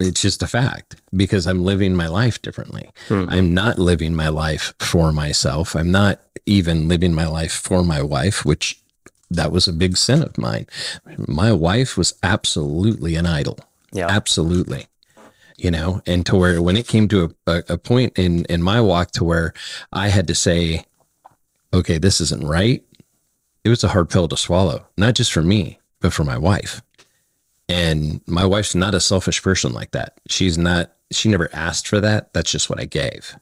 It's 0.00 0.20
just 0.22 0.42
a 0.42 0.46
fact 0.46 0.96
because 1.14 1.46
I'm 1.46 1.64
living 1.64 1.94
my 1.94 2.08
life 2.08 2.42
differently. 2.42 2.90
Hmm. 3.08 3.26
I'm 3.28 3.54
not 3.54 3.78
living 3.78 4.14
my 4.14 4.28
life 4.28 4.74
for 4.80 5.12
myself. 5.12 5.76
I'm 5.76 5.90
not 5.90 6.20
even 6.46 6.88
living 6.88 7.14
my 7.14 7.26
life 7.26 7.52
for 7.52 7.82
my 7.84 8.02
wife, 8.02 8.44
which 8.44 8.80
that 9.30 9.52
was 9.52 9.66
a 9.68 9.72
big 9.72 9.96
sin 9.96 10.22
of 10.22 10.36
mine. 10.36 10.66
My 11.28 11.52
wife 11.52 11.96
was 11.96 12.14
absolutely 12.22 13.14
an 13.16 13.26
idol 13.26 13.58
Yeah. 13.92 14.08
absolutely 14.08 14.86
you 15.56 15.70
know 15.70 16.02
and 16.04 16.26
to 16.26 16.34
where 16.36 16.60
when 16.60 16.76
it 16.76 16.88
came 16.88 17.06
to 17.08 17.32
a, 17.46 17.52
a, 17.52 17.62
a 17.74 17.78
point 17.78 18.18
in 18.18 18.44
in 18.46 18.60
my 18.60 18.80
walk 18.80 19.12
to 19.12 19.22
where 19.22 19.52
i 19.92 20.08
had 20.08 20.26
to 20.26 20.34
say 20.34 20.84
okay 21.72 21.96
this 21.96 22.20
isn't 22.20 22.44
right 22.44 22.82
it 23.62 23.68
was 23.68 23.84
a 23.84 23.88
hard 23.94 24.10
pill 24.10 24.26
to 24.26 24.36
swallow 24.36 24.84
not 24.98 25.14
just 25.14 25.32
for 25.32 25.42
me 25.42 25.78
but 26.00 26.12
for 26.12 26.24
my 26.24 26.36
wife 26.36 26.82
and 27.68 28.20
my 28.26 28.44
wife's 28.44 28.74
not 28.74 28.94
a 28.94 29.00
selfish 29.00 29.42
person 29.42 29.72
like 29.72 29.92
that. 29.92 30.20
She's 30.28 30.58
not 30.58 30.92
she 31.12 31.28
never 31.28 31.48
asked 31.52 31.86
for 31.86 32.00
that. 32.00 32.32
That's 32.32 32.50
just 32.50 32.68
what 32.68 32.80
i 32.80 32.84
gave. 32.84 33.36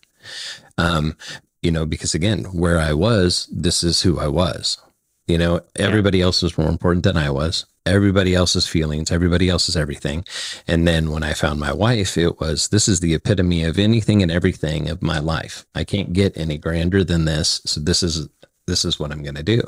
Um 0.78 1.16
you 1.62 1.70
know 1.70 1.86
because 1.86 2.14
again 2.14 2.44
where 2.44 2.78
i 2.78 2.92
was 2.92 3.48
this 3.52 3.82
is 3.82 4.02
who 4.02 4.18
i 4.18 4.28
was. 4.28 4.78
You 5.26 5.38
know 5.38 5.60
everybody 5.76 6.20
else 6.20 6.42
was 6.42 6.58
more 6.58 6.68
important 6.68 7.04
than 7.04 7.16
i 7.16 7.30
was. 7.30 7.66
Everybody 7.84 8.34
else's 8.34 8.66
feelings 8.66 9.10
everybody 9.10 9.48
else's 9.48 9.76
everything. 9.76 10.24
And 10.68 10.86
then 10.86 11.10
when 11.10 11.22
i 11.22 11.32
found 11.32 11.58
my 11.58 11.72
wife 11.72 12.16
it 12.16 12.40
was 12.40 12.68
this 12.68 12.88
is 12.88 13.00
the 13.00 13.14
epitome 13.14 13.64
of 13.64 13.78
anything 13.78 14.22
and 14.22 14.30
everything 14.30 14.88
of 14.88 15.02
my 15.02 15.18
life. 15.18 15.66
I 15.74 15.84
can't 15.84 16.12
get 16.12 16.36
any 16.36 16.58
grander 16.58 17.02
than 17.02 17.24
this. 17.24 17.60
So 17.64 17.80
this 17.80 18.02
is 18.02 18.28
this 18.68 18.84
is 18.84 19.00
what 19.00 19.10
i'm 19.10 19.24
going 19.24 19.34
to 19.34 19.42
do. 19.42 19.62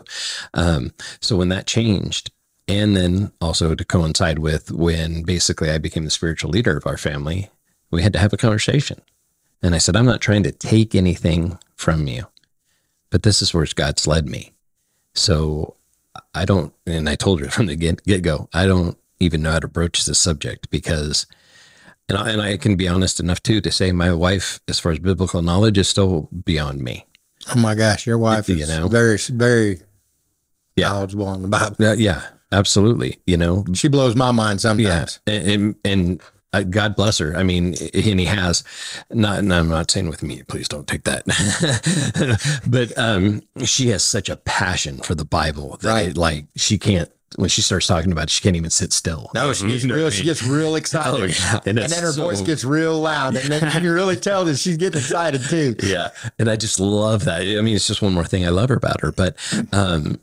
Um, 0.55 0.93
so 1.21 1.37
when 1.37 1.49
that 1.49 1.67
changed 1.67 2.31
and 2.69 2.97
then 2.97 3.31
also 3.41 3.75
to 3.75 3.85
coincide 3.85 4.39
with 4.39 4.71
when 4.71 5.23
basically 5.23 5.71
i 5.71 5.79
became 5.79 6.05
the 6.05 6.11
spiritual 6.11 6.51
leader 6.51 6.77
of 6.77 6.87
our 6.87 6.97
family 6.97 7.51
we 7.91 8.03
had 8.03 8.13
to 8.13 8.19
have 8.19 8.33
a 8.33 8.37
conversation 8.39 9.01
and 9.63 9.75
i 9.75 9.79
said 9.79 9.97
i'm 9.97 10.07
not 10.07 10.21
trying 10.21 10.43
to 10.43 10.53
take 10.53 10.95
anything 10.95 11.59
from 11.77 12.07
you 12.09 12.27
but 13.11 13.23
this 13.23 13.43
is 13.43 13.53
where 13.55 13.67
god's 13.75 14.07
led 14.07 14.27
me 14.29 14.53
so 15.15 15.77
I 16.33 16.45
don't, 16.45 16.73
and 16.87 17.09
I 17.09 17.15
told 17.17 17.41
her 17.41 17.49
from 17.51 17.67
the 17.67 17.75
get 17.77 18.03
get 18.05 18.23
go, 18.23 18.49
I 18.53 18.67
don't 18.67 18.97
even 19.21 19.43
know 19.43 19.51
how 19.53 19.59
to 19.61 19.67
broach 19.69 20.05
this 20.05 20.19
subject 20.19 20.71
because, 20.71 21.27
and 22.09 22.17
I, 22.19 22.31
and 22.31 22.41
I 22.43 22.57
can 22.57 22.77
be 22.77 22.87
honest 22.87 23.19
enough 23.21 23.43
too 23.43 23.61
to 23.61 23.71
say 23.73 23.91
my 23.93 24.13
wife, 24.13 24.61
as 24.69 24.79
far 24.79 24.93
as 24.93 24.99
biblical 25.01 25.43
knowledge, 25.43 25.77
is 25.79 25.89
still 25.89 26.29
beyond 26.45 26.81
me. 26.83 27.07
Oh 27.55 27.59
my 27.59 27.75
gosh, 27.75 28.07
your 28.07 28.19
wife 28.19 28.49
You 28.49 28.57
is 28.59 28.69
know? 28.69 28.87
very, 28.89 29.19
very 29.31 29.81
Yeah. 30.77 30.91
knowledgeable 30.91 31.27
on 31.27 31.43
the 31.43 31.49
Bible. 31.49 31.77
Uh, 31.81 31.93
yeah, 31.93 31.95
yeah, 31.95 32.23
absolutely. 32.59 33.19
You 33.27 33.37
know, 33.37 33.65
She 33.75 33.89
blows 33.89 34.17
my 34.17 34.31
mind 34.33 34.59
yeah, 34.59 34.71
sometimes. 34.71 35.21
and 35.27 35.49
and, 35.51 35.75
and 35.85 36.23
uh, 36.53 36.63
God 36.63 36.95
bless 36.95 37.19
her. 37.19 37.37
I 37.37 37.43
mean, 37.43 37.75
and 37.93 38.21
He 38.21 38.27
has. 38.27 38.63
Not, 39.11 39.41
and 39.41 39.53
I'm 39.53 39.69
not 39.69 39.91
saying 39.91 40.09
with 40.09 40.23
me. 40.23 40.43
Please 40.45 40.69
don't 40.69 40.87
take 40.87 41.03
that. 41.05 41.25
but 42.67 42.97
um, 42.99 43.43
she 43.65 43.89
has 43.89 44.05
such 44.05 44.29
a 44.29 44.37
passion 44.37 44.99
for 44.99 45.15
the 45.15 45.25
Bible 45.25 45.79
that 45.83 45.89
Right. 45.89 46.09
it, 46.11 46.17
like 46.17 46.47
she 46.57 46.79
can't. 46.79 47.11
When 47.37 47.49
she 47.49 47.63
starts 47.63 47.89
talking 47.89 48.13
about 48.13 48.25
it, 48.25 48.31
she 48.31 48.41
can't 48.41 48.55
even 48.55 48.71
sit 48.71 48.93
still. 48.93 49.29
No, 49.35 49.53
she 49.53 49.67
gets 49.67 49.83
You 49.83 49.89
know 49.89 49.97
real. 49.97 50.07
I 50.07 50.11
She 50.11 50.23
gets 50.23 50.45
real 50.45 50.77
excited. 50.83 51.21
Oh, 51.21 51.25
yeah. 51.25 51.59
And, 51.67 51.77
it's 51.81 51.93
then 51.93 52.05
her 52.05 52.13
so- 52.13 52.23
voice 52.23 52.41
gets 52.41 52.63
real 52.63 53.01
loud, 53.01 53.35
and 53.35 53.51
then 53.51 53.65
you 53.65 53.71
can 53.73 53.83
really 53.91 54.15
tell 54.15 54.45
that 54.45 54.57
she's 54.59 54.77
getting 54.77 55.01
excited 55.01 55.43
too. 55.43 55.75
yeah 55.83 56.11
and 56.39 56.49
i 56.49 56.55
just 56.55 56.79
love 56.79 57.25
that 57.25 57.41
i 57.43 57.61
mean 57.61 57.75
it's 57.75 57.89
just 57.89 58.01
one 58.03 58.13
more 58.15 58.25
thing 58.25 58.47
i 58.47 58.51
love 58.51 58.69
her 58.69 58.77
about 58.77 59.01
her 59.01 59.11
but 59.11 59.37
um 59.73 60.21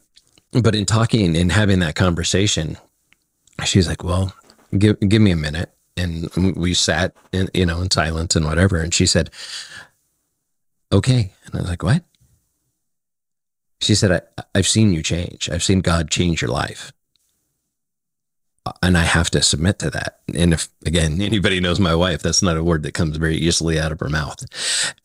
but 0.54 0.76
in 0.76 0.86
talking 0.86 1.36
and 1.38 1.52
having 1.52 1.80
that 1.80 1.95
conversation 1.95 2.78
she's 3.64 3.88
like 3.88 4.04
well 4.04 4.34
give 4.78 4.99
give 4.99 5.22
me 5.22 5.32
a 5.32 5.36
minute. 5.36 5.72
And 5.97 6.30
we 6.56 6.74
sat 6.74 7.14
in 7.32 7.49
you 7.54 7.66
know 7.66 7.82
in 7.82 7.91
silence 7.91 8.36
and 8.36 8.45
whatever. 8.45 8.78
And 8.78 8.93
she 8.93 9.06
said, 9.06 9.30
"Okay." 10.91 11.34
And 11.45 11.56
I 11.56 11.58
was 11.60 11.70
like, 11.70 11.84
"What?" 11.84 12.04
She 13.82 13.95
said, 13.95 14.12
I, 14.12 14.43
"I've 14.56 14.68
seen 14.68 14.93
you 14.93 15.04
change. 15.04 15.49
I've 15.49 15.64
seen 15.64 15.82
God 15.82 16.10
change 16.10 16.41
your 16.41 16.52
life." 16.52 16.93
and 18.84 18.95
I 18.95 19.02
have 19.02 19.32
to 19.32 19.41
submit 19.41 19.80
to 19.80 19.89
that. 19.89 20.20
And 20.36 20.54
if 20.54 20.70
again 20.86 21.20
anybody 21.20 21.60
knows 21.60 21.80
my 21.80 21.95
wife, 21.95 22.22
that's 22.22 22.43
not 22.43 22.58
a 22.58 22.64
word 22.64 22.84
that 22.84 22.93
comes 22.93 23.18
very 23.18 23.36
easily 23.36 23.80
out 23.80 23.91
of 23.91 23.99
her 23.99 24.10
mouth. 24.10 24.45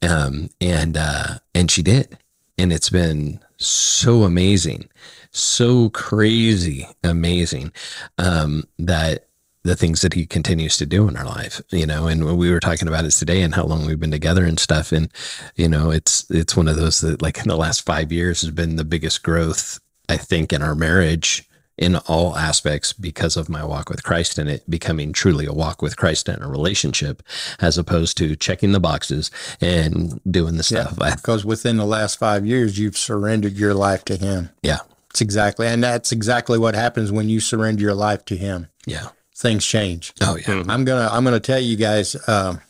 Um, 0.03 0.51
and 0.61 0.97
uh, 0.97 1.39
and 1.55 1.71
she 1.71 1.83
did, 1.83 2.19
and 2.59 2.73
it's 2.73 2.91
been 2.91 3.41
so 3.57 4.25
amazing, 4.25 4.91
so 5.39 5.91
crazy 5.91 6.87
amazing 7.03 7.72
um, 8.18 8.64
that 8.78 9.26
the 9.66 9.76
things 9.76 10.01
that 10.03 10.14
he 10.14 10.26
continues 10.26 10.76
to 10.76 10.87
do 10.87 11.09
in 11.09 11.16
our 11.16 11.24
life, 11.24 11.61
you 11.70 11.84
know, 11.84 12.07
and 12.07 12.39
we 12.39 12.51
were 12.51 12.61
talking 12.61 12.87
about 12.89 13.05
it 13.05 13.11
today 13.11 13.43
and 13.43 13.55
how 13.55 13.64
long 13.64 13.84
we've 13.84 13.99
been 13.99 14.12
together 14.12 14.45
and 14.45 14.61
stuff. 14.61 14.93
And, 14.93 15.11
you 15.57 15.68
know, 15.68 15.91
it's, 15.91 16.30
it's 16.30 16.57
one 16.57 16.68
of 16.68 16.76
those 16.76 17.01
that 17.01 17.20
like 17.20 17.39
in 17.39 17.49
the 17.49 17.57
last 17.57 17.84
five 17.84 18.12
years 18.12 18.43
has 18.43 18.53
been 18.53 18.76
the 18.76 18.84
biggest 18.84 19.24
growth, 19.24 19.80
I 20.09 20.16
think, 20.16 20.53
in 20.53 20.62
our 20.62 20.76
marriage 20.76 21.49
in 21.78 21.97
all 22.07 22.37
aspects 22.37 22.93
because 22.93 23.37
of 23.37 23.49
my 23.49 23.62
walk 23.62 23.91
with 23.91 24.03
Christ 24.03 24.39
and 24.39 24.49
it 24.49 24.68
becoming 24.70 25.12
truly 25.12 25.45
a 25.47 25.53
walk 25.53 25.82
with 25.82 25.97
Christ 25.97 26.28
and 26.28 26.43
a 26.43 26.47
relationship 26.47 27.22
as 27.61 27.76
opposed 27.76 28.16
to 28.18 28.34
checking 28.34 28.72
the 28.72 28.80
boxes 28.80 29.30
and 29.61 30.20
doing 30.30 30.57
the 30.57 30.62
stuff. 30.62 30.97
Yeah, 30.99 31.14
because 31.16 31.45
within 31.45 31.76
the 31.76 31.84
last 31.84 32.18
five 32.18 32.47
years, 32.47 32.78
you've 32.78 32.97
surrendered 32.97 33.55
your 33.55 33.74
life 33.74 34.05
to 34.07 34.16
Him. 34.16 34.51
Yeah. 34.62 34.78
It's 35.17 35.23
exactly, 35.23 35.67
and 35.67 35.83
that's 35.83 36.12
exactly 36.12 36.59
what 36.59 36.75
happens 36.75 37.11
when 37.11 37.31
you 37.31 37.41
surrender 37.41 37.81
your 37.81 37.95
life 37.95 38.27
to 38.27 38.37
Him. 38.37 38.69
Yeah. 38.85 39.09
Things 39.35 39.64
change. 39.64 40.12
Oh, 40.21 40.37
yeah. 40.37 40.62
I'm 40.69 40.85
going 40.85 41.09
to, 41.09 41.11
I'm 41.11 41.25
going 41.25 41.33
to 41.33 41.41
tell 41.41 41.59
you 41.59 41.75
guys, 41.75 42.29
um, 42.29 42.61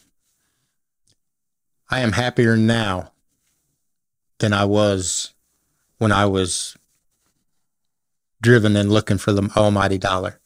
I 1.90 2.03
am 2.03 2.12
happier 2.12 2.57
now 2.57 3.11
than 4.38 4.53
I 4.53 4.64
was 4.64 5.34
when 5.99 6.12
I 6.12 6.26
was 6.26 6.76
driven 8.40 8.76
and 8.76 8.92
looking 8.92 9.18
for 9.18 9.32
the 9.32 9.51
almighty 9.57 9.99
dollar. 9.99 10.38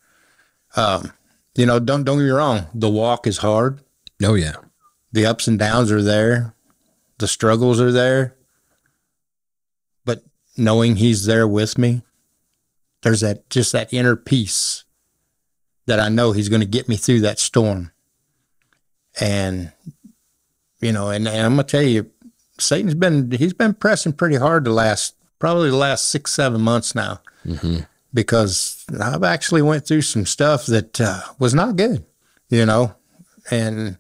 Um, 0.77 1.13
you 1.55 1.67
know, 1.67 1.79
don't 1.81 2.05
don't 2.05 2.17
get 2.17 2.25
me 2.25 2.31
wrong. 2.31 2.67
The 2.73 2.89
walk 2.89 3.27
is 3.27 3.37
hard. 3.37 3.83
Oh 4.23 4.37
yeah. 4.37 4.55
The 5.13 5.27
ups 5.27 5.47
and 5.49 5.59
downs 5.59 5.93
are 5.93 6.03
there. 6.03 6.55
The 7.19 7.29
struggles 7.29 7.79
are 7.79 7.93
there. 7.93 8.37
Knowing 10.61 10.97
he's 10.97 11.25
there 11.25 11.49
with 11.49 11.79
me, 11.79 12.03
there's 13.03 13.21
that 13.21 13.49
just 13.49 13.73
that 13.73 13.93
inner 13.93 14.15
peace 14.15 14.85
that 15.87 15.99
I 15.99 16.11
know 16.11 16.33
he's 16.33 16.51
going 16.51 16.61
to 16.61 16.67
get 16.67 16.89
me 16.89 16.97
through 16.97 17.21
that 17.21 17.39
storm. 17.39 17.93
And 19.19 19.73
you 20.81 20.93
know, 20.93 21.11
and, 21.11 21.27
and 21.27 21.47
I'm 21.47 21.53
gonna 21.53 21.65
tell 21.65 21.83
you, 21.83 22.11
Satan's 22.59 22.95
been 22.95 23.31
he's 23.31 23.53
been 23.53 23.75
pressing 23.75 24.13
pretty 24.13 24.37
hard 24.37 24.65
the 24.65 24.71
last 24.71 25.15
probably 25.39 25.71
the 25.71 25.77
last 25.77 26.09
six 26.09 26.33
seven 26.33 26.61
months 26.61 26.95
now 26.95 27.21
mm-hmm. 27.45 27.81
because 28.13 28.85
I've 29.01 29.25
actually 29.25 29.63
went 29.63 29.87
through 29.87 30.03
some 30.03 30.27
stuff 30.27 30.67
that 30.67 31.01
uh, 31.01 31.21
was 31.39 31.55
not 31.55 31.77
good, 31.77 32.05
you 32.49 32.67
know, 32.67 32.95
and 33.51 33.97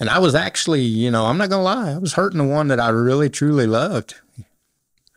and 0.00 0.08
I 0.08 0.18
was 0.18 0.34
actually, 0.34 0.82
you 0.82 1.10
know, 1.10 1.26
I'm 1.26 1.38
not 1.38 1.50
gonna 1.50 1.62
lie, 1.62 1.92
I 1.92 1.98
was 1.98 2.14
hurting 2.14 2.38
the 2.38 2.44
one 2.44 2.68
that 2.68 2.80
I 2.80 2.90
really 2.90 3.30
truly 3.30 3.66
loved, 3.66 4.14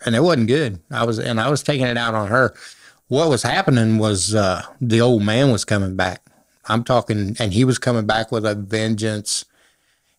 and 0.06 0.16
it 0.16 0.24
wasn't 0.24 0.48
good. 0.48 0.80
I 0.90 1.06
was 1.06 1.20
and 1.20 1.40
I 1.40 1.50
was 1.50 1.64
taking 1.64 1.88
it 1.88 1.98
out 1.98 2.16
on 2.16 2.28
her. 2.28 2.54
What 3.08 3.30
was 3.30 3.44
happening 3.44 3.98
was 3.98 4.34
uh, 4.34 4.64
the 4.80 5.02
old 5.02 5.24
man 5.24 5.52
was 5.52 5.66
coming 5.66 5.96
back. 5.96 6.22
I'm 6.66 6.84
talking, 6.84 7.36
and 7.40 7.54
he 7.54 7.66
was 7.66 7.78
coming 7.78 8.06
back 8.06 8.32
with 8.32 8.46
a 8.46 8.56
vengeance. 8.56 9.46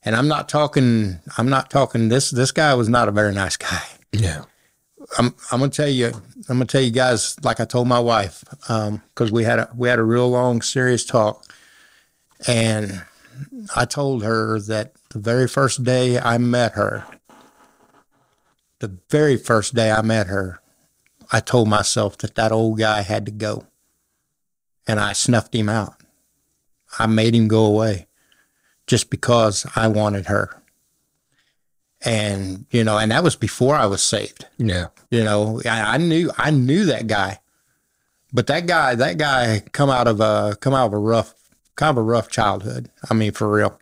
And 0.04 0.16
I'm 0.16 0.28
not 0.28 0.48
talking. 0.48 1.20
I'm 1.38 1.48
not 1.48 1.70
talking. 1.70 2.08
This 2.08 2.30
this 2.30 2.52
guy 2.52 2.74
was 2.74 2.88
not 2.88 3.08
a 3.08 3.12
very 3.12 3.32
nice 3.32 3.56
guy. 3.56 3.82
Yeah. 4.12 4.44
I'm 5.18 5.34
I'm 5.50 5.60
gonna 5.60 5.70
tell 5.70 5.88
you 5.88 6.08
I'm 6.48 6.58
gonna 6.58 6.66
tell 6.66 6.80
you 6.80 6.90
guys 6.90 7.36
like 7.44 7.60
I 7.60 7.64
told 7.64 7.88
my 7.88 8.00
wife 8.00 8.44
because 8.60 8.88
um, 8.88 9.30
we 9.30 9.44
had 9.44 9.58
a 9.58 9.70
we 9.76 9.88
had 9.88 9.98
a 9.98 10.04
real 10.04 10.30
long 10.30 10.62
serious 10.62 11.04
talk, 11.04 11.44
and 12.46 13.02
I 13.76 13.84
told 13.84 14.22
her 14.22 14.58
that 14.60 14.92
the 15.10 15.18
very 15.18 15.48
first 15.48 15.84
day 15.84 16.18
I 16.18 16.38
met 16.38 16.72
her, 16.72 17.06
the 18.82 18.98
very 19.08 19.36
first 19.36 19.74
day 19.74 19.90
I 19.90 20.02
met 20.02 20.26
her, 20.26 20.60
I 21.32 21.40
told 21.40 21.68
myself 21.68 22.18
that 22.18 22.34
that 22.34 22.52
old 22.52 22.78
guy 22.78 23.00
had 23.00 23.24
to 23.26 23.32
go, 23.32 23.66
and 24.86 25.00
I 25.00 25.14
snuffed 25.14 25.54
him 25.54 25.68
out. 25.68 25.94
I 26.98 27.06
made 27.06 27.34
him 27.34 27.48
go 27.48 27.64
away, 27.64 28.06
just 28.86 29.08
because 29.08 29.66
I 29.74 29.88
wanted 29.88 30.26
her 30.26 30.62
and 32.04 32.66
you 32.70 32.84
know, 32.84 32.98
and 32.98 33.10
that 33.12 33.22
was 33.22 33.36
before 33.36 33.76
I 33.76 33.86
was 33.86 34.02
saved. 34.02 34.46
Yeah, 34.58 34.88
you 35.10 35.22
know, 35.22 35.60
I, 35.64 35.94
I, 35.94 35.96
knew 35.98 36.30
I 36.36 36.50
knew 36.50 36.84
that 36.86 37.06
guy, 37.06 37.38
but 38.32 38.46
that 38.48 38.66
guy 38.66 38.94
that 38.94 39.18
guy 39.18 39.62
come 39.72 39.90
out 39.90 40.08
of 40.08 40.20
a 40.20 40.56
come 40.60 40.74
out 40.74 40.86
of 40.86 40.92
a 40.94 40.98
rough 40.98 41.34
kind 41.76 41.90
of 41.90 41.98
a 41.98 42.02
rough 42.02 42.28
childhood. 42.28 42.90
I 43.08 43.14
mean, 43.14 43.32
for 43.32 43.50
real. 43.50 43.78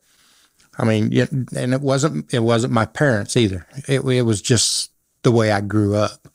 I 0.78 0.84
mean, 0.84 1.12
and 1.56 1.74
it 1.74 1.80
wasn't 1.80 2.32
it 2.32 2.40
wasn't 2.40 2.72
my 2.72 2.86
parents 2.86 3.36
either. 3.36 3.66
It 3.88 4.00
it 4.00 4.22
was 4.22 4.42
just 4.42 4.89
the 5.22 5.32
way 5.32 5.52
I 5.52 5.60
grew 5.60 5.94
up. 5.94 6.28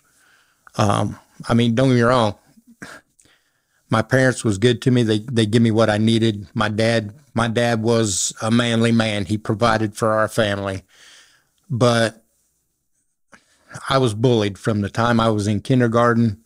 Um, 0.77 1.19
I 1.47 1.53
mean, 1.53 1.75
don't 1.75 1.89
get 1.89 1.95
me 1.95 2.01
wrong. 2.01 2.35
My 3.89 4.01
parents 4.01 4.43
was 4.43 4.57
good 4.57 4.81
to 4.83 4.91
me. 4.91 5.03
They 5.03 5.19
they 5.19 5.45
give 5.45 5.61
me 5.61 5.71
what 5.71 5.89
I 5.89 5.97
needed. 5.97 6.47
My 6.53 6.69
dad 6.69 7.13
my 7.33 7.47
dad 7.47 7.83
was 7.83 8.33
a 8.41 8.49
manly 8.49 8.91
man. 8.91 9.25
He 9.25 9.37
provided 9.37 9.95
for 9.95 10.13
our 10.13 10.27
family 10.27 10.83
but 11.69 12.23
I 13.89 13.97
was 13.97 14.13
bullied 14.13 14.57
from 14.57 14.81
the 14.81 14.89
time 14.89 15.19
I 15.19 15.29
was 15.29 15.47
in 15.47 15.61
kindergarten 15.61 16.43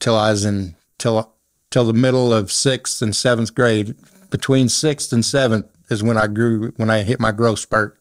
till 0.00 0.16
I 0.16 0.30
was 0.30 0.44
in 0.44 0.74
till 0.98 1.32
till 1.70 1.84
the 1.84 1.92
middle 1.92 2.32
of 2.32 2.50
sixth 2.50 3.02
and 3.02 3.14
seventh 3.14 3.54
grade. 3.54 3.94
Between 4.30 4.68
sixth 4.68 5.12
and 5.12 5.24
seventh 5.24 5.66
is 5.90 6.02
when 6.02 6.18
I 6.18 6.26
grew 6.26 6.72
when 6.76 6.90
I 6.90 7.02
hit 7.02 7.20
my 7.20 7.32
growth 7.32 7.60
spurt, 7.60 7.98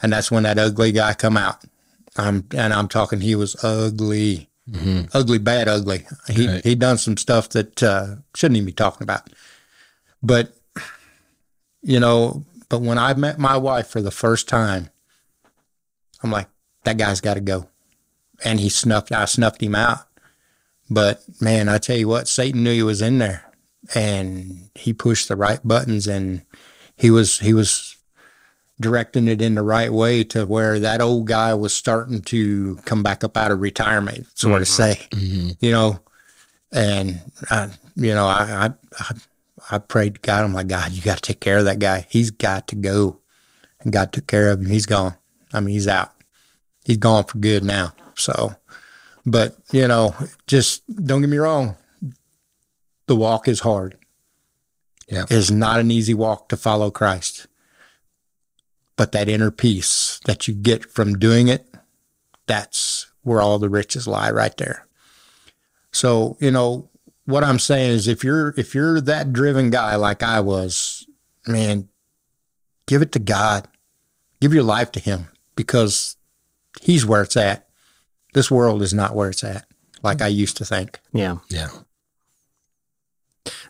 and 0.00 0.12
that's 0.12 0.30
when 0.30 0.44
that 0.44 0.58
ugly 0.58 0.92
guy 0.92 1.14
come 1.14 1.36
out. 1.36 1.64
I'm 2.18 2.46
and 2.54 2.72
I'm 2.72 2.88
talking 2.88 3.20
he 3.20 3.34
was 3.34 3.62
ugly, 3.64 4.48
mm-hmm. 4.68 5.06
ugly, 5.12 5.38
bad, 5.38 5.68
ugly. 5.68 6.06
He 6.28 6.48
right. 6.48 6.64
he 6.64 6.74
done 6.74 6.98
some 6.98 7.16
stuff 7.16 7.50
that 7.50 7.82
uh, 7.82 8.16
shouldn't 8.34 8.56
even 8.56 8.66
be 8.66 8.72
talking 8.72 9.02
about. 9.02 9.30
But 10.22 10.54
you 11.82 12.00
know, 12.00 12.44
but 12.68 12.80
when 12.80 12.98
I 12.98 13.14
met 13.14 13.38
my 13.38 13.56
wife 13.56 13.88
for 13.88 14.02
the 14.02 14.10
first 14.10 14.48
time, 14.48 14.90
I'm 16.22 16.30
like, 16.30 16.48
that 16.84 16.98
guy's 16.98 17.20
got 17.20 17.34
to 17.34 17.40
go. 17.40 17.68
And 18.44 18.60
he 18.60 18.68
snuffed, 18.68 19.12
I 19.12 19.24
snuffed 19.24 19.62
him 19.62 19.74
out. 19.74 20.00
But 20.90 21.22
man, 21.40 21.68
I 21.68 21.78
tell 21.78 21.96
you 21.96 22.08
what, 22.08 22.28
Satan 22.28 22.62
knew 22.62 22.72
he 22.72 22.82
was 22.82 23.02
in 23.02 23.18
there 23.18 23.44
and 23.94 24.70
he 24.74 24.92
pushed 24.92 25.28
the 25.28 25.36
right 25.36 25.60
buttons 25.64 26.06
and 26.06 26.42
he 26.96 27.10
was, 27.10 27.40
he 27.40 27.52
was 27.52 27.95
directing 28.80 29.28
it 29.28 29.40
in 29.40 29.54
the 29.54 29.62
right 29.62 29.92
way 29.92 30.22
to 30.24 30.44
where 30.46 30.78
that 30.80 31.00
old 31.00 31.26
guy 31.26 31.54
was 31.54 31.74
starting 31.74 32.20
to 32.22 32.76
come 32.84 33.02
back 33.02 33.24
up 33.24 33.36
out 33.36 33.50
of 33.50 33.60
retirement, 33.60 34.26
sort 34.38 34.54
mm-hmm. 34.54 34.62
of 34.62 34.68
say, 34.68 35.00
mm-hmm. 35.10 35.50
you 35.60 35.72
know, 35.72 36.00
and 36.72 37.20
I, 37.50 37.70
you 37.94 38.14
know, 38.14 38.26
I, 38.26 38.70
I, 38.98 39.14
I 39.70 39.78
prayed 39.78 40.16
to 40.16 40.20
God. 40.20 40.44
I'm 40.44 40.52
like, 40.52 40.68
God, 40.68 40.92
you 40.92 41.02
got 41.02 41.16
to 41.16 41.22
take 41.22 41.40
care 41.40 41.58
of 41.58 41.64
that 41.64 41.78
guy. 41.78 42.06
He's 42.10 42.30
got 42.30 42.68
to 42.68 42.76
go. 42.76 43.20
And 43.80 43.92
God 43.92 44.12
took 44.12 44.26
care 44.26 44.50
of 44.50 44.60
him. 44.60 44.66
He's 44.66 44.86
gone. 44.86 45.14
I 45.52 45.60
mean, 45.60 45.74
he's 45.74 45.88
out 45.88 46.12
he's 46.86 46.96
gone 46.96 47.24
for 47.24 47.38
good 47.38 47.64
now. 47.64 47.92
So, 48.14 48.54
but 49.26 49.56
you 49.72 49.86
know, 49.88 50.14
just 50.46 50.82
don't 51.04 51.20
get 51.20 51.28
me 51.28 51.36
wrong. 51.36 51.76
The 53.06 53.16
walk 53.16 53.48
is 53.48 53.60
hard. 53.60 53.98
Yeah. 55.08 55.26
It's 55.28 55.50
not 55.50 55.80
an 55.80 55.90
easy 55.90 56.14
walk 56.14 56.48
to 56.48 56.56
follow 56.56 56.90
Christ. 56.90 57.46
But 58.96 59.12
that 59.12 59.28
inner 59.28 59.50
peace 59.50 60.20
that 60.24 60.48
you 60.48 60.54
get 60.54 60.90
from 60.90 61.18
doing 61.18 61.48
it, 61.48 61.66
that's 62.46 63.06
where 63.22 63.40
all 63.40 63.58
the 63.58 63.68
riches 63.68 64.06
lie 64.06 64.30
right 64.30 64.56
there. 64.56 64.86
So, 65.92 66.36
you 66.40 66.50
know, 66.50 66.88
what 67.26 67.44
I'm 67.44 67.58
saying 67.58 67.90
is 67.90 68.08
if 68.08 68.24
you're 68.24 68.54
if 68.56 68.74
you're 68.74 69.00
that 69.02 69.32
driven 69.32 69.70
guy 69.70 69.96
like 69.96 70.22
I 70.22 70.40
was, 70.40 71.06
man, 71.46 71.88
give 72.86 73.02
it 73.02 73.12
to 73.12 73.18
God. 73.18 73.68
Give 74.40 74.54
your 74.54 74.62
life 74.62 74.92
to 74.92 75.00
him 75.00 75.28
because 75.56 76.16
he's 76.82 77.06
where 77.06 77.22
it's 77.22 77.36
at. 77.36 77.68
This 78.34 78.50
world 78.50 78.82
is 78.82 78.92
not 78.92 79.14
where 79.14 79.30
it's 79.30 79.42
at, 79.42 79.66
like 80.02 80.20
I 80.20 80.26
used 80.26 80.58
to 80.58 80.64
think. 80.64 81.00
Yeah. 81.12 81.38
Yeah. 81.48 81.68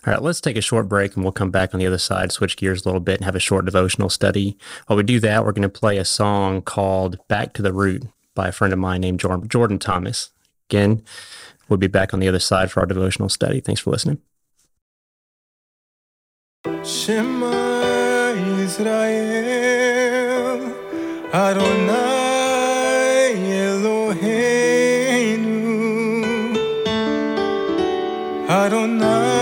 All 0.06 0.12
right, 0.12 0.22
let's 0.22 0.40
take 0.40 0.56
a 0.56 0.60
short 0.60 0.88
break 0.88 1.16
and 1.16 1.24
we'll 1.24 1.32
come 1.32 1.50
back 1.50 1.74
on 1.74 1.80
the 1.80 1.86
other 1.86 1.98
side, 1.98 2.30
switch 2.30 2.56
gears 2.56 2.84
a 2.84 2.88
little 2.88 3.00
bit, 3.00 3.16
and 3.16 3.24
have 3.24 3.34
a 3.34 3.40
short 3.40 3.64
devotional 3.64 4.08
study. 4.08 4.56
While 4.86 4.98
we 4.98 5.02
do 5.02 5.18
that, 5.18 5.44
we're 5.44 5.50
going 5.50 5.62
to 5.62 5.68
play 5.68 5.96
a 5.98 6.04
song 6.04 6.62
called 6.62 7.18
Back 7.26 7.54
to 7.54 7.62
the 7.62 7.72
Root 7.72 8.04
by 8.36 8.46
a 8.46 8.52
friend 8.52 8.72
of 8.72 8.78
mine 8.78 9.00
named 9.00 9.18
Jordan 9.18 9.80
Thomas. 9.80 10.30
Again, 10.70 11.02
we'll 11.68 11.78
be 11.78 11.88
back 11.88 12.14
on 12.14 12.20
the 12.20 12.28
other 12.28 12.38
side 12.38 12.70
for 12.70 12.78
our 12.78 12.86
devotional 12.86 13.28
study. 13.28 13.58
Thanks 13.60 13.80
for 13.80 13.90
listening. 13.90 14.20
Shema 16.84 18.30
Israel, 18.60 18.92
Adonai 21.34 21.96
Eloheinu, 23.48 24.46
Adonai 28.48 29.35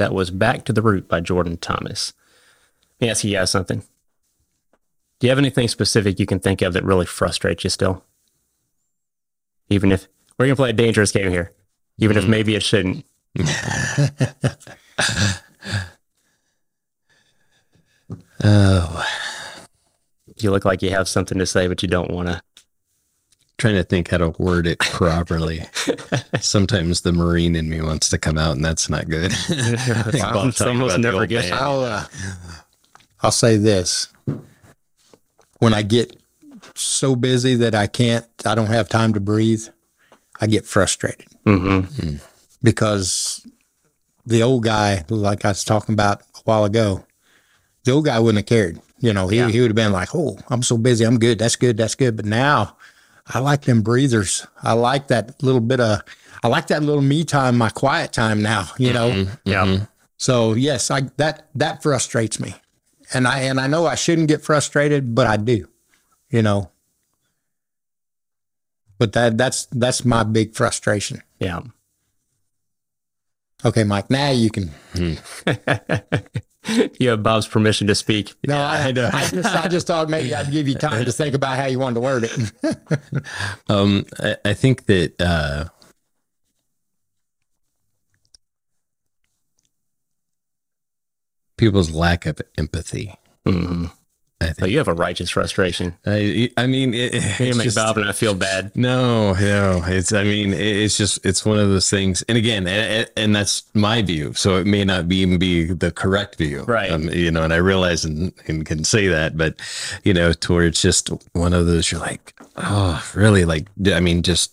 That 0.00 0.14
was 0.14 0.30
Back 0.30 0.64
to 0.64 0.72
the 0.72 0.80
Root 0.80 1.08
by 1.08 1.20
Jordan 1.20 1.58
Thomas. 1.58 2.14
Let 2.98 3.06
me 3.06 3.10
ask 3.10 3.22
you 3.22 3.36
guys 3.36 3.50
something. 3.50 3.80
Do 5.18 5.26
you 5.26 5.28
have 5.28 5.36
anything 5.36 5.68
specific 5.68 6.18
you 6.18 6.24
can 6.24 6.40
think 6.40 6.62
of 6.62 6.72
that 6.72 6.86
really 6.86 7.04
frustrates 7.04 7.64
you 7.64 7.70
still? 7.70 8.02
Even 9.68 9.92
if 9.92 10.08
we're 10.38 10.46
going 10.46 10.56
to 10.56 10.60
play 10.62 10.70
a 10.70 10.72
dangerous 10.72 11.12
game 11.12 11.30
here, 11.30 11.52
even 11.98 12.16
if 12.16 12.24
hmm. 12.24 12.30
maybe 12.30 12.54
it 12.54 12.62
shouldn't. 12.62 13.04
Oh, 18.42 19.04
You 20.38 20.50
look 20.50 20.64
like 20.64 20.80
you 20.80 20.88
have 20.88 21.08
something 21.08 21.36
to 21.38 21.44
say, 21.44 21.68
but 21.68 21.82
you 21.82 21.90
don't 21.90 22.10
want 22.10 22.28
to. 22.28 22.40
Trying 23.60 23.74
to 23.74 23.84
think 23.84 24.08
how 24.10 24.16
to 24.18 24.30
word 24.38 24.66
it 24.66 24.78
properly. 24.80 25.62
Sometimes 26.40 27.02
the 27.02 27.12
Marine 27.12 27.54
in 27.54 27.68
me 27.68 27.80
wants 27.80 28.08
to 28.08 28.18
come 28.18 28.38
out, 28.38 28.56
and 28.56 28.64
that's 28.64 28.88
not 28.88 29.08
good. 29.08 29.32
It's 29.48 30.18
About 30.22 30.46
it's 30.48 30.58
talking 30.58 30.72
almost 30.80 30.98
never 30.98 31.18
old 31.18 31.28
good. 31.28 31.52
I'll 31.52 31.80
uh, 31.80 32.04
I'll 33.22 33.30
say 33.30 33.56
this: 33.56 34.08
when 35.58 35.74
I 35.74 35.82
get 35.82 36.16
so 36.74 37.14
busy 37.14 37.54
that 37.56 37.74
I 37.74 37.86
can't, 37.86 38.26
I 38.46 38.54
don't 38.54 38.66
have 38.66 38.88
time 38.88 39.12
to 39.14 39.20
breathe, 39.20 39.66
I 40.40 40.46
get 40.46 40.66
frustrated 40.66 41.26
hmm 41.44 41.82
because 42.62 43.46
the 44.26 44.42
old 44.42 44.64
guy, 44.64 45.04
like 45.08 45.44
I 45.44 45.48
was 45.48 45.64
talking 45.64 45.94
about 45.94 46.20
a 46.20 46.40
while 46.44 46.64
ago, 46.64 47.04
the 47.84 47.92
old 47.92 48.04
guy 48.04 48.18
wouldn't 48.18 48.38
have 48.38 48.46
cared. 48.46 48.80
You 48.98 49.12
know, 49.14 49.28
he 49.28 49.38
Yeah. 49.38 49.48
he 49.48 49.60
would 49.60 49.70
have 49.70 49.76
been 49.76 49.92
like, 49.92 50.14
"Oh, 50.14 50.38
I'm 50.48 50.62
so 50.62 50.76
busy, 50.76 51.04
I'm 51.04 51.18
good. 51.18 51.38
That's 51.38 51.56
good. 51.56 51.76
That's 51.78 51.94
good." 51.94 52.16
But 52.16 52.26
now, 52.26 52.76
I 53.26 53.38
like 53.38 53.62
them 53.62 53.82
breathers. 53.82 54.46
I 54.62 54.72
like 54.72 55.08
that 55.08 55.42
little 55.42 55.60
bit 55.60 55.80
of, 55.80 56.02
I 56.42 56.48
like 56.48 56.68
that 56.68 56.82
little 56.82 57.02
me 57.02 57.24
time, 57.24 57.56
my 57.58 57.70
quiet 57.70 58.12
time. 58.12 58.42
Now, 58.42 58.68
you 58.78 58.92
know. 58.92 59.10
Mm-hmm, 59.10 59.34
yeah. 59.48 59.64
Mm-hmm. 59.64 59.84
So 60.20 60.52
yes, 60.52 60.90
I 60.90 61.08
that 61.16 61.48
that 61.54 61.82
frustrates 61.82 62.38
me, 62.38 62.54
and 63.14 63.26
I 63.26 63.40
and 63.40 63.58
I 63.58 63.66
know 63.66 63.86
I 63.86 63.94
shouldn't 63.94 64.28
get 64.28 64.42
frustrated, 64.42 65.14
but 65.14 65.26
I 65.26 65.38
do, 65.38 65.66
you 66.28 66.42
know. 66.42 66.70
But 68.98 69.14
that 69.14 69.38
that's 69.38 69.64
that's 69.72 70.04
my 70.04 70.24
big 70.24 70.54
frustration. 70.54 71.22
Yeah. 71.38 71.62
Okay, 73.64 73.82
Mike, 73.82 74.10
now 74.10 74.28
you 74.30 74.50
can. 74.50 74.68
Hmm. 74.92 75.14
you 76.98 77.08
have 77.08 77.22
Bob's 77.22 77.48
permission 77.48 77.86
to 77.86 77.94
speak. 77.94 78.34
No, 78.46 78.56
I, 78.56 78.88
I, 78.88 78.92
just 78.92 79.54
I 79.54 79.68
just 79.68 79.86
thought 79.86 80.08
maybe 80.08 80.34
I'd 80.34 80.50
give 80.50 80.68
you 80.68 80.74
time 80.74 81.04
to 81.04 81.12
think 81.12 81.34
about 81.34 81.56
how 81.56 81.66
you 81.66 81.78
wanted 81.78 81.94
to 81.94 82.00
word 82.00 82.24
it. 82.24 82.52
Um, 83.68 84.04
I, 84.18 84.36
I 84.44 84.54
think 84.54 84.86
that 84.86 85.20
uh, 85.20 85.66
people's 91.56 91.90
lack 91.90 92.26
of 92.26 92.40
empathy. 92.58 93.14
hmm 93.44 93.86
I 94.42 94.52
think. 94.52 94.72
you 94.72 94.78
have 94.78 94.88
a 94.88 94.94
righteous 94.94 95.28
frustration. 95.28 95.94
I, 96.06 96.50
I 96.56 96.66
mean, 96.66 96.94
it, 96.94 97.12
You 97.12 97.46
it's 97.48 97.56
make 97.58 97.64
just- 97.64 97.76
Bob 97.76 97.98
and 97.98 98.08
I 98.08 98.12
feel 98.12 98.34
bad. 98.34 98.74
no, 98.74 99.34
no. 99.34 99.82
It's. 99.86 100.12
I 100.12 100.24
mean, 100.24 100.54
it- 100.54 100.60
it's 100.76 100.96
just. 100.96 101.24
It's 101.26 101.44
one 101.44 101.58
of 101.58 101.68
those 101.68 101.90
things. 101.90 102.22
And 102.22 102.38
again, 102.38 102.66
and, 102.66 103.10
and 103.18 103.36
that's 103.36 103.64
my 103.74 104.00
view. 104.00 104.32
So 104.34 104.56
it 104.56 104.66
may 104.66 104.84
not 104.84 105.08
be 105.08 105.16
even 105.16 105.38
be 105.38 105.64
the 105.64 105.90
correct 105.90 106.36
view, 106.36 106.64
Right. 106.64 106.90
Um, 106.90 107.10
you 107.10 107.30
know, 107.30 107.42
and 107.42 107.52
I 107.52 107.56
realize 107.56 108.04
and, 108.06 108.32
and 108.46 108.64
can 108.64 108.82
say 108.84 109.08
that, 109.08 109.36
but 109.36 109.60
you 110.04 110.14
know, 110.14 110.32
to 110.32 110.52
where 110.54 110.64
it's 110.66 110.80
just 110.80 111.10
one 111.34 111.52
of 111.52 111.66
those. 111.66 111.92
You're 111.92 112.00
like, 112.00 112.34
oh, 112.56 113.04
really? 113.14 113.44
Like, 113.44 113.68
I 113.92 114.00
mean, 114.00 114.22
just 114.22 114.52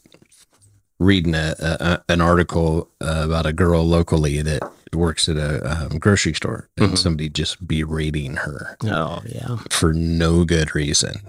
reading 1.00 1.36
a, 1.36 1.56
a 1.60 2.04
an 2.12 2.20
article 2.22 2.90
uh, 3.02 3.22
about 3.26 3.46
a 3.46 3.54
girl 3.54 3.86
locally 3.86 4.42
that 4.42 4.62
works 4.98 5.30
at 5.30 5.38
a 5.38 5.86
um, 5.86 5.98
grocery 6.00 6.34
store 6.34 6.70
and 6.78 6.98
somebody 6.98 7.30
just 7.30 7.66
berating 7.68 8.36
her 8.36 8.76
Oh, 8.84 9.22
yeah. 9.26 9.58
for 9.70 9.94
no 9.94 10.44
good 10.46 10.74
reason. 10.76 11.22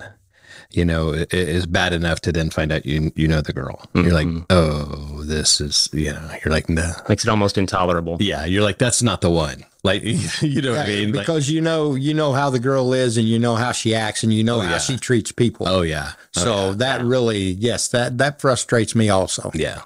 You 0.70 0.84
know, 0.84 1.12
it, 1.14 1.32
it 1.32 1.48
is 1.48 1.64
bad 1.66 1.94
enough 1.94 2.20
to 2.22 2.32
then 2.32 2.50
find 2.50 2.70
out 2.72 2.84
you 2.84 3.10
you 3.16 3.26
know 3.26 3.40
the 3.40 3.54
girl. 3.54 3.82
You're 3.94 4.12
like, 4.12 4.28
oh, 4.50 5.22
this 5.24 5.62
is 5.62 5.88
you 5.94 6.12
know. 6.12 6.30
You're 6.44 6.52
like, 6.52 6.68
no, 6.68 6.92
Makes 7.08 7.24
it 7.24 7.30
almost 7.30 7.56
intolerable. 7.56 8.18
yeah. 8.20 8.44
You're 8.44 8.62
like, 8.62 8.76
that's 8.76 9.02
not 9.02 9.22
the 9.22 9.30
one. 9.30 9.64
Like, 9.82 10.02
you 10.42 10.60
know 10.60 10.72
what 10.72 10.80
I 10.80 10.86
mean? 10.88 11.12
Like, 11.12 11.22
because 11.26 11.48
you 11.48 11.62
know 11.62 11.94
you 11.94 12.12
know 12.12 12.34
how 12.34 12.50
the 12.50 12.58
girl 12.58 12.92
is, 12.92 13.16
and 13.16 13.26
you 13.26 13.38
know 13.38 13.54
how 13.54 13.72
she 13.72 13.94
acts, 13.94 14.22
and 14.22 14.30
you 14.32 14.44
know 14.44 14.60
how 14.60 14.72
yeah. 14.72 14.78
she 14.78 14.98
treats 14.98 15.32
people. 15.32 15.66
oh 15.66 15.80
yeah, 15.80 16.12
oh, 16.36 16.40
so 16.44 16.74
that 16.74 17.00
really, 17.02 17.44
yes, 17.52 17.88
that 17.88 18.18
that 18.18 18.38
frustrates 18.40 18.94
me 18.94 19.08
also. 19.08 19.50
yeah. 19.54 19.82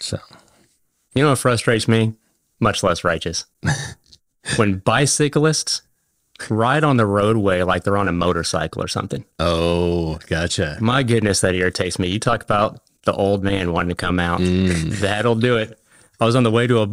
So 0.00 0.18
You 1.16 1.24
know 1.24 1.30
what 1.30 1.38
frustrates 1.38 1.88
me? 1.88 2.14
Much 2.64 2.82
less 2.82 3.04
righteous. 3.04 3.44
when 4.56 4.78
bicyclists 4.78 5.82
ride 6.48 6.82
on 6.82 6.96
the 6.96 7.04
roadway 7.04 7.62
like 7.62 7.84
they're 7.84 7.98
on 7.98 8.08
a 8.08 8.12
motorcycle 8.12 8.82
or 8.82 8.88
something. 8.88 9.24
oh, 9.38 10.18
gotcha. 10.26 10.78
My 10.80 11.02
goodness, 11.02 11.42
that 11.42 11.54
irritates 11.54 11.98
me. 11.98 12.08
You 12.08 12.18
talk 12.18 12.42
about 12.42 12.80
the 13.04 13.12
old 13.12 13.44
man 13.44 13.72
wanting 13.72 13.90
to 13.90 13.94
come 13.94 14.18
out. 14.18 14.40
Mm. 14.40 14.98
That'll 15.00 15.34
do 15.34 15.58
it. 15.58 15.78
I 16.20 16.24
was 16.24 16.36
on 16.36 16.42
the 16.42 16.50
way 16.50 16.66
to 16.66 16.78
a. 16.78 16.82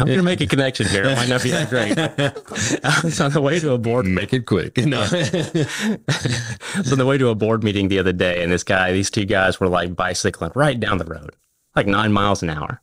I'm 0.00 0.06
to 0.08 0.22
make 0.22 0.40
a 0.40 0.46
connection 0.46 0.88
here. 0.88 1.04
It 1.04 1.14
might 1.16 1.28
not 1.28 1.42
be 1.42 1.50
that 1.50 1.70
great. 1.70 1.96
I 2.84 3.00
was 3.04 3.20
on 3.20 3.30
the 3.30 3.40
way 3.40 3.60
to 3.60 3.72
a 3.72 3.78
board. 3.78 4.06
Make 4.06 4.32
it 4.32 4.46
quick. 4.46 4.76
No. 4.78 5.02
I 5.10 6.78
was 6.78 6.90
on 6.90 6.98
the 6.98 7.06
way 7.06 7.16
to 7.18 7.28
a 7.28 7.34
board 7.36 7.62
meeting 7.62 7.88
the 7.88 7.98
other 7.98 8.12
day, 8.12 8.42
and 8.42 8.50
this 8.50 8.64
guy, 8.64 8.90
these 8.90 9.10
two 9.10 9.24
guys 9.24 9.60
were 9.60 9.68
like 9.68 9.94
bicycling 9.94 10.52
right 10.54 10.80
down 10.80 10.98
the 10.98 11.04
road, 11.04 11.36
like 11.76 11.86
nine 11.86 12.12
miles 12.12 12.42
an 12.42 12.50
hour. 12.50 12.80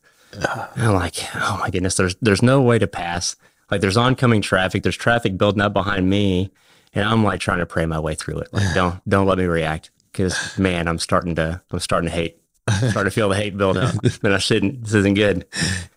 I'm 0.76 0.94
like, 0.94 1.16
oh 1.34 1.56
my 1.60 1.70
goodness, 1.70 1.96
there's 1.96 2.14
there's 2.16 2.42
no 2.42 2.60
way 2.60 2.78
to 2.78 2.86
pass. 2.86 3.36
Like 3.70 3.80
there's 3.80 3.96
oncoming 3.96 4.42
traffic, 4.42 4.82
there's 4.82 4.96
traffic 4.96 5.38
building 5.38 5.60
up 5.60 5.72
behind 5.72 6.08
me, 6.08 6.50
and 6.92 7.08
I'm 7.08 7.24
like 7.24 7.40
trying 7.40 7.58
to 7.58 7.66
pray 7.66 7.86
my 7.86 7.98
way 7.98 8.14
through 8.14 8.38
it. 8.38 8.52
Like 8.52 8.74
don't 8.74 9.00
don't 9.08 9.26
let 9.26 9.38
me 9.38 9.44
react, 9.44 9.90
because 10.12 10.58
man, 10.58 10.88
I'm 10.88 10.98
starting 10.98 11.34
to 11.36 11.60
I'm 11.70 11.80
starting 11.80 12.08
to 12.08 12.14
hate, 12.14 12.40
starting 12.68 13.04
to 13.04 13.10
feel 13.10 13.28
the 13.28 13.36
hate 13.36 13.56
build 13.56 13.76
up, 13.76 13.94
and 14.22 14.34
I 14.34 14.38
shouldn't. 14.38 14.82
This 14.84 14.94
isn't 14.94 15.14
good. 15.14 15.46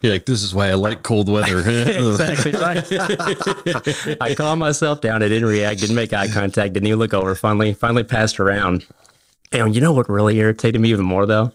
You're 0.01 0.13
like, 0.13 0.25
this 0.25 0.43
is 0.43 0.53
why 0.53 0.69
I 0.69 0.73
like 0.75 1.03
cold 1.03 1.29
weather. 1.29 1.59
exactly 1.67 2.51
right. 2.53 4.17
I 4.21 4.35
calmed 4.35 4.59
myself 4.59 5.01
down. 5.01 5.23
I 5.23 5.27
didn't 5.27 5.49
react. 5.49 5.79
Didn't 5.79 5.95
make 5.95 6.13
eye 6.13 6.27
contact. 6.27 6.73
Didn't 6.73 6.87
even 6.87 6.99
look 6.99 7.13
over. 7.13 7.35
Finally, 7.35 7.73
finally 7.73 8.03
passed 8.03 8.39
around. 8.39 8.85
And 9.51 9.75
you 9.75 9.81
know 9.81 9.93
what 9.93 10.09
really 10.09 10.37
irritated 10.37 10.81
me 10.81 10.89
even 10.89 11.05
more 11.05 11.25
though? 11.27 11.51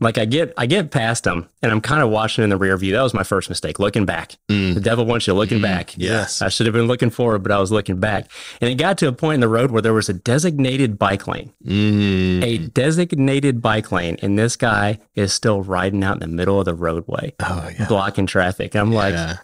Like 0.00 0.16
I 0.16 0.26
get, 0.26 0.54
I 0.56 0.66
get 0.66 0.90
past 0.92 1.24
them, 1.24 1.48
and 1.62 1.72
I'm 1.72 1.80
kind 1.80 2.02
of 2.02 2.10
watching 2.10 2.44
in 2.44 2.50
the 2.50 2.56
rear 2.56 2.76
view. 2.76 2.92
That 2.92 3.02
was 3.02 3.14
my 3.14 3.24
first 3.24 3.48
mistake, 3.48 3.78
looking 3.80 4.04
back. 4.04 4.36
The 4.46 4.78
devil 4.80 5.04
wants 5.04 5.26
you 5.26 5.34
looking 5.34 5.60
back. 5.60 5.96
yes. 5.98 6.40
I 6.40 6.48
should 6.48 6.66
have 6.66 6.72
been 6.72 6.86
looking 6.86 7.10
forward, 7.10 7.42
but 7.42 7.50
I 7.50 7.58
was 7.58 7.72
looking 7.72 7.98
back. 7.98 8.30
And 8.60 8.70
it 8.70 8.76
got 8.76 8.96
to 8.98 9.08
a 9.08 9.12
point 9.12 9.34
in 9.34 9.40
the 9.40 9.48
road 9.48 9.70
where 9.72 9.82
there 9.82 9.92
was 9.94 10.08
a 10.08 10.12
designated 10.12 10.98
bike 10.98 11.26
lane, 11.26 11.52
Mm. 11.66 12.44
a 12.44 12.58
designated 12.58 13.60
bike 13.60 13.90
lane, 13.90 14.16
and 14.22 14.38
this 14.38 14.54
guy 14.56 15.00
is 15.16 15.32
still 15.32 15.62
riding 15.62 16.04
out 16.04 16.14
in 16.14 16.20
the 16.20 16.28
middle 16.28 16.58
of 16.60 16.64
the 16.64 16.74
roadway, 16.74 17.34
Oh 17.40 17.68
yeah. 17.76 17.88
blocking 17.88 18.26
traffic. 18.26 18.76
I'm 18.76 18.92
like, 18.92 19.14
Yeah. 19.14 19.38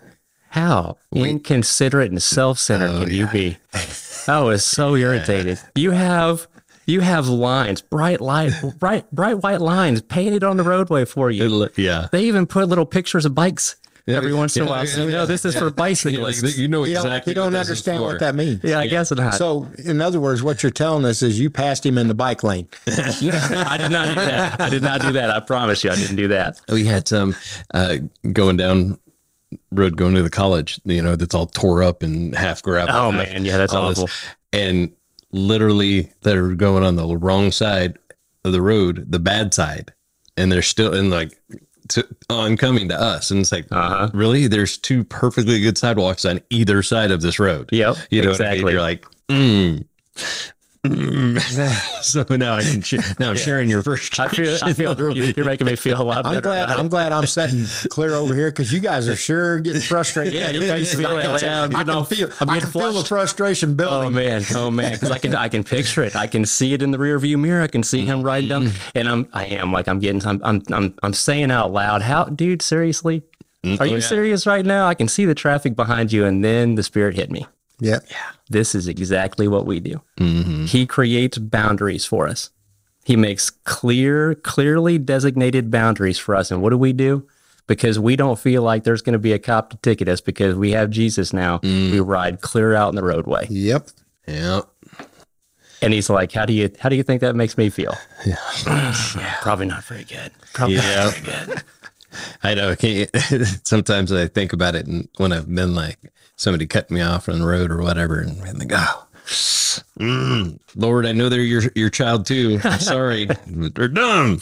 how 0.50 0.98
inconsiderate 1.12 2.10
and 2.12 2.22
self-centered 2.22 2.90
Oh, 2.90 3.04
can 3.04 3.12
you 3.14 3.26
be? 3.26 3.56
I 4.28 4.40
was 4.40 4.64
so 4.64 4.94
irritated. 4.94 5.58
You 5.74 5.90
have 5.90 6.46
you 6.86 7.00
have 7.00 7.28
lines, 7.28 7.80
bright 7.82 8.20
light, 8.20 8.52
bright 8.78 9.10
bright 9.10 9.38
white 9.42 9.60
lines 9.60 10.02
painted 10.02 10.44
on 10.44 10.56
the 10.56 10.62
roadway 10.64 11.04
for 11.04 11.30
you. 11.30 11.48
li- 11.48 11.68
yeah. 11.76 12.08
They 12.12 12.24
even 12.24 12.46
put 12.46 12.68
little 12.68 12.86
pictures 12.86 13.24
of 13.24 13.34
bikes 13.34 13.76
every 14.06 14.34
once 14.34 14.54
in 14.56 14.64
a 14.64 14.66
while. 14.66 14.86
So, 14.86 15.00
yeah, 15.00 15.06
you 15.06 15.12
know, 15.12 15.24
this 15.26 15.46
is 15.46 15.56
for 15.56 15.64
Yeah, 15.64 15.70
bicyclists. 15.70 16.42
like, 16.42 16.58
you 16.58 16.68
know 16.68 16.84
You 16.84 16.96
exactly. 16.96 17.10
don't, 17.10 17.26
you 17.28 17.34
don't 17.34 17.52
what 17.54 17.60
understand 17.60 18.02
what 18.02 18.20
that 18.20 18.34
means. 18.34 18.60
Yeah, 18.62 18.78
I 18.78 18.86
guess 18.86 19.10
not. 19.10 19.32
So, 19.34 19.66
in 19.82 20.02
other 20.02 20.20
words, 20.20 20.42
what 20.42 20.62
you're 20.62 20.72
telling 20.72 21.06
us 21.06 21.22
is 21.22 21.40
you 21.40 21.48
passed 21.48 21.86
him 21.86 21.96
in 21.96 22.08
the 22.08 22.14
bike 22.14 22.42
lane. 22.44 22.68
I 22.86 23.76
did 23.78 23.90
not 23.90 24.08
do 24.08 24.14
that. 24.16 24.60
I 24.60 24.68
did 24.68 24.82
not 24.82 25.00
do 25.00 25.12
that. 25.12 25.30
I 25.30 25.40
promise 25.40 25.82
you, 25.84 25.90
I 25.90 25.96
didn't 25.96 26.16
do 26.16 26.28
that. 26.28 26.60
we 26.68 26.84
had 26.84 27.08
some 27.08 27.34
uh, 27.72 27.96
going 28.32 28.58
down 28.58 28.98
road 29.70 29.96
going 29.96 30.14
to 30.16 30.22
the 30.22 30.30
college 30.30 30.80
you 30.84 31.00
know 31.00 31.14
that's 31.14 31.32
all 31.34 31.46
tore 31.46 31.80
up 31.82 32.02
and 32.02 32.34
half 32.34 32.60
gravel 32.60 32.92
Oh 32.94 33.12
man, 33.12 33.44
yeah, 33.44 33.56
that's 33.56 33.72
all 33.72 33.88
this. 33.88 34.00
awful. 34.00 34.10
and 34.52 34.90
literally 35.34 36.12
they're 36.22 36.54
going 36.54 36.84
on 36.84 36.96
the 36.96 37.16
wrong 37.16 37.50
side 37.50 37.98
of 38.44 38.52
the 38.52 38.62
road 38.62 39.04
the 39.10 39.18
bad 39.18 39.52
side 39.52 39.92
and 40.36 40.50
they're 40.52 40.62
still 40.62 40.94
in 40.94 41.10
like 41.10 41.40
to, 41.88 42.06
oncoming 42.30 42.88
to 42.88 42.98
us 43.00 43.30
and 43.30 43.40
it's 43.40 43.50
like 43.52 43.66
Uh-huh. 43.72 44.08
really 44.14 44.46
there's 44.46 44.78
two 44.78 45.02
perfectly 45.04 45.60
good 45.60 45.76
sidewalks 45.76 46.24
on 46.24 46.40
either 46.50 46.82
side 46.82 47.10
of 47.10 47.20
this 47.20 47.38
road 47.38 47.68
Yep, 47.72 47.96
you 48.10 48.22
know 48.22 48.30
what 48.30 48.40
I 48.40 48.44
mean? 48.44 48.52
exactly. 48.52 48.72
you're 48.72 48.80
like 48.80 49.06
mm. 49.28 49.84
So 52.04 52.26
now 52.28 52.56
I 52.56 52.62
can 52.62 52.82
sh- 52.82 53.18
now 53.18 53.30
I'm 53.30 53.36
sharing 53.36 53.70
your 53.70 53.82
first 53.82 54.20
I 54.20 54.28
feel, 54.28 54.58
I 54.62 54.74
feel 54.74 55.16
you're 55.16 55.46
making 55.46 55.66
me 55.66 55.76
feel 55.76 56.00
a 56.00 56.04
lot 56.04 56.26
I'm 56.26 56.42
glad. 56.42 56.68
I'm 56.68 56.88
glad 56.88 57.12
I'm 57.12 57.26
sitting 57.26 57.64
clear 57.88 58.14
over 58.14 58.34
here 58.34 58.50
because 58.50 58.70
you 58.70 58.80
guys 58.80 59.08
are 59.08 59.16
sure 59.16 59.60
getting 59.60 59.80
frustrated. 59.80 60.34
Yeah, 60.34 60.50
you 60.50 60.60
guys 60.66 60.94
feel 60.94 61.16
it. 61.16 61.24
Um, 61.24 61.38
yeah, 61.40 61.62
I'm 61.62 61.74
I 61.74 61.84
getting 61.84 61.94
can 61.94 62.04
feel. 62.04 62.30
I'm 62.40 62.50
I 62.50 62.60
can 62.60 62.68
feel 62.68 62.92
the 62.92 63.04
frustration 63.04 63.80
Oh 63.80 64.10
man, 64.10 64.42
oh 64.54 64.70
man, 64.70 64.92
because 64.92 65.10
I 65.10 65.18
can 65.18 65.34
I 65.34 65.48
can 65.48 65.64
picture 65.64 66.02
it. 66.02 66.14
I 66.14 66.26
can 66.26 66.44
see 66.44 66.74
it 66.74 66.82
in 66.82 66.90
the 66.90 66.98
rear 66.98 67.18
view 67.18 67.38
mirror. 67.38 67.62
I 67.62 67.68
can 67.68 67.82
see 67.82 68.04
him 68.04 68.22
riding 68.22 68.50
down, 68.50 68.64
mm-hmm. 68.66 68.98
and 68.98 69.08
I'm 69.08 69.28
I 69.32 69.46
am 69.46 69.72
like 69.72 69.88
I'm 69.88 70.00
getting 70.00 70.24
I'm 70.26 70.40
I'm 70.44 70.62
I'm, 70.70 70.94
I'm 71.02 71.14
saying 71.14 71.50
out 71.50 71.72
loud, 71.72 72.02
how 72.02 72.24
dude, 72.24 72.60
seriously, 72.60 73.22
Are 73.64 73.68
you 73.68 73.76
mm-hmm. 73.78 74.00
serious 74.00 74.46
right 74.46 74.64
now? 74.64 74.86
I 74.86 74.94
can 74.94 75.08
see 75.08 75.24
the 75.24 75.34
traffic 75.34 75.74
behind 75.74 76.12
you, 76.12 76.26
and 76.26 76.44
then 76.44 76.74
the 76.74 76.82
spirit 76.82 77.16
hit 77.16 77.30
me. 77.30 77.46
Yeah. 77.84 78.00
This 78.48 78.74
is 78.74 78.88
exactly 78.88 79.48
what 79.48 79.66
we 79.66 79.80
do. 79.80 80.00
Mm-hmm. 80.18 80.64
He 80.66 80.86
creates 80.86 81.38
boundaries 81.38 82.04
for 82.04 82.26
us. 82.28 82.50
He 83.04 83.16
makes 83.16 83.50
clear, 83.50 84.34
clearly 84.34 84.98
designated 84.98 85.70
boundaries 85.70 86.18
for 86.18 86.34
us. 86.34 86.50
And 86.50 86.62
what 86.62 86.70
do 86.70 86.78
we 86.78 86.92
do? 86.92 87.26
Because 87.66 87.98
we 87.98 88.16
don't 88.16 88.38
feel 88.38 88.62
like 88.62 88.84
there's 88.84 89.02
going 89.02 89.14
to 89.14 89.18
be 89.18 89.32
a 89.32 89.38
cop 89.38 89.70
to 89.70 89.76
ticket 89.78 90.08
us 90.08 90.20
because 90.20 90.54
we 90.54 90.72
have 90.72 90.90
Jesus 90.90 91.32
now. 91.32 91.58
Mm. 91.58 91.92
We 91.92 92.00
ride 92.00 92.40
clear 92.40 92.74
out 92.74 92.88
in 92.90 92.96
the 92.96 93.04
roadway. 93.04 93.46
Yep. 93.50 93.88
Yep. 94.26 94.68
And 95.82 95.92
he's 95.92 96.08
like, 96.08 96.32
How 96.32 96.46
do 96.46 96.52
you 96.54 96.70
how 96.78 96.88
do 96.88 96.96
you 96.96 97.02
think 97.02 97.20
that 97.20 97.36
makes 97.36 97.58
me 97.58 97.68
feel? 97.70 97.94
Yeah. 98.26 98.94
Probably 99.42 99.66
not 99.66 99.84
very 99.84 100.04
good. 100.04 100.30
Probably 100.54 100.76
Yeah. 100.76 101.04
not 101.04 101.14
very 101.14 101.46
good. 101.46 101.62
I 102.42 102.54
know. 102.54 102.76
Can 102.76 103.06
sometimes 103.64 104.12
I 104.12 104.28
think 104.28 104.52
about 104.52 104.74
it, 104.76 104.86
and 104.86 105.08
when 105.16 105.32
I've 105.32 105.52
been 105.52 105.74
like 105.74 105.98
somebody 106.36 106.66
cut 106.66 106.90
me 106.90 107.00
off 107.00 107.28
on 107.28 107.40
the 107.40 107.46
road 107.46 107.70
or 107.70 107.82
whatever, 107.82 108.20
and 108.20 108.42
I 108.42 108.52
think, 108.52 108.72
oh, 108.74 109.06
mm, 109.98 110.58
Lord, 110.76 111.06
I 111.06 111.12
know 111.12 111.28
they're 111.28 111.40
your 111.40 111.62
your 111.74 111.90
child 111.90 112.26
too. 112.26 112.60
I'm 112.64 112.80
sorry, 112.80 113.28
they're 113.46 113.88
dumb. 113.88 114.40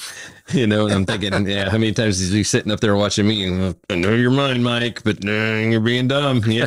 You 0.52 0.66
know, 0.66 0.84
and 0.84 0.94
I'm 0.94 1.06
thinking, 1.06 1.46
yeah, 1.48 1.70
how 1.70 1.78
many 1.78 1.92
times 1.92 2.20
is 2.20 2.32
he 2.32 2.42
sitting 2.42 2.72
up 2.72 2.80
there 2.80 2.96
watching 2.96 3.26
me? 3.26 3.44
And, 3.46 3.76
I 3.88 3.94
know 3.94 4.14
you're 4.14 4.30
mine, 4.30 4.62
Mike, 4.62 5.02
but 5.04 5.24
uh, 5.24 5.30
you're 5.30 5.80
being 5.80 6.08
dumb. 6.08 6.42
Yeah. 6.46 6.66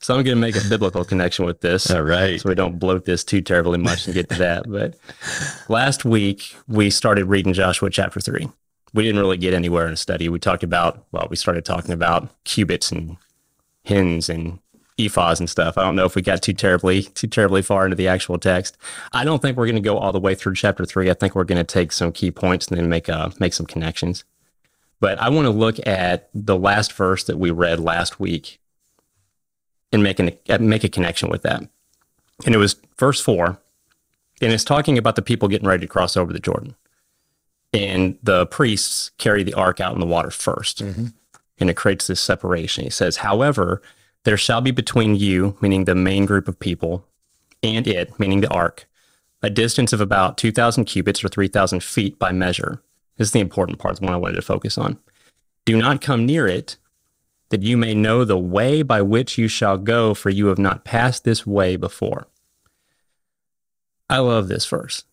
So 0.00 0.14
I'm 0.14 0.22
going 0.22 0.36
to 0.36 0.40
make 0.40 0.56
a 0.56 0.68
biblical 0.68 1.04
connection 1.04 1.44
with 1.44 1.60
this. 1.60 1.90
All 1.90 2.02
right. 2.02 2.40
So 2.40 2.48
we 2.48 2.54
don't 2.54 2.78
bloat 2.78 3.04
this 3.04 3.24
too 3.24 3.40
terribly 3.40 3.78
much 3.78 4.06
and 4.06 4.14
get 4.14 4.28
to 4.28 4.36
that. 4.36 4.70
But 4.70 4.94
last 5.68 6.04
week 6.04 6.54
we 6.68 6.90
started 6.90 7.24
reading 7.24 7.52
Joshua 7.52 7.90
chapter 7.90 8.20
three. 8.20 8.48
We 8.94 9.02
didn't 9.02 9.20
really 9.20 9.36
get 9.36 9.54
anywhere 9.54 9.86
in 9.86 9.92
a 9.92 9.96
study. 9.96 10.28
We 10.28 10.38
talked 10.38 10.62
about, 10.62 11.04
well, 11.12 11.28
we 11.30 11.36
started 11.36 11.64
talking 11.64 11.92
about 11.92 12.30
cubits 12.44 12.90
and 12.90 13.16
hens 13.84 14.28
and 14.28 14.58
ephods 14.98 15.38
and 15.38 15.48
stuff. 15.48 15.78
I 15.78 15.82
don't 15.82 15.94
know 15.94 16.06
if 16.06 16.16
we 16.16 16.22
got 16.22 16.42
too 16.42 16.52
terribly, 16.52 17.02
too 17.02 17.28
terribly 17.28 17.62
far 17.62 17.84
into 17.84 17.96
the 17.96 18.08
actual 18.08 18.38
text. 18.38 18.76
I 19.12 19.24
don't 19.24 19.40
think 19.40 19.56
we're 19.56 19.66
going 19.66 19.76
to 19.76 19.80
go 19.80 19.98
all 19.98 20.12
the 20.12 20.18
way 20.18 20.34
through 20.34 20.54
chapter 20.54 20.84
three. 20.84 21.10
I 21.10 21.14
think 21.14 21.34
we're 21.34 21.44
going 21.44 21.64
to 21.64 21.64
take 21.64 21.92
some 21.92 22.12
key 22.12 22.30
points 22.30 22.66
and 22.68 22.78
then 22.78 22.88
make 22.88 23.08
uh, 23.08 23.30
make 23.38 23.54
some 23.54 23.66
connections. 23.66 24.24
But 25.00 25.20
I 25.20 25.28
want 25.28 25.44
to 25.44 25.50
look 25.50 25.76
at 25.86 26.28
the 26.34 26.58
last 26.58 26.92
verse 26.92 27.22
that 27.24 27.38
we 27.38 27.52
read 27.52 27.78
last 27.78 28.18
week 28.18 28.58
and 29.92 30.02
make 30.02 30.18
an, 30.18 30.32
uh, 30.48 30.58
make 30.58 30.82
a 30.82 30.88
connection 30.88 31.28
with 31.28 31.42
that. 31.42 31.62
And 32.44 32.54
it 32.54 32.58
was 32.58 32.74
verse 32.98 33.20
four, 33.20 33.60
and 34.42 34.52
it's 34.52 34.64
talking 34.64 34.98
about 34.98 35.14
the 35.14 35.22
people 35.22 35.48
getting 35.48 35.68
ready 35.68 35.86
to 35.86 35.92
cross 35.92 36.16
over 36.16 36.32
the 36.32 36.40
Jordan, 36.40 36.74
and 37.72 38.18
the 38.22 38.46
priests 38.46 39.10
carry 39.18 39.42
the 39.42 39.54
ark 39.54 39.80
out 39.80 39.94
in 39.94 40.00
the 40.00 40.06
water 40.06 40.28
1st 40.28 40.86
mm-hmm. 40.86 41.06
and 41.58 41.70
it 41.70 41.76
creates 41.76 42.06
this 42.06 42.20
separation. 42.20 42.84
He 42.84 42.90
says, 42.90 43.18
"However, 43.18 43.82
there 44.24 44.36
shall 44.36 44.60
be 44.60 44.70
between 44.70 45.14
you, 45.14 45.56
meaning 45.60 45.84
the 45.84 45.94
main 45.94 46.26
group 46.26 46.48
of 46.48 46.58
people, 46.58 47.06
and 47.62 47.86
it, 47.86 48.18
meaning 48.18 48.40
the 48.40 48.50
ark, 48.50 48.88
a 49.42 49.50
distance 49.50 49.92
of 49.92 50.00
about 50.00 50.38
two 50.38 50.52
thousand 50.52 50.86
cubits 50.86 51.22
or 51.22 51.28
three 51.28 51.48
thousand 51.48 51.82
feet 51.82 52.18
by 52.18 52.32
measure." 52.32 52.82
This 53.16 53.28
is 53.28 53.32
the 53.32 53.40
important 53.40 53.80
part, 53.80 53.98
the 53.98 54.04
one 54.04 54.14
I 54.14 54.18
wanted 54.18 54.36
to 54.36 54.42
focus 54.42 54.78
on. 54.78 54.98
Do 55.64 55.76
not 55.76 56.00
come 56.00 56.24
near 56.24 56.46
it, 56.46 56.76
that 57.50 57.62
you 57.62 57.76
may 57.76 57.92
know 57.92 58.24
the 58.24 58.38
way 58.38 58.82
by 58.82 59.02
which 59.02 59.36
you 59.36 59.48
shall 59.48 59.76
go, 59.76 60.14
for 60.14 60.30
you 60.30 60.46
have 60.46 60.58
not 60.58 60.84
passed 60.84 61.24
this 61.24 61.44
way 61.44 61.74
before. 61.74 62.28
I 64.08 64.18
love 64.18 64.48
this 64.48 64.66
verse 64.66 65.04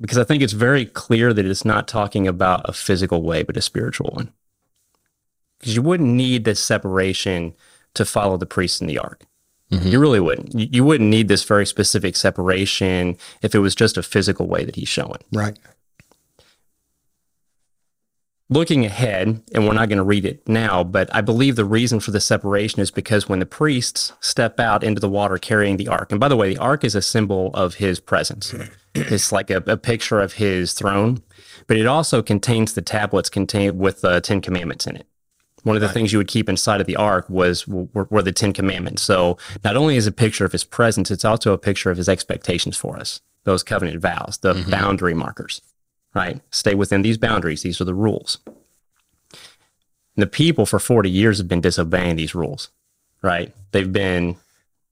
because 0.00 0.18
I 0.18 0.24
think 0.24 0.42
it's 0.42 0.52
very 0.52 0.84
clear 0.84 1.32
that 1.32 1.46
it's 1.46 1.64
not 1.64 1.88
talking 1.88 2.26
about 2.26 2.68
a 2.68 2.72
physical 2.72 3.22
way, 3.22 3.42
but 3.42 3.56
a 3.56 3.62
spiritual 3.62 4.10
one. 4.14 4.32
Because 5.58 5.74
you 5.74 5.82
wouldn't 5.82 6.08
need 6.08 6.44
this 6.44 6.60
separation 6.60 7.54
to 7.94 8.04
follow 8.04 8.36
the 8.36 8.46
priest 8.46 8.80
in 8.80 8.86
the 8.86 8.98
ark. 8.98 9.24
Mm-hmm. 9.72 9.88
You 9.88 9.98
really 9.98 10.20
wouldn't. 10.20 10.54
You, 10.54 10.68
you 10.70 10.84
wouldn't 10.84 11.10
need 11.10 11.28
this 11.28 11.44
very 11.44 11.66
specific 11.66 12.16
separation 12.16 13.16
if 13.42 13.54
it 13.54 13.58
was 13.58 13.74
just 13.74 13.96
a 13.96 14.02
physical 14.02 14.46
way 14.46 14.64
that 14.64 14.76
he's 14.76 14.88
showing 14.88 15.20
Right. 15.32 15.58
Looking 18.50 18.84
ahead, 18.86 19.42
and 19.52 19.66
we're 19.66 19.74
not 19.74 19.88
going 19.88 19.98
to 19.98 20.04
read 20.04 20.24
it 20.24 20.46
now, 20.48 20.82
but 20.82 21.14
I 21.14 21.20
believe 21.20 21.56
the 21.56 21.64
reason 21.64 22.00
for 22.00 22.10
the 22.10 22.20
separation 22.20 22.80
is 22.80 22.90
because 22.90 23.28
when 23.28 23.40
the 23.40 23.46
priests 23.46 24.12
step 24.20 24.58
out 24.58 24.82
into 24.82 25.00
the 25.00 25.08
water 25.08 25.38
carrying 25.38 25.76
the 25.76 25.88
ark, 25.88 26.10
and 26.10 26.20
by 26.20 26.28
the 26.28 26.36
way, 26.36 26.54
the 26.54 26.60
ark 26.60 26.84
is 26.84 26.94
a 26.94 27.02
symbol 27.02 27.50
of 27.54 27.74
his 27.74 28.00
presence. 28.00 28.54
It's 28.94 29.30
like 29.30 29.48
a, 29.48 29.58
a 29.68 29.76
picture 29.76 30.18
of 30.18 30.32
his 30.32 30.72
throne, 30.72 31.22
but 31.68 31.76
it 31.76 31.86
also 31.86 32.20
contains 32.20 32.72
the 32.72 32.82
tablets 32.82 33.28
contained 33.28 33.78
with 33.78 34.00
the 34.00 34.20
Ten 34.20 34.40
Commandments 34.40 34.88
in 34.88 34.96
it. 34.96 35.06
One 35.62 35.76
of 35.76 35.82
the 35.82 35.88
things 35.88 36.12
you 36.12 36.18
would 36.18 36.26
keep 36.26 36.48
inside 36.48 36.80
of 36.80 36.88
the 36.88 36.96
ark 36.96 37.28
was 37.28 37.68
were, 37.68 38.08
were 38.10 38.22
the 38.22 38.32
Ten 38.32 38.52
Commandments. 38.52 39.02
So 39.02 39.38
not 39.62 39.76
only 39.76 39.94
is 39.96 40.08
it 40.08 40.10
a 40.10 40.12
picture 40.12 40.44
of 40.44 40.50
his 40.50 40.64
presence, 40.64 41.12
it's 41.12 41.24
also 41.24 41.52
a 41.52 41.58
picture 41.58 41.92
of 41.92 41.96
his 41.96 42.08
expectations 42.08 42.76
for 42.76 42.96
us. 42.96 43.20
Those 43.44 43.62
covenant 43.62 44.00
vows, 44.00 44.38
the 44.38 44.54
mm-hmm. 44.54 44.70
boundary 44.70 45.14
markers 45.14 45.60
right? 46.18 46.40
Stay 46.50 46.74
within 46.74 47.02
these 47.02 47.16
boundaries. 47.16 47.62
These 47.62 47.80
are 47.80 47.84
the 47.84 47.94
rules. 47.94 48.38
And 49.32 50.22
the 50.24 50.26
people 50.26 50.66
for 50.66 50.80
40 50.80 51.08
years 51.08 51.38
have 51.38 51.46
been 51.46 51.60
disobeying 51.60 52.16
these 52.16 52.34
rules, 52.34 52.70
right? 53.22 53.54
They've 53.70 53.92
been 53.92 54.36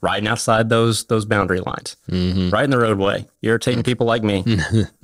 riding 0.00 0.28
outside 0.28 0.68
those 0.68 1.04
those 1.06 1.24
boundary 1.24 1.58
lines, 1.58 1.96
mm-hmm. 2.08 2.50
right 2.50 2.62
in 2.62 2.70
the 2.70 2.78
roadway, 2.78 3.26
irritating 3.42 3.82
people 3.90 4.06
like 4.06 4.22
me, 4.22 4.44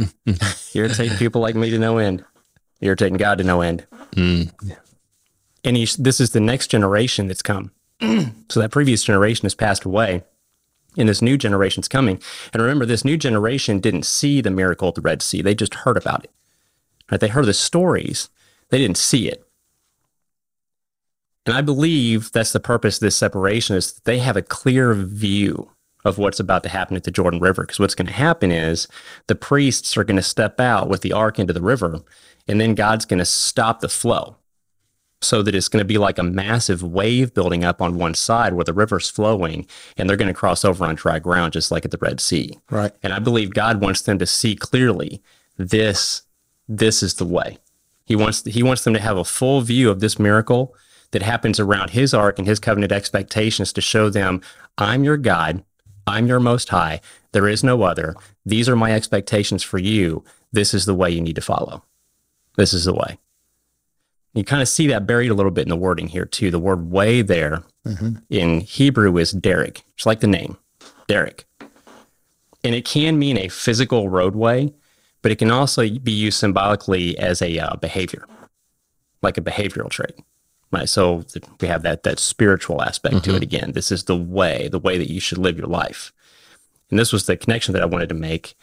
irritating 0.75 1.19
people 1.19 1.41
like 1.41 1.57
me 1.57 1.71
to 1.71 1.79
no 1.79 1.99
end, 1.99 2.25
irritating 2.81 3.17
God 3.17 3.39
to 3.39 3.45
no 3.45 3.61
end. 3.61 3.85
Mm. 4.13 4.53
And 5.65 5.77
he's, 5.77 5.97
this 5.97 6.21
is 6.21 6.31
the 6.31 6.41
next 6.41 6.69
generation 6.69 7.27
that's 7.27 7.43
come. 7.43 7.73
so 8.49 8.61
that 8.61 8.71
previous 8.71 9.03
generation 9.03 9.45
has 9.45 9.55
passed 9.57 9.85
away 9.85 10.23
and 10.97 11.09
this 11.09 11.23
new 11.23 11.37
generation's 11.37 11.89
coming. 11.89 12.21
And 12.53 12.63
remember, 12.63 12.87
this 12.87 13.05
new 13.05 13.17
generation 13.17 13.81
didn't 13.81 14.05
see 14.05 14.41
the 14.41 14.51
miracle 14.51 14.89
at 14.89 14.95
the 14.95 15.01
Red 15.01 15.23
Sea; 15.23 15.43
they 15.43 15.55
just 15.55 15.75
heard 15.75 15.97
about 15.97 16.25
it. 16.25 16.31
Right? 17.11 17.21
They 17.21 17.29
heard 17.29 17.47
the 17.47 17.55
stories; 17.55 18.29
they 18.71 18.79
didn't 18.79 18.99
see 18.99 19.29
it. 19.29 19.47
And 21.45 21.57
I 21.57 21.61
believe 21.61 22.31
that's 22.31 22.53
the 22.53 22.61
purpose 22.61 22.97
of 22.97 23.01
this 23.01 23.17
separation: 23.17 23.77
is 23.77 23.93
that 23.93 24.05
they 24.05 24.19
have 24.19 24.37
a 24.37 24.43
clear 24.43 24.95
view 24.95 25.71
of 26.05 26.19
what's 26.19 26.41
about 26.41 26.65
to 26.65 26.69
happen 26.69 26.97
at 26.97 27.05
the 27.05 27.11
Jordan 27.11 27.41
River. 27.41 27.63
Because 27.63 27.79
what's 27.79 27.95
going 27.95 28.09
to 28.09 28.13
happen 28.13 28.51
is 28.51 28.89
the 29.29 29.35
priests 29.35 29.97
are 29.97 30.05
going 30.05 30.17
to 30.17 30.23
step 30.23 30.59
out 30.59 30.89
with 30.89 31.01
the 31.03 31.13
ark 31.13 31.39
into 31.39 31.53
the 31.53 31.63
river, 31.63 32.01
and 32.49 32.61
then 32.61 32.75
God's 32.75 33.05
going 33.05 33.19
to 33.19 33.25
stop 33.25 33.81
the 33.81 33.89
flow 33.89 34.37
so 35.23 35.43
that 35.43 35.55
it's 35.55 35.69
going 35.69 35.81
to 35.81 35.87
be 35.87 35.99
like 35.99 36.19
a 36.19 36.23
massive 36.23 36.83
wave 36.83 37.33
building 37.33 37.65
up 37.65 37.81
on 37.81 37.97
one 37.97 38.15
side 38.15 38.55
where 38.55 38.65
the 38.65 38.73
river's 38.73 39.09
flowing 39.09 39.67
and 39.97 40.09
they're 40.09 40.17
going 40.17 40.29
to 40.29 40.35
cross 40.35 40.65
over 40.65 40.85
on 40.85 40.95
dry 40.95 41.19
ground 41.19 41.53
just 41.53 41.71
like 41.71 41.85
at 41.85 41.91
the 41.91 41.99
Red 41.99 42.21
Sea. 42.21 42.59
Right. 42.71 42.93
And 43.03 43.13
I 43.13 43.19
believe 43.19 43.55
God 43.55 43.81
wants 43.81 44.03
them 44.03 44.19
to 44.19 44.27
see 44.27 44.55
clearly 44.55 45.23
this 45.57 46.23
this 46.69 47.03
is 47.03 47.15
the 47.15 47.27
way. 47.27 47.59
He 48.05 48.17
wants 48.17 48.45
he 48.45 48.63
wants 48.63 48.85
them 48.85 48.95
to 48.95 49.01
have 49.01 49.17
a 49.17 49.25
full 49.25 49.61
view 49.61 49.91
of 49.91 50.01
this 50.01 50.19
miracle 50.19 50.75
that 51.13 51.23
happens 51.23 51.61
around 51.61 51.91
his 51.91 52.13
ark 52.13 52.39
and 52.39 52.49
his 52.49 52.59
covenant 52.59 52.93
expectations 52.93 53.73
to 53.73 53.81
show 53.81 54.11
them 54.11 54.41
I'm 54.79 55.05
your 55.05 55.17
God, 55.17 55.63
I'm 56.07 56.27
your 56.27 56.41
most 56.41 56.71
high, 56.71 57.01
there 57.33 57.49
is 57.49 57.63
no 57.63 57.83
other. 57.83 58.15
These 58.45 58.69
are 58.69 58.77
my 58.77 58.93
expectations 58.93 59.63
for 59.63 59.79
you. 59.79 60.25
This 60.53 60.75
is 60.75 60.85
the 60.85 60.95
way 60.95 61.11
you 61.11 61.21
need 61.21 61.37
to 61.37 61.43
follow. 61.43 61.85
This 62.57 62.75
is 62.75 62.85
the 62.85 62.95
way. 62.95 63.19
You 64.35 64.45
kind 64.45 64.63
of 64.63 64.69
see 64.69 64.87
that 64.89 65.07
buried 65.07 65.31
a 65.31 65.35
little 65.35 65.51
bit 65.51 65.63
in 65.63 65.69
the 65.69 65.77
wording 65.77 66.09
here 66.09 66.25
too. 66.25 66.51
The 66.51 66.59
word 66.59 66.91
way 66.91 67.23
there 67.23 67.63
in 68.31 68.61
Hebrew 68.61 69.17
is 69.19 69.33
derek, 69.33 69.83
just 69.97 70.07
like 70.07 70.21
the 70.21 70.27
name, 70.27 70.57
Derek. 71.07 71.45
And 72.65 72.75
it 72.75 72.85
can 72.85 73.19
mean 73.19 73.37
a 73.37 73.49
physical 73.49 74.09
roadway, 74.09 74.73
but 75.21 75.33
it 75.33 75.37
can 75.37 75.51
also 75.51 75.89
be 75.99 76.13
used 76.13 76.39
symbolically 76.39 77.19
as 77.19 77.43
a 77.43 77.59
uh, 77.59 77.77
behavior, 77.77 78.25
like 79.21 79.37
a 79.37 79.43
behavioral 79.43 79.91
trait. 79.91 80.15
Right. 80.71 80.89
So 80.89 81.25
we 81.61 81.69
have 81.69 81.83
that 81.83 82.03
that 82.05 82.19
spiritual 82.19 82.81
aspect 82.81 83.25
to 83.25 83.37
it 83.37 83.43
again. 83.43 83.73
This 83.73 83.93
is 83.93 84.05
the 84.05 84.17
way, 84.17 84.69
the 84.69 84.79
way 84.79 84.97
that 84.97 85.11
you 85.11 85.21
should 85.21 85.37
live 85.37 85.59
your 85.59 85.67
life. 85.67 86.15
And 86.89 86.99
this 86.99 87.13
was 87.13 87.27
the 87.27 87.37
connection 87.37 87.75
that 87.75 87.83
I 87.83 87.87
wanted 87.87 88.09
to 88.09 88.15
make. 88.15 88.55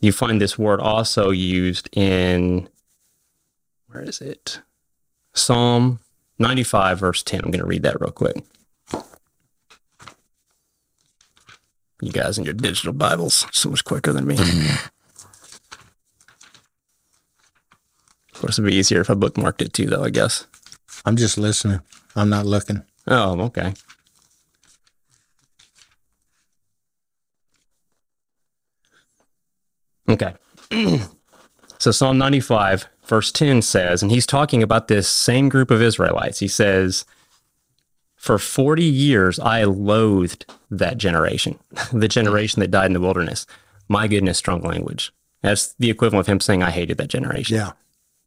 You 0.00 0.12
find 0.12 0.38
this 0.38 0.58
word 0.58 0.80
also 0.80 1.30
used 1.30 1.88
in 1.92 2.68
where 3.86 4.02
is 4.02 4.20
it? 4.20 4.60
Psalm 5.36 6.00
95, 6.38 6.98
verse 6.98 7.22
10. 7.22 7.40
I'm 7.44 7.50
going 7.50 7.60
to 7.60 7.66
read 7.66 7.82
that 7.82 8.00
real 8.00 8.10
quick. 8.10 8.36
You 12.02 12.12
guys 12.12 12.38
in 12.38 12.44
your 12.44 12.54
digital 12.54 12.92
Bibles, 12.92 13.46
so 13.52 13.70
much 13.70 13.84
quicker 13.84 14.12
than 14.12 14.26
me. 14.26 14.34
of 14.34 14.90
course, 18.34 18.58
it'd 18.58 18.68
be 18.68 18.74
easier 18.74 19.00
if 19.00 19.10
I 19.10 19.14
bookmarked 19.14 19.62
it 19.62 19.72
too, 19.72 19.86
though, 19.86 20.04
I 20.04 20.10
guess. 20.10 20.46
I'm 21.04 21.16
just 21.16 21.38
listening. 21.38 21.80
I'm 22.14 22.28
not 22.28 22.44
looking. 22.44 22.82
Oh, 23.06 23.40
okay. 23.42 23.74
Okay. 30.08 30.34
so 31.78 31.90
Psalm 31.90 32.18
95, 32.18 32.86
verse 33.04 33.30
10 33.32 33.62
says, 33.62 34.02
and 34.02 34.10
he's 34.10 34.26
talking 34.26 34.62
about 34.62 34.88
this 34.88 35.08
same 35.08 35.48
group 35.48 35.70
of 35.70 35.82
Israelites. 35.82 36.38
He 36.40 36.48
says, 36.48 37.04
For 38.16 38.38
40 38.38 38.82
years 38.84 39.38
I 39.38 39.64
loathed 39.64 40.46
that 40.70 40.98
generation, 40.98 41.58
the 41.92 42.08
generation 42.08 42.60
that 42.60 42.70
died 42.70 42.86
in 42.86 42.92
the 42.92 43.00
wilderness. 43.00 43.46
My 43.88 44.08
goodness, 44.08 44.38
strong 44.38 44.62
language. 44.62 45.12
That's 45.42 45.74
the 45.74 45.90
equivalent 45.90 46.26
of 46.26 46.32
him 46.32 46.40
saying, 46.40 46.62
I 46.62 46.70
hated 46.70 46.98
that 46.98 47.08
generation 47.08 47.56
Yeah. 47.56 47.72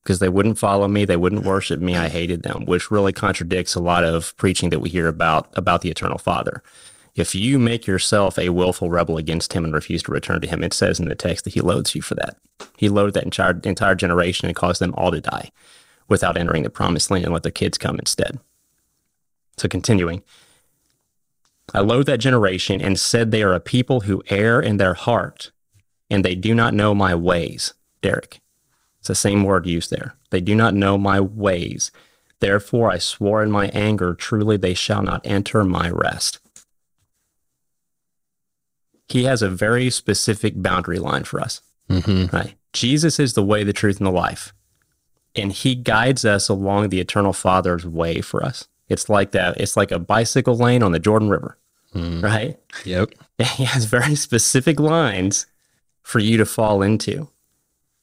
because 0.04 0.20
they 0.20 0.30
wouldn't 0.30 0.58
follow 0.58 0.88
me, 0.88 1.04
they 1.04 1.18
wouldn't 1.18 1.44
worship 1.46 1.82
me. 1.82 1.98
I 1.98 2.08
hated 2.08 2.44
them, 2.44 2.66
which 2.66 2.90
really 2.92 3.12
contradicts 3.12 3.76
a 3.76 3.82
lot 3.82 4.04
of 4.06 4.36
preaching 4.38 4.70
that 4.70 4.80
we 4.80 4.90
hear 4.90 5.08
about 5.08 5.50
about 5.58 5.82
the 5.82 5.90
eternal 5.90 6.18
Father. 6.18 6.64
If 7.20 7.36
you 7.36 7.60
make 7.60 7.86
yourself 7.86 8.40
a 8.40 8.48
willful 8.48 8.90
rebel 8.90 9.18
against 9.18 9.52
him 9.52 9.66
and 9.66 9.74
refuse 9.74 10.02
to 10.04 10.12
return 10.14 10.40
to 10.40 10.48
him, 10.48 10.64
it 10.64 10.74
says 10.74 11.02
in 11.02 11.10
the 11.10 11.16
text 11.16 11.44
that 11.44 11.54
he 11.54 11.60
loathes 11.60 11.94
you 11.94 12.02
for 12.02 12.16
that. 12.16 12.38
He 12.78 12.88
loathed 12.88 13.16
that 13.16 13.26
entire 13.26 13.60
entire 13.66 13.96
generation 13.96 14.48
and 14.48 14.56
caused 14.56 14.80
them 14.80 14.94
all 14.96 15.12
to 15.12 15.20
die 15.20 15.52
without 16.08 16.38
entering 16.38 16.64
the 16.64 16.70
promised 16.70 17.12
land 17.12 17.26
and 17.26 17.34
let 17.34 17.44
their 17.44 17.52
kids 17.52 17.78
come 17.78 18.00
instead. 18.00 18.40
So 19.58 19.68
continuing. 19.68 20.24
I 21.74 21.82
loathe 21.82 22.06
that 22.06 22.22
generation 22.22 22.82
and 22.82 22.98
said 22.98 23.32
they 23.32 23.44
are 23.44 23.54
a 23.54 23.60
people 23.60 24.02
who 24.02 24.24
err 24.30 24.62
in 24.62 24.78
their 24.78 24.94
heart 24.94 25.52
and 26.10 26.24
they 26.24 26.36
do 26.36 26.56
not 26.56 26.74
know 26.74 26.96
my 26.96 27.14
ways. 27.14 27.74
Derek. 28.02 28.40
It's 29.00 29.10
the 29.10 29.16
same 29.16 29.44
word 29.44 29.68
used 29.68 29.92
there. 29.92 30.16
They 30.30 30.40
do 30.40 30.56
not 30.56 30.74
know 30.74 30.98
my 30.98 31.20
ways. 31.20 31.92
Therefore, 32.40 32.90
I 32.90 32.98
swore 32.98 33.44
in 33.44 33.52
my 33.52 33.68
anger, 33.70 34.14
truly 34.14 34.56
they 34.56 34.74
shall 34.74 35.04
not 35.04 35.22
enter 35.26 35.66
my 35.66 35.90
rest. 35.90 36.40
He 39.10 39.24
has 39.26 39.42
a 39.42 39.50
very 39.50 39.90
specific 39.90 40.62
boundary 40.62 41.00
line 41.00 41.24
for 41.24 41.40
us, 41.40 41.62
Mm-hmm. 41.90 42.36
right? 42.36 42.54
Jesus 42.72 43.20
is 43.20 43.34
the 43.34 43.44
way, 43.44 43.64
the 43.64 43.74
truth, 43.74 43.98
and 43.98 44.06
the 44.06 44.12
life. 44.12 44.54
And 45.36 45.52
he 45.52 45.74
guides 45.74 46.24
us 46.24 46.48
along 46.50 46.90
the 46.90 47.00
eternal 47.00 47.34
Father's 47.34 47.86
way 47.86 48.22
for 48.22 48.44
us. 48.46 48.68
It's 48.90 49.10
like 49.10 49.32
that. 49.32 49.60
It's 49.60 49.76
like 49.76 49.92
a 49.92 49.98
bicycle 50.00 50.56
lane 50.56 50.84
on 50.84 50.92
the 50.92 51.00
Jordan 51.00 51.30
River, 51.30 51.58
right? 51.96 52.58
Yep. 52.86 53.10
he 53.56 53.64
has 53.66 53.86
very 53.86 54.14
specific 54.16 54.80
lines 54.80 55.48
for 56.04 56.20
you 56.20 56.38
to 56.38 56.46
fall 56.46 56.82
into. 56.84 57.30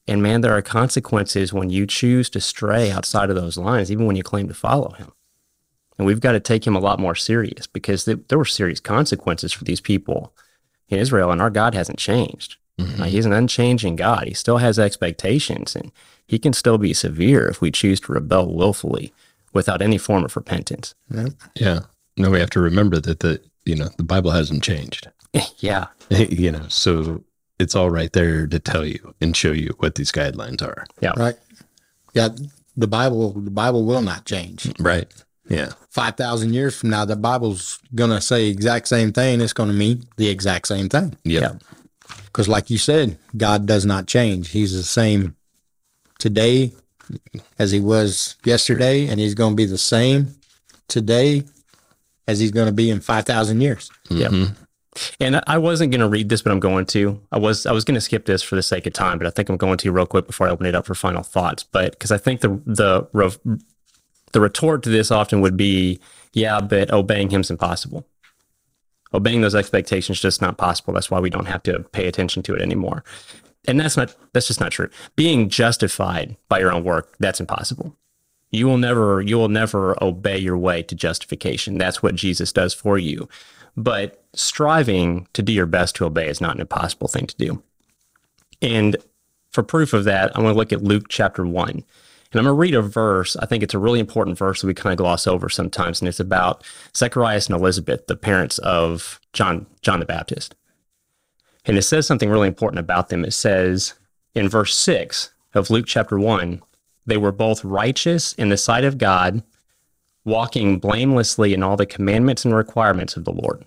And 0.09 0.23
man, 0.23 0.41
there 0.41 0.53
are 0.57 0.63
consequences 0.63 1.53
when 1.53 1.71
you 1.71 1.87
choose 1.87 2.29
to 2.31 2.41
stray 2.41 2.91
outside 2.91 3.29
of 3.31 3.37
those 3.37 3.57
lines, 3.57 3.91
even 3.93 4.07
when 4.07 4.17
you 4.17 4.23
claim 4.23 4.47
to 4.49 4.55
follow 4.55 4.91
him. 4.93 5.13
And 5.99 6.07
we've 6.07 6.21
got 6.21 6.33
to 6.33 6.41
take 6.41 6.67
him 6.67 6.77
a 6.77 6.81
lot 6.81 6.99
more 7.01 7.15
serious 7.15 7.67
because 7.67 8.05
th- 8.05 8.19
there 8.29 8.39
were 8.39 8.45
serious 8.45 8.81
consequences 8.81 9.53
for 9.53 9.65
these 9.65 9.81
people 9.81 10.33
Israel, 10.89 11.31
and 11.31 11.41
our 11.41 11.51
God 11.51 11.75
hasn't 11.75 11.99
changed. 11.99 12.57
Uh, 12.79 13.05
he's 13.05 13.25
an 13.25 13.33
unchanging 13.33 13.97
God. 13.97 14.25
He 14.29 14.35
still 14.35 14.59
has 14.59 14.79
expectations, 14.79 15.75
and 15.75 15.91
he 16.27 16.39
can 16.39 16.53
still 16.53 16.77
be 16.77 16.93
severe 16.93 17.49
if 17.49 17.63
we 17.63 17.71
choose 17.71 18.01
to 18.01 18.13
rebel 18.13 18.55
willfully 18.55 19.15
without 19.55 19.81
any 19.81 19.97
form 19.97 20.25
of 20.25 20.37
repentance. 20.37 20.95
Yeah. 21.55 21.81
No, 22.19 22.31
we 22.31 22.39
have 22.39 22.51
to 22.51 22.61
remember 22.61 23.01
that 23.01 23.21
the 23.21 23.41
you 23.65 23.75
know 23.77 23.89
the 23.97 24.03
Bible 24.03 24.31
hasn't 24.31 24.63
changed. 24.63 25.09
yeah, 25.59 25.87
you 26.11 26.53
know, 26.53 26.67
so 26.69 27.25
it's 27.59 27.75
all 27.75 27.91
right 27.91 28.13
there 28.13 28.47
to 28.47 28.59
tell 28.59 28.85
you 28.85 29.15
and 29.21 29.37
show 29.37 29.53
you 29.53 29.75
what 29.79 29.95
these 29.95 30.13
guidelines 30.13 30.63
are. 30.63 30.87
yeah, 31.01 31.13
Right. 31.17 31.37
Yeah. 32.13 32.29
The 32.79 32.87
Bible, 32.87 33.33
the 33.33 33.51
Bible 33.51 33.87
will 33.87 34.03
not 34.03 34.27
change. 34.27 34.71
Right. 34.79 35.11
Yeah. 35.49 35.73
5,000 35.91 36.53
years 36.55 36.77
from 36.77 36.91
now, 36.91 37.05
the 37.05 37.17
Bible's 37.17 37.79
going 37.95 38.11
to 38.11 38.21
say 38.21 38.47
exact 38.49 38.89
same 38.89 39.13
thing. 39.13 39.41
It's 39.41 39.53
going 39.53 39.69
to 39.71 39.75
mean 39.75 40.05
the 40.17 40.29
exact 40.29 40.69
same 40.69 40.89
thing. 40.89 41.17
Yeah. 41.25 41.55
Because, 42.27 42.49
like 42.49 42.69
you 42.71 42.79
said, 42.79 43.19
God 43.37 43.67
does 43.67 43.87
not 43.87 44.07
change. 44.07 44.51
He's 44.51 44.73
the 44.77 44.83
same 44.83 45.37
today 46.19 46.73
as 47.59 47.71
he 47.73 47.81
was 47.81 48.37
yesterday, 48.45 49.07
and 49.07 49.19
he's 49.21 49.35
going 49.35 49.53
to 49.53 49.57
be 49.57 49.65
the 49.67 49.79
same 49.79 50.35
today 50.89 51.45
as 52.29 52.41
he's 52.41 52.51
going 52.51 52.67
to 52.67 52.73
be 52.73 52.91
in 52.91 53.01
5,000 53.01 53.61
years. 53.61 53.91
Yep. 54.11 54.31
Mm-hmm. 54.31 54.53
And 55.21 55.37
I- 55.37 55.43
I 55.47 55.59
wasn't 55.59 55.93
going 55.93 56.01
to 56.01 56.09
read 56.09 56.29
this, 56.29 56.43
but 56.43 56.53
I'm 56.53 56.61
going 56.61 56.87
to. 56.87 57.21
I 57.31 57.39
was 57.39 57.67
I 57.67 57.73
was 57.73 57.85
going 57.85 57.97
to 57.97 58.01
skip 58.01 58.25
this 58.25 58.43
for 58.43 58.57
the 58.57 58.63
sake 58.63 58.87
of 58.87 58.95
time, 58.95 59.19
but 59.19 59.27
I 59.27 59.31
think 59.31 59.49
I'm 59.51 59.59
going 59.59 59.77
to 59.79 59.93
real 59.93 60.07
quick 60.07 60.27
before 60.27 60.49
I 60.49 60.51
open 60.51 60.65
it 60.67 60.75
up 60.75 60.87
for 60.87 60.95
final 60.95 61.23
thoughts. 61.23 61.63
But 61.65 61.93
because 61.93 62.11
I 62.11 62.17
think 62.19 62.41
the 62.41 62.61
the 62.65 63.07
re- 63.13 63.59
the 64.37 64.41
retort 64.43 64.83
to 64.83 64.91
this 64.91 65.11
often 65.11 65.41
would 65.41 65.57
be, 65.57 65.99
yeah, 66.35 66.61
but 66.61 66.93
obeying 66.93 67.31
him's 67.31 67.51
impossible. 67.51 68.07
Obeying 69.15 69.41
those 69.41 69.55
expectations 69.55 70.19
is 70.19 70.23
just 70.23 70.43
not 70.43 70.59
possible. 70.59 70.93
That's 70.93 71.11
why 71.11 71.21
we 71.21 71.31
don't 71.31 71.47
have 71.47 71.63
to 71.63 71.79
pay 71.93 72.07
attention 72.07 72.43
to 72.43 72.55
it 72.55 72.61
anymore. 72.61 73.03
And 73.67 73.81
that's 73.81 73.97
not 73.97 74.15
that's 74.35 74.49
just 74.49 74.61
not 74.61 74.73
true. 74.73 74.91
Being 75.17 75.49
justified 75.49 76.37
by 76.51 76.59
your 76.59 76.71
own 76.71 76.85
work, 76.85 77.15
that's 77.19 77.41
impossible. 77.41 77.97
You 78.51 78.67
will 78.67 78.77
never 78.77 79.23
you 79.23 79.39
will 79.39 79.49
never 79.49 79.97
obey 80.05 80.37
your 80.37 80.59
way 80.59 80.83
to 80.83 80.95
justification. 80.95 81.79
That's 81.79 82.03
what 82.03 82.15
Jesus 82.15 82.53
does 82.53 82.75
for 82.75 82.99
you. 82.99 83.31
But 83.75 84.23
striving 84.35 85.29
to 85.33 85.41
do 85.41 85.51
your 85.51 85.65
best 85.65 85.97
to 85.97 86.05
obey 86.05 86.29
is 86.29 86.43
not 86.43 86.57
an 86.57 86.61
impossible 86.61 87.09
thing 87.09 87.27
to 87.27 87.37
do. 87.37 87.63
And 88.61 88.99
for 89.51 89.63
proof 89.63 89.95
of 89.95 90.05
that, 90.05 90.37
I'm 90.37 90.43
going 90.43 90.53
to 90.53 90.59
look 90.59 90.75
at 90.75 90.85
Luke 90.85 91.07
chapter 91.09 91.47
1. 91.47 91.85
And 92.33 92.41
I'm 92.41 92.45
going 92.45 92.57
to 92.57 92.61
read 92.61 92.75
a 92.75 92.83
verse. 92.83 93.37
I 93.37 93.47
think 93.47 93.63
it's 93.63 93.75
a 93.75 93.79
really 93.79 94.01
important 94.01 94.37
verse 94.37 94.61
that 94.61 94.67
we 94.67 94.75
kind 94.75 94.93
of 94.93 94.99
gloss 94.99 95.27
over 95.27 95.49
sometimes. 95.49 96.01
And 96.01 96.09
it's 96.09 96.21
about 96.21 96.65
Zacharias 96.97 97.47
and 97.47 97.57
Elizabeth, 97.57 98.07
the 98.07 98.17
parents 98.17 98.59
of 98.59 99.21
John, 99.33 99.67
John 99.83 100.01
the 100.01 100.07
Baptist. 100.07 100.55
And 101.65 101.77
it 101.77 101.83
says 101.83 102.07
something 102.07 102.31
really 102.31 102.49
important 102.49 102.81
about 102.81 103.09
them. 103.09 103.25
It 103.25 103.33
says 103.33 103.95
in 104.35 104.49
verse 104.49 104.75
6 104.75 105.33
of 105.55 105.71
Luke 105.71 105.87
chapter 105.87 106.19
1 106.19 106.63
they 107.07 107.17
were 107.17 107.33
both 107.33 107.65
righteous 107.65 108.33
in 108.35 108.49
the 108.49 108.57
sight 108.57 108.85
of 108.85 108.99
God, 108.99 109.43
walking 110.25 110.79
blamelessly 110.79 111.55
in 111.55 111.63
all 111.63 111.77
the 111.77 111.87
commandments 111.87 112.45
and 112.45 112.55
requirements 112.55 113.17
of 113.17 113.25
the 113.25 113.33
Lord. 113.33 113.65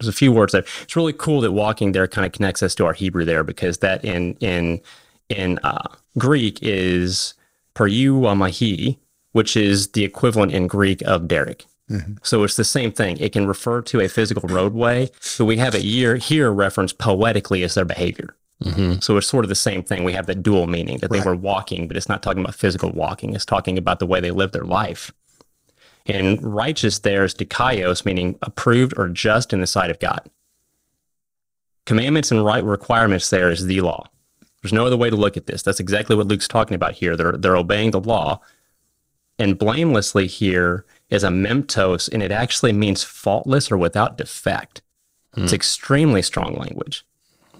There's 0.00 0.08
a 0.08 0.12
few 0.12 0.32
words 0.32 0.52
there. 0.52 0.64
It's 0.82 0.96
really 0.96 1.12
cool 1.12 1.42
that 1.42 1.52
walking 1.52 1.92
there 1.92 2.08
kind 2.08 2.24
of 2.24 2.32
connects 2.32 2.62
us 2.62 2.74
to 2.76 2.86
our 2.86 2.92
Hebrew 2.92 3.24
there 3.24 3.44
because 3.44 3.78
that 3.78 4.04
in 4.04 4.34
in 4.34 4.80
in 5.28 5.58
uh, 5.62 5.88
Greek 6.16 6.58
is 6.62 7.34
poreuomai, 7.78 8.98
which 9.32 9.56
is 9.56 9.88
the 9.92 10.04
equivalent 10.04 10.52
in 10.52 10.66
Greek 10.66 11.02
of 11.02 11.28
derek. 11.28 11.64
Mm-hmm. 11.90 12.14
So 12.22 12.42
it's 12.42 12.56
the 12.56 12.64
same 12.64 12.92
thing. 12.92 13.16
It 13.18 13.32
can 13.32 13.46
refer 13.46 13.80
to 13.82 14.00
a 14.00 14.08
physical 14.08 14.48
roadway, 14.48 15.10
but 15.38 15.44
we 15.44 15.56
have 15.56 15.74
it 15.74 15.82
here, 15.82 16.16
here 16.16 16.50
referenced 16.52 16.98
poetically 16.98 17.62
as 17.62 17.74
their 17.74 17.84
behavior. 17.84 18.34
Mm-hmm. 18.62 19.00
So 19.00 19.16
it's 19.16 19.26
sort 19.26 19.44
of 19.44 19.48
the 19.48 19.54
same 19.54 19.82
thing. 19.82 20.04
We 20.04 20.12
have 20.12 20.26
that 20.26 20.42
dual 20.42 20.66
meaning 20.66 20.98
that 20.98 21.10
they 21.10 21.20
were 21.20 21.36
walking, 21.36 21.86
but 21.86 21.96
it's 21.96 22.08
not 22.08 22.22
talking 22.22 22.42
about 22.42 22.56
physical 22.56 22.90
walking. 22.90 23.34
It's 23.34 23.44
talking 23.44 23.78
about 23.78 24.00
the 24.00 24.06
way 24.06 24.20
they 24.20 24.32
live 24.32 24.52
their 24.52 24.64
life. 24.64 25.12
And 26.06 26.42
righteous 26.42 26.98
there 26.98 27.24
is 27.24 27.34
dikaios, 27.34 28.04
meaning 28.04 28.36
approved 28.42 28.94
or 28.98 29.08
just 29.08 29.52
in 29.52 29.60
the 29.60 29.66
sight 29.66 29.90
of 29.90 30.00
God. 30.00 30.28
Commandments 31.86 32.32
and 32.32 32.44
right 32.44 32.64
requirements 32.64 33.30
there 33.30 33.50
is 33.50 33.66
the 33.66 33.80
law. 33.80 34.08
There's 34.62 34.72
no 34.72 34.86
other 34.86 34.96
way 34.96 35.10
to 35.10 35.16
look 35.16 35.36
at 35.36 35.46
this. 35.46 35.62
That's 35.62 35.80
exactly 35.80 36.16
what 36.16 36.26
Luke's 36.26 36.48
talking 36.48 36.74
about 36.74 36.94
here. 36.94 37.16
They're 37.16 37.32
they're 37.32 37.56
obeying 37.56 37.92
the 37.92 38.00
law. 38.00 38.40
And 39.38 39.56
blamelessly 39.56 40.26
here 40.26 40.84
is 41.10 41.22
amemptos, 41.22 42.12
and 42.12 42.22
it 42.22 42.32
actually 42.32 42.72
means 42.72 43.04
faultless 43.04 43.70
or 43.70 43.76
without 43.76 44.18
defect. 44.18 44.82
It's 45.36 45.52
hmm. 45.52 45.54
extremely 45.54 46.22
strong 46.22 46.56
language. 46.56 47.04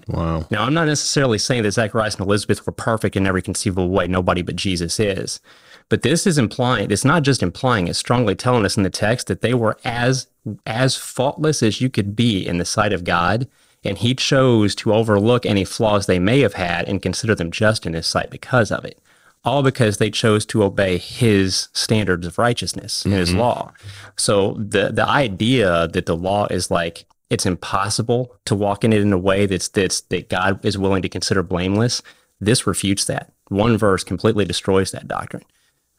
Wow. 0.09 0.47
Now, 0.51 0.65
I'm 0.65 0.75
not 0.75 0.87
necessarily 0.87 1.39
saying 1.39 1.63
that 1.65 1.73
Zacharias 1.73 2.17
and 2.17 2.27
Elizabeth 2.27 2.67
were 2.67 2.73
perfect 2.73 3.15
in 3.15 3.27
every 3.27 3.43
conceivable 3.43 3.91
way. 3.91 4.09
Nobody 4.09 4.43
but 4.43 4.57
Jesus 4.57 4.99
is. 4.99 5.41
But 5.89 6.03
this 6.03 6.27
is 6.27 6.39
implying, 6.39 6.91
it's 6.91 7.05
not 7.05 7.23
just 7.23 7.43
implying, 7.43 7.89
it's 7.89 7.99
strongly 7.99 8.35
telling 8.35 8.65
us 8.65 8.77
in 8.77 8.83
the 8.83 8.91
text 8.91 9.27
that 9.29 9.41
they 9.41 9.55
were 9.55 9.79
as 9.85 10.27
as 10.67 10.97
faultless 10.97 11.63
as 11.63 11.81
you 11.81 11.91
could 11.91 12.17
be 12.17 12.47
in 12.47 12.59
the 12.59 12.65
sight 12.65 12.93
of 12.93 13.05
God. 13.05 13.49
And 13.85 13.99
he 13.99 14.15
chose 14.15 14.75
to 14.77 14.93
overlook 14.93 15.47
any 15.47 15.65
flaws 15.65 16.07
they 16.07 16.19
may 16.19 16.41
have 16.41 16.55
had 16.55 16.89
and 16.89 17.03
consider 17.03 17.35
them 17.35 17.51
just 17.51 17.87
in 17.87 17.95
his 17.95 18.07
sight 18.07 18.31
because 18.31 18.71
of 18.71 18.85
it. 18.85 19.01
All 19.45 19.63
because 19.63 19.99
they 19.99 20.11
chose 20.11 20.45
to 20.47 20.65
obey 20.65 20.99
his 20.99 21.69
standards 21.73 22.27
of 22.27 22.39
righteousness 22.39 23.05
and 23.05 23.15
his 23.15 23.31
mm-hmm. 23.31 23.39
law. 23.39 23.73
So 24.17 24.55
the 24.55 24.91
the 24.91 25.09
idea 25.09 25.89
that 25.89 26.07
the 26.07 26.17
law 26.17 26.47
is 26.47 26.71
like 26.71 27.07
it's 27.31 27.47
impossible 27.47 28.35
to 28.47 28.55
walk 28.55 28.85
in 28.85 28.93
it 28.93 29.01
in 29.01 29.13
a 29.13 29.19
way 29.19 29.47
that's 29.47 29.69
that's 29.69 30.01
that 30.03 30.29
God 30.29 30.65
is 30.65 30.77
willing 30.77 31.03
to 31.03 31.09
consider 31.09 31.43
blameless. 31.43 32.03
This 32.41 32.67
refutes 32.67 33.05
that. 33.05 33.33
One 33.49 33.79
verse 33.79 34.03
completely 34.03 34.45
destroys 34.45 34.91
that 34.91 35.09
doctrine 35.09 35.45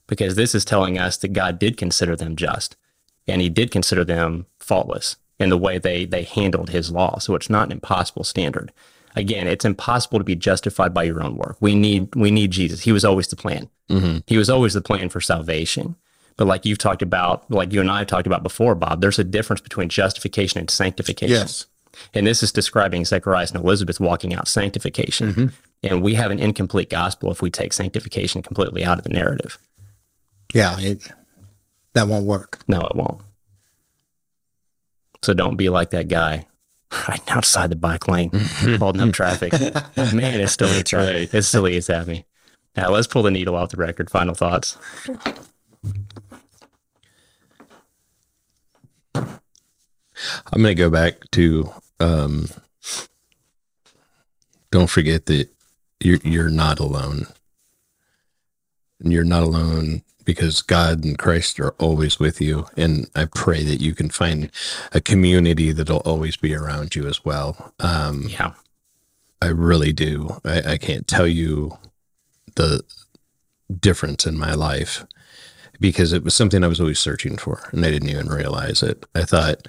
because 0.06 0.36
this 0.36 0.54
is 0.54 0.66
telling 0.66 0.98
us 1.00 1.18
that 1.18 1.34
God 1.34 1.60
did 1.60 1.78
consider 1.78 2.16
them 2.16 2.36
just 2.36 2.76
and 3.28 3.42
he 3.42 3.50
did 3.50 3.72
consider 3.72 4.04
them 4.04 4.48
faultless 4.60 5.16
in 5.40 5.50
the 5.50 5.58
way 5.58 5.78
they 5.78 6.06
they 6.06 6.24
handled 6.24 6.70
his 6.70 6.92
law. 6.92 7.18
So 7.20 7.36
it's 7.36 7.50
not 7.50 7.68
an 7.68 7.72
impossible 7.72 8.24
standard. 8.24 8.72
Again, 9.16 9.48
it's 9.48 9.66
impossible 9.66 10.20
to 10.20 10.24
be 10.24 10.36
justified 10.36 10.94
by 10.94 11.04
your 11.04 11.24
own 11.24 11.36
work. 11.36 11.58
We 11.60 11.76
need 11.76 12.14
we 12.16 12.32
need 12.32 12.52
Jesus. 12.52 12.82
He 12.82 12.92
was 12.92 13.06
always 13.06 13.28
the 13.28 13.36
plan. 13.36 13.70
Mm-hmm. 13.90 14.20
He 14.28 14.38
was 14.38 14.50
always 14.50 14.74
the 14.74 14.82
plan 14.82 15.10
for 15.10 15.22
salvation. 15.22 15.96
But 16.38 16.48
like 16.48 16.66
you've 16.66 16.78
talked 16.78 17.02
about, 17.02 17.50
like 17.52 17.74
you 17.74 17.82
and 17.82 17.92
I 17.92 18.00
have 18.00 18.08
talked 18.08 18.28
about 18.28 18.44
before, 18.44 18.74
Bob, 18.74 19.02
there's 19.02 19.20
a 19.20 19.26
difference 19.26 19.60
between 19.60 19.90
justification 19.90 20.60
and 20.60 20.70
sanctification. 20.70 21.36
Yes. 21.36 21.66
And 22.14 22.26
this 22.26 22.42
is 22.44 22.54
describing 22.54 23.04
Zacharias 23.04 23.52
and 23.52 23.62
Elizabeth 23.62 24.00
walking 24.00 24.34
out 24.34 24.48
sanctification. 24.48 25.34
Mm-hmm. 25.34 25.48
And 25.84 26.02
we 26.02 26.14
have 26.14 26.32
an 26.32 26.40
incomplete 26.40 26.90
gospel 26.90 27.32
if 27.32 27.42
we 27.42 27.50
take 27.50 27.74
sanctification 27.74 28.42
completely 28.42 28.86
out 28.86 28.98
of 28.98 29.04
the 29.04 29.10
narrative. 29.10 29.58
Yeah, 30.54 30.80
it, 30.80 31.12
that 31.94 32.08
won't 32.08 32.26
work. 32.26 32.60
No, 32.68 32.82
it 32.82 32.96
won't. 32.96 33.22
So 35.22 35.34
don't 35.34 35.58
be 35.58 35.70
like 35.70 35.90
that 35.92 36.08
guy 36.08 36.46
right 37.08 37.22
outside 37.32 37.70
the 37.70 37.76
bike 37.76 38.08
lane, 38.08 38.32
holding 38.80 39.02
up 39.02 39.14
traffic. 39.14 39.54
Man, 39.54 40.40
it 40.40 40.48
still 40.50 40.70
eats 40.80 40.94
right. 40.94 41.32
It 41.34 41.44
still 41.44 41.68
eats 41.68 41.90
at 41.90 42.08
me. 42.08 42.26
Now 42.76 42.90
let's 42.90 43.08
pull 43.08 43.24
the 43.24 43.32
needle 43.32 43.56
off 43.56 43.70
the 43.70 43.78
record. 43.78 44.10
Final 44.10 44.34
thoughts. 44.36 44.78
I'm 49.16 50.62
going 50.64 50.66
to 50.66 50.76
go 50.76 50.90
back 50.90 51.30
to 51.32 51.72
um, 52.00 52.48
don't 54.72 54.90
forget 54.90 55.26
that 55.28 55.50
you're 56.00 56.20
you're 56.24 56.50
not 56.50 56.80
alone. 56.80 57.28
And 59.02 59.14
you're 59.14 59.24
not 59.24 59.44
alone 59.44 60.04
because 60.30 60.62
God 60.62 61.04
and 61.04 61.18
Christ 61.18 61.60
are 61.60 61.74
always 61.80 62.20
with 62.20 62.40
you. 62.40 62.68
And 62.78 63.10
I 63.16 63.26
pray 63.26 63.64
that 63.64 63.82
you 63.82 63.96
can 63.96 64.12
find 64.12 64.52
a 64.92 65.02
community 65.02 65.72
that'll 65.72 66.06
always 66.06 66.38
be 66.38 66.54
around 66.54 66.94
you 66.94 67.08
as 67.08 67.26
well. 67.26 67.74
Um, 67.80 68.28
Yeah. 68.28 68.54
I 69.42 69.48
really 69.48 69.92
do. 69.92 70.40
I, 70.46 70.74
I 70.74 70.78
can't 70.78 71.08
tell 71.08 71.26
you 71.26 71.80
the 72.54 72.84
difference 73.76 74.28
in 74.28 74.38
my 74.38 74.54
life 74.54 75.04
because 75.80 76.14
it 76.14 76.24
was 76.24 76.36
something 76.36 76.64
I 76.64 76.68
was 76.68 76.80
always 76.80 77.00
searching 77.00 77.36
for 77.36 77.68
and 77.72 77.84
I 77.84 77.90
didn't 77.90 78.10
even 78.10 78.30
realize 78.30 78.84
it. 78.84 79.08
I 79.16 79.24
thought 79.24 79.68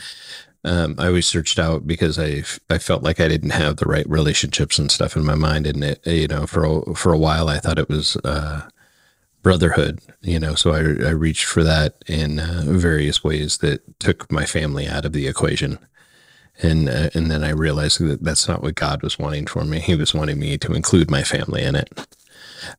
um, 0.63 0.95
I 0.99 1.07
always 1.07 1.27
searched 1.27 1.59
out 1.59 1.87
because 1.87 2.19
I, 2.19 2.43
I 2.69 2.77
felt 2.77 3.03
like 3.03 3.19
I 3.19 3.29
didn't 3.29 3.57
have 3.63 3.79
the 3.79 3.87
right 3.87 4.07
relationships 4.11 4.79
and 4.79 4.91
stuff 4.91 5.17
in 5.17 5.25
my 5.25 5.37
mind. 5.37 5.67
And 5.67 5.83
it, 5.83 6.07
you 6.07 6.29
know, 6.29 6.47
for, 6.47 6.65
a, 6.67 6.95
for 6.95 7.15
a 7.15 7.19
while, 7.19 7.49
I 7.49 7.61
thought 7.61 7.79
it 7.79 7.89
was, 7.89 8.19
uh, 8.25 8.69
brotherhood, 9.43 10.01
you 10.21 10.39
know, 10.39 10.55
so 10.55 10.73
I, 10.73 11.09
I 11.09 11.13
reached 11.13 11.45
for 11.45 11.65
that 11.65 11.97
in 12.07 12.39
uh, 12.39 12.63
various 12.67 13.25
ways 13.25 13.59
that 13.59 13.99
took 13.99 14.31
my 14.31 14.45
family 14.45 14.87
out 14.87 15.05
of 15.05 15.13
the 15.13 15.27
equation 15.27 15.79
and 16.63 16.89
uh, 16.89 17.11
and 17.15 17.31
then 17.31 17.43
I 17.43 17.51
realized 17.51 18.01
that 18.01 18.23
that's 18.23 18.49
not 18.49 18.63
what 18.63 18.75
God 18.75 19.03
was 19.03 19.19
wanting 19.19 19.47
for 19.47 19.65
me. 19.65 19.81
He 19.81 19.95
was 19.95 20.15
wanting 20.15 20.39
me 20.39 20.59
to 20.59 20.73
include 20.73 21.11
my 21.11 21.23
family 21.23 21.63
in 21.63 21.75
it. 21.75 22.17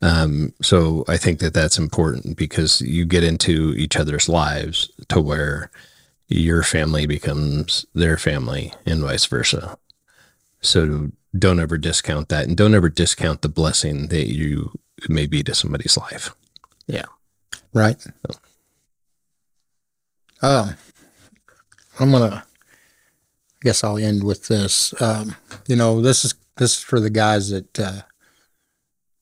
Um, 0.01 0.53
so 0.61 1.03
I 1.07 1.17
think 1.17 1.39
that 1.39 1.53
that's 1.53 1.77
important 1.77 2.37
because 2.37 2.81
you 2.81 3.05
get 3.05 3.23
into 3.23 3.73
each 3.75 3.97
other's 3.97 4.29
lives 4.29 4.91
to 5.09 5.19
where 5.19 5.71
your 6.27 6.63
family 6.63 7.07
becomes 7.07 7.85
their 7.93 8.17
family 8.17 8.73
and 8.85 9.01
vice 9.01 9.25
versa. 9.25 9.77
So 10.61 11.09
don't 11.37 11.59
ever 11.59 11.77
discount 11.77 12.29
that, 12.29 12.47
and 12.47 12.55
don't 12.55 12.75
ever 12.75 12.89
discount 12.89 13.41
the 13.41 13.49
blessing 13.49 14.07
that 14.07 14.31
you 14.31 14.71
may 15.09 15.25
be 15.25 15.43
to 15.43 15.55
somebody's 15.55 15.97
life. 15.97 16.35
Yeah. 16.87 17.05
right? 17.73 18.03
Um, 20.41 20.75
I'm 21.99 22.11
gonna. 22.11 22.43
I 22.43 23.63
guess 23.63 23.83
I'll 23.83 23.97
end 23.97 24.23
with 24.23 24.47
this. 24.47 24.99
Um, 25.01 25.35
you 25.67 25.75
know, 25.75 26.01
this 26.01 26.25
is 26.25 26.33
this 26.57 26.77
is 26.77 26.83
for 26.83 26.99
the 26.99 27.09
guys 27.09 27.49
that 27.51 27.79
uh, 27.79 28.01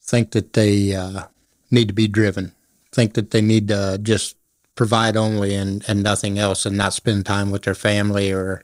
think 0.01 0.31
that 0.31 0.53
they 0.53 0.95
uh, 0.95 1.23
need 1.71 1.89
to 1.89 1.93
be 1.93 2.07
driven, 2.07 2.53
think 2.91 3.13
that 3.15 3.31
they 3.31 3.41
need 3.41 3.67
to 3.67 3.99
just 4.01 4.37
provide 4.75 5.17
only 5.17 5.55
and 5.55 5.83
and 5.87 6.01
nothing 6.01 6.39
else, 6.39 6.65
and 6.65 6.77
not 6.77 6.93
spend 6.93 7.25
time 7.25 7.51
with 7.51 7.63
their 7.63 7.75
family 7.75 8.31
or 8.31 8.63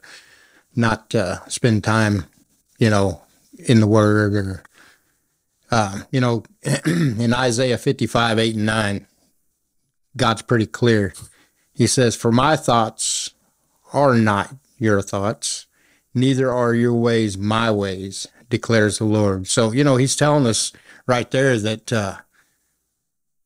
not 0.75 1.13
uh, 1.13 1.45
spend 1.47 1.83
time, 1.83 2.25
you 2.79 2.89
know, 2.89 3.21
in 3.67 3.79
the 3.79 3.87
Word 3.87 4.33
or. 4.33 4.63
Um, 5.71 6.05
you 6.11 6.21
know, 6.21 6.43
in 6.85 7.33
Isaiah 7.33 7.77
55, 7.77 8.39
8 8.39 8.55
and 8.55 8.65
9, 8.65 9.07
God's 10.17 10.41
pretty 10.43 10.67
clear. 10.67 11.13
He 11.73 11.87
says, 11.87 12.15
For 12.15 12.31
my 12.31 12.55
thoughts 12.55 13.33
are 13.93 14.15
not 14.15 14.55
your 14.77 15.01
thoughts, 15.01 15.67
neither 16.13 16.51
are 16.51 16.73
your 16.73 16.93
ways 16.93 17.37
my 17.37 17.71
ways, 17.71 18.27
declares 18.49 18.99
the 18.99 19.05
Lord. 19.05 19.47
So, 19.47 19.71
you 19.71 19.83
know, 19.83 19.97
he's 19.97 20.15
telling 20.15 20.45
us 20.45 20.71
right 21.07 21.29
there 21.31 21.57
that 21.59 21.91
uh, 21.91 22.17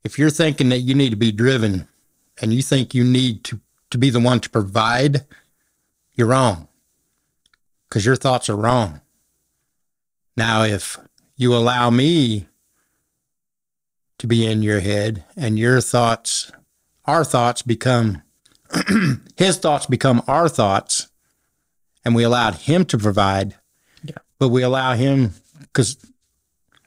if 0.04 0.20
you're 0.20 0.30
thinking 0.30 0.70
that 0.70 0.80
you 0.80 0.94
need 0.94 1.10
to 1.12 1.16
be 1.16 1.32
driven 1.32 1.88
and 2.42 2.54
you 2.54 2.62
think 2.62 2.94
you 2.94 3.04
need 3.04 3.44
to, 3.46 3.60
to 3.92 3.98
be 3.98 4.10
the 4.10 4.20
one 4.20 4.40
to 4.42 4.50
provide, 4.50 5.26
you're 6.14 6.28
wrong 6.28 6.68
because 7.88 8.06
your 8.06 8.16
thoughts 8.16 8.50
are 8.50 8.56
wrong. 8.56 9.02
Now, 10.38 10.64
if 10.64 10.98
you 11.40 11.56
allow 11.56 11.90
me 11.90 12.46
to 14.18 14.28
be 14.28 14.46
in 14.46 14.62
your 14.62 14.82
head 14.82 15.24
and 15.38 15.58
your 15.58 15.80
thoughts 15.80 16.52
our 17.06 17.24
thoughts 17.24 17.62
become 17.64 18.22
his 19.38 19.58
thoughts 19.58 19.86
become 19.88 20.22
our 20.28 20.50
thoughts 20.50 21.08
and 22.06 22.14
we 22.14 22.24
allowed 22.24 22.56
him 22.56 22.86
to 22.86 22.98
provide. 22.98 23.56
Yeah. 24.04 24.16
but 24.38 24.50
we 24.50 24.62
allow 24.62 24.94
him 24.94 25.34
because 25.60 25.98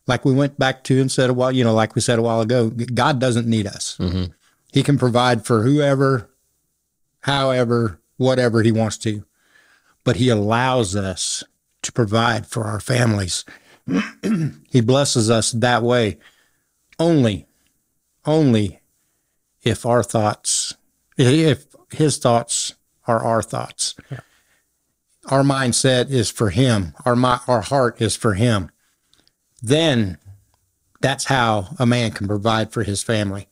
like 0.06 0.24
we 0.24 0.32
went 0.34 0.58
back 0.58 0.84
to 0.84 1.00
and 1.00 1.10
said 1.10 1.30
a 1.30 1.34
while 1.34 1.50
you 1.50 1.64
know 1.64 1.74
like 1.74 1.94
we 1.94 2.00
said 2.00 2.18
a 2.18 2.22
while 2.22 2.40
ago 2.42 2.70
god 2.70 3.18
doesn't 3.18 3.48
need 3.48 3.66
us. 3.66 3.96
Mm-hmm. 3.98 4.32
He 4.70 4.82
can 4.82 4.98
provide 4.98 5.46
for 5.46 5.62
whoever 5.62 6.28
however 7.20 8.00
whatever 8.18 8.62
he 8.62 8.70
wants 8.70 8.98
to. 8.98 9.24
But 10.04 10.16
he 10.16 10.28
allows 10.28 10.94
us 10.94 11.42
to 11.82 11.92
provide 11.92 12.46
for 12.46 12.64
our 12.64 12.80
families 12.80 13.44
he 14.70 14.80
blesses 14.80 15.30
us 15.30 15.52
that 15.52 15.82
way. 15.82 16.18
Only 16.98 17.46
only 18.24 18.80
if 19.62 19.84
our 19.84 20.02
thoughts 20.02 20.74
if 21.16 21.66
his 21.90 22.18
thoughts 22.18 22.74
are 23.06 23.22
our 23.22 23.42
thoughts. 23.42 23.94
Our 25.26 25.42
mindset 25.42 26.10
is 26.10 26.30
for 26.30 26.50
him. 26.50 26.94
Our 27.04 27.14
mi- 27.14 27.42
our 27.46 27.60
heart 27.60 28.00
is 28.00 28.16
for 28.16 28.34
him. 28.34 28.70
Then 29.62 30.18
that's 31.00 31.26
how 31.26 31.68
a 31.78 31.86
man 31.86 32.12
can 32.12 32.26
provide 32.26 32.72
for 32.72 32.82
his 32.82 33.02
family. 33.02 33.48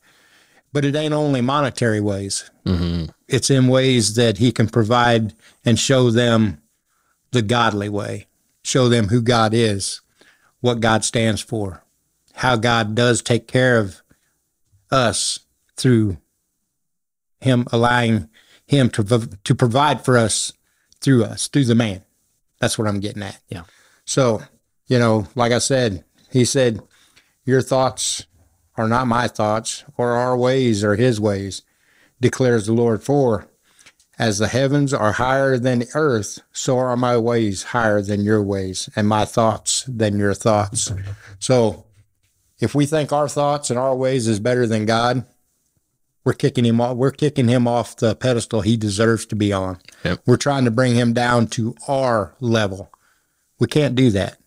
But 0.72 0.84
it 0.84 0.96
ain't 0.96 1.14
only 1.14 1.40
monetary 1.40 2.00
ways. 2.00 2.50
Mm-hmm. 2.64 3.10
It's 3.28 3.50
in 3.50 3.68
ways 3.68 4.14
that 4.14 4.38
he 4.38 4.52
can 4.52 4.68
provide 4.68 5.34
and 5.64 5.78
show 5.78 6.10
them 6.10 6.60
the 7.32 7.42
godly 7.42 7.88
way. 7.88 8.26
Show 8.62 8.88
them 8.88 9.08
who 9.08 9.20
god 9.20 9.52
is 9.54 10.00
what 10.60 10.80
god 10.80 11.04
stands 11.04 11.40
for 11.40 11.82
how 12.34 12.56
god 12.56 12.94
does 12.94 13.22
take 13.22 13.46
care 13.48 13.78
of 13.78 14.02
us 14.90 15.40
through 15.76 16.16
him 17.40 17.66
allowing 17.72 18.28
him 18.66 18.90
to 18.90 19.02
to 19.44 19.54
provide 19.54 20.04
for 20.04 20.16
us 20.18 20.52
through 21.00 21.24
us 21.24 21.48
through 21.48 21.64
the 21.64 21.74
man 21.74 22.02
that's 22.58 22.78
what 22.78 22.86
i'm 22.88 23.00
getting 23.00 23.22
at 23.22 23.38
Yeah. 23.48 23.62
so 24.04 24.42
you 24.86 24.98
know 24.98 25.26
like 25.34 25.52
i 25.52 25.58
said 25.58 26.04
he 26.30 26.44
said 26.44 26.80
your 27.44 27.62
thoughts 27.62 28.26
are 28.76 28.88
not 28.88 29.06
my 29.06 29.28
thoughts 29.28 29.84
or 29.96 30.12
our 30.12 30.36
ways 30.36 30.84
are 30.84 30.96
his 30.96 31.20
ways 31.20 31.62
declares 32.20 32.66
the 32.66 32.72
lord 32.72 33.02
for 33.02 33.46
as 34.20 34.38
the 34.38 34.48
heavens 34.48 34.92
are 34.92 35.12
higher 35.12 35.58
than 35.58 35.80
the 35.80 35.88
earth 35.94 36.40
so 36.52 36.78
are 36.78 36.96
my 36.96 37.16
ways 37.16 37.62
higher 37.62 38.02
than 38.02 38.22
your 38.22 38.42
ways 38.42 38.88
and 38.94 39.08
my 39.08 39.24
thoughts 39.24 39.84
than 39.88 40.18
your 40.18 40.34
thoughts 40.34 40.92
so 41.38 41.86
if 42.60 42.74
we 42.74 42.86
think 42.86 43.12
our 43.12 43.28
thoughts 43.28 43.70
and 43.70 43.78
our 43.78 43.96
ways 43.96 44.28
is 44.28 44.38
better 44.38 44.66
than 44.66 44.84
God, 44.84 45.24
we're 46.24 46.34
kicking 46.34 46.66
him 46.66 46.80
off. 46.80 46.96
We're 46.96 47.10
kicking 47.10 47.48
him 47.48 47.66
off 47.66 47.96
the 47.96 48.14
pedestal 48.14 48.60
he 48.60 48.76
deserves 48.76 49.24
to 49.26 49.36
be 49.36 49.52
on. 49.52 49.78
Yep. 50.04 50.20
We're 50.26 50.36
trying 50.36 50.66
to 50.66 50.70
bring 50.70 50.94
him 50.94 51.14
down 51.14 51.46
to 51.48 51.74
our 51.88 52.34
level. 52.40 52.92
We 53.58 53.66
can't 53.66 53.94
do 53.94 54.10
that. 54.10 54.38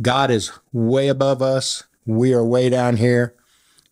God 0.00 0.30
is 0.30 0.52
way 0.72 1.08
above 1.08 1.42
us. 1.42 1.84
We 2.06 2.32
are 2.32 2.44
way 2.44 2.70
down 2.70 2.96
here. 2.96 3.34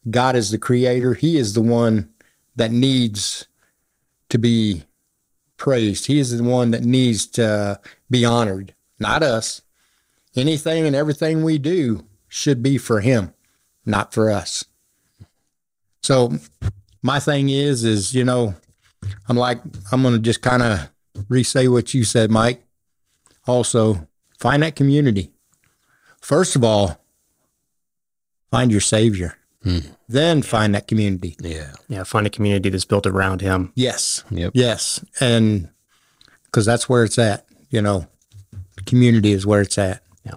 God 0.09 0.37
is 0.37 0.51
the 0.51 0.59
creator. 0.59 1.15
He 1.15 1.37
is 1.37 1.55
the 1.55 1.63
one 1.63 2.11
that 2.55 2.71
needs 2.71 3.49
to 4.35 4.39
be 4.39 4.83
praised. 5.57 6.07
He 6.07 6.19
is 6.19 6.37
the 6.37 6.43
one 6.43 6.73
that 6.73 6.83
needs 6.83 7.25
to 7.29 7.81
be 8.11 8.25
honored, 8.25 8.75
not 8.99 9.23
us. 9.23 9.63
Anything 10.35 10.85
and 10.87 10.97
everything 10.97 11.45
we 11.45 11.57
do 11.57 12.05
should 12.27 12.61
be 12.61 12.77
for 12.77 13.01
him, 13.01 13.33
not 13.87 14.13
for 14.13 14.33
us. 14.33 14.65
So 16.03 16.33
my 17.01 17.21
thing 17.21 17.49
is, 17.49 17.85
is, 17.85 18.13
you 18.13 18.25
know, 18.25 18.57
I'm 19.29 19.37
like, 19.37 19.61
I'm 19.93 20.03
going 20.03 20.15
to 20.15 20.21
just 20.21 20.43
kind 20.43 20.65
of 20.65 20.91
re-say 21.29 21.69
what 21.69 21.95
you 21.95 22.03
said, 22.03 22.33
Mike. 22.33 22.65
Also, 23.47 24.09
find 24.41 24.65
that 24.65 24.75
community. 24.75 25.31
First 26.21 26.57
of 26.57 26.65
all, 26.65 27.01
find 28.51 28.73
your 28.73 28.81
savior. 28.81 29.39
Then 30.09 30.43
find 30.43 30.75
that 30.75 30.87
community. 30.87 31.37
Yeah. 31.41 31.73
Yeah. 31.89 32.05
Find 32.05 32.27
a 32.27 32.31
community 32.31 32.69
that's 32.69 32.85
built 32.85 33.07
around 33.07 33.41
him. 33.41 33.73
Yes. 33.75 34.23
Yep. 34.31 34.53
Yes. 34.55 35.05
And 35.21 35.71
because 36.45 36.67
that's 36.67 36.89
where 36.89 37.05
it's 37.05 37.19
at, 37.19 37.47
you 37.71 37.81
know, 37.81 38.07
community 38.87 39.33
is 39.33 39.47
where 39.47 39.63
it's 39.63 39.79
at. 39.79 40.03
Yeah. 40.25 40.35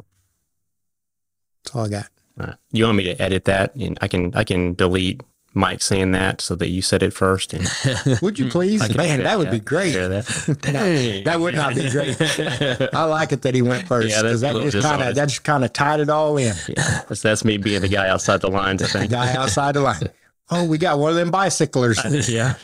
That's 1.64 1.76
all 1.76 1.86
I 1.86 1.90
got. 1.90 2.08
Uh, 2.40 2.54
you 2.72 2.86
want 2.86 2.98
me 2.98 3.04
to 3.06 3.22
edit 3.22 3.46
that, 3.46 3.76
and 3.76 3.98
I 4.00 4.08
can 4.08 4.34
I 4.36 4.44
can 4.44 4.76
delete 4.76 5.22
Mike 5.58 5.82
saying 5.82 6.12
that 6.12 6.40
so 6.40 6.56
that 6.56 6.70
you 6.70 6.82
said 6.82 7.04
it 7.04 7.12
first. 7.14 7.54
And 7.54 7.64
Would 8.22 8.40
you 8.40 8.46
mm-hmm. 8.46 8.50
please? 8.50 8.96
Man, 8.96 9.24
that 9.24 9.38
would 9.38 9.52
be 9.52 9.60
great. 9.60 9.94
share 9.94 10.08
that. 10.08 11.24
That 11.26 11.40
would 11.40 11.56
not 11.56 11.76
be 11.76 11.90
great. 11.90 12.16
I 12.94 13.04
like 13.06 13.32
it 13.32 13.42
that 13.42 13.56
he 13.56 13.62
went 13.62 13.88
first 13.88 14.10
Yeah, 14.10 14.22
that's 14.22 14.42
because 14.42 14.44
a 14.44 14.46
that 14.46 14.54
little 14.54 14.70
just 14.70 14.88
kind 14.88 15.02
of 15.04 15.16
that 15.16 15.30
just 15.30 15.44
kind 15.44 15.66
of 15.66 15.74
tied 15.74 16.00
it 16.00 16.10
all 16.10 16.38
in. 16.38 16.56
That's, 16.76 17.22
that's 17.22 17.44
me 17.44 17.58
being 17.58 17.82
the 17.82 17.88
guy 17.88 18.08
outside 18.08 18.42
the 18.42 18.50
lines. 18.50 18.84
I 18.84 18.88
think. 18.88 19.12
Guy 19.12 19.34
outside 19.34 19.74
the 19.74 19.82
line. 19.82 20.10
Oh, 20.50 20.66
we 20.66 20.78
got 20.78 21.00
one 21.00 21.10
of 21.10 21.16
them 21.18 21.32
bicyclers. 21.32 22.00
yeah. 22.30 22.56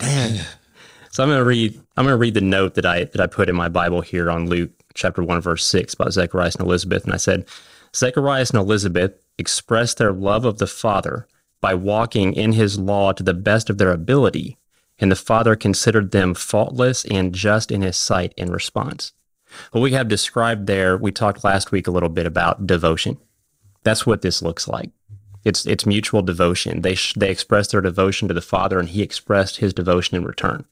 Man, 0.00 0.44
So 1.10 1.22
I'm 1.22 1.28
gonna 1.30 1.44
read. 1.44 1.80
I'm 1.96 2.04
gonna 2.04 2.16
read 2.16 2.34
the 2.34 2.40
note 2.40 2.74
that 2.74 2.84
I 2.84 3.04
that 3.04 3.20
I 3.20 3.26
put 3.26 3.48
in 3.48 3.56
my 3.56 3.68
Bible 3.68 4.00
here 4.00 4.30
on 4.30 4.48
Luke 4.48 4.70
chapter 4.94 5.22
one 5.22 5.40
verse 5.40 5.64
six 5.64 5.94
about 5.94 6.12
Zacharias 6.12 6.56
and 6.56 6.66
Elizabeth, 6.66 7.04
and 7.04 7.14
I 7.14 7.18
said, 7.18 7.46
Zacharias 7.94 8.50
and 8.50 8.58
Elizabeth 8.58 9.12
expressed 9.38 9.98
their 9.98 10.12
love 10.12 10.44
of 10.44 10.58
the 10.58 10.66
Father 10.66 11.26
by 11.64 11.72
walking 11.72 12.34
in 12.34 12.52
His 12.52 12.78
law 12.78 13.12
to 13.12 13.22
the 13.22 13.32
best 13.32 13.70
of 13.70 13.78
their 13.78 13.90
ability, 13.90 14.58
and 14.98 15.10
the 15.10 15.16
Father 15.16 15.56
considered 15.56 16.10
them 16.10 16.34
faultless 16.34 17.06
and 17.06 17.34
just 17.34 17.72
in 17.72 17.80
His 17.80 17.96
sight 17.96 18.34
in 18.36 18.52
response. 18.52 19.14
What 19.72 19.80
we 19.80 19.92
have 19.92 20.06
described 20.06 20.66
there, 20.66 20.98
we 20.98 21.10
talked 21.10 21.42
last 21.42 21.72
week 21.72 21.86
a 21.86 21.90
little 21.90 22.10
bit 22.10 22.26
about 22.26 22.66
devotion. 22.66 23.16
That's 23.82 24.04
what 24.04 24.20
this 24.20 24.42
looks 24.42 24.68
like. 24.68 24.90
It's 25.42 25.64
it's 25.64 25.86
mutual 25.86 26.20
devotion. 26.20 26.82
They 26.82 26.96
sh- 26.96 27.14
they 27.16 27.30
expressed 27.30 27.70
their 27.70 27.80
devotion 27.80 28.28
to 28.28 28.34
the 28.34 28.42
Father, 28.42 28.78
and 28.78 28.90
He 28.90 29.00
expressed 29.00 29.56
His 29.56 29.72
devotion 29.72 30.18
in 30.18 30.24
return 30.26 30.66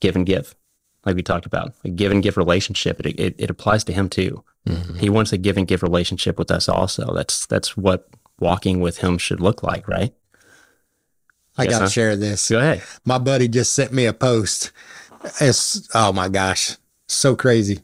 give 0.00 0.16
and 0.16 0.26
give, 0.26 0.56
like 1.04 1.14
we 1.14 1.22
talked 1.22 1.46
about, 1.46 1.72
a 1.84 1.88
give 1.88 2.10
and 2.10 2.20
give 2.20 2.36
relationship. 2.36 2.98
It, 2.98 3.20
it, 3.20 3.34
it 3.38 3.48
applies 3.48 3.84
to 3.84 3.92
him 3.92 4.08
too. 4.08 4.42
Mm-hmm. 4.68 4.98
He 4.98 5.08
wants 5.08 5.32
a 5.32 5.38
give 5.38 5.56
and 5.56 5.68
give 5.68 5.84
relationship 5.84 6.36
with 6.36 6.50
us 6.50 6.68
also. 6.68 7.14
That's 7.14 7.46
that's 7.46 7.76
what 7.76 8.08
walking 8.38 8.80
with 8.80 8.98
him 8.98 9.18
should 9.18 9.40
look 9.40 9.62
like, 9.62 9.88
right? 9.88 10.14
I 11.58 11.64
Yes, 11.64 11.72
got 11.72 11.78
to 11.80 11.84
huh? 11.84 11.88
share 11.88 12.16
this. 12.16 12.50
Go 12.50 12.58
ahead. 12.58 12.82
My 13.04 13.18
buddy 13.18 13.48
just 13.48 13.72
sent 13.72 13.92
me 13.92 14.06
a 14.06 14.12
post. 14.12 14.72
It's 15.40 15.88
oh 15.94 16.12
my 16.12 16.28
gosh, 16.28 16.76
so 17.08 17.34
crazy. 17.34 17.80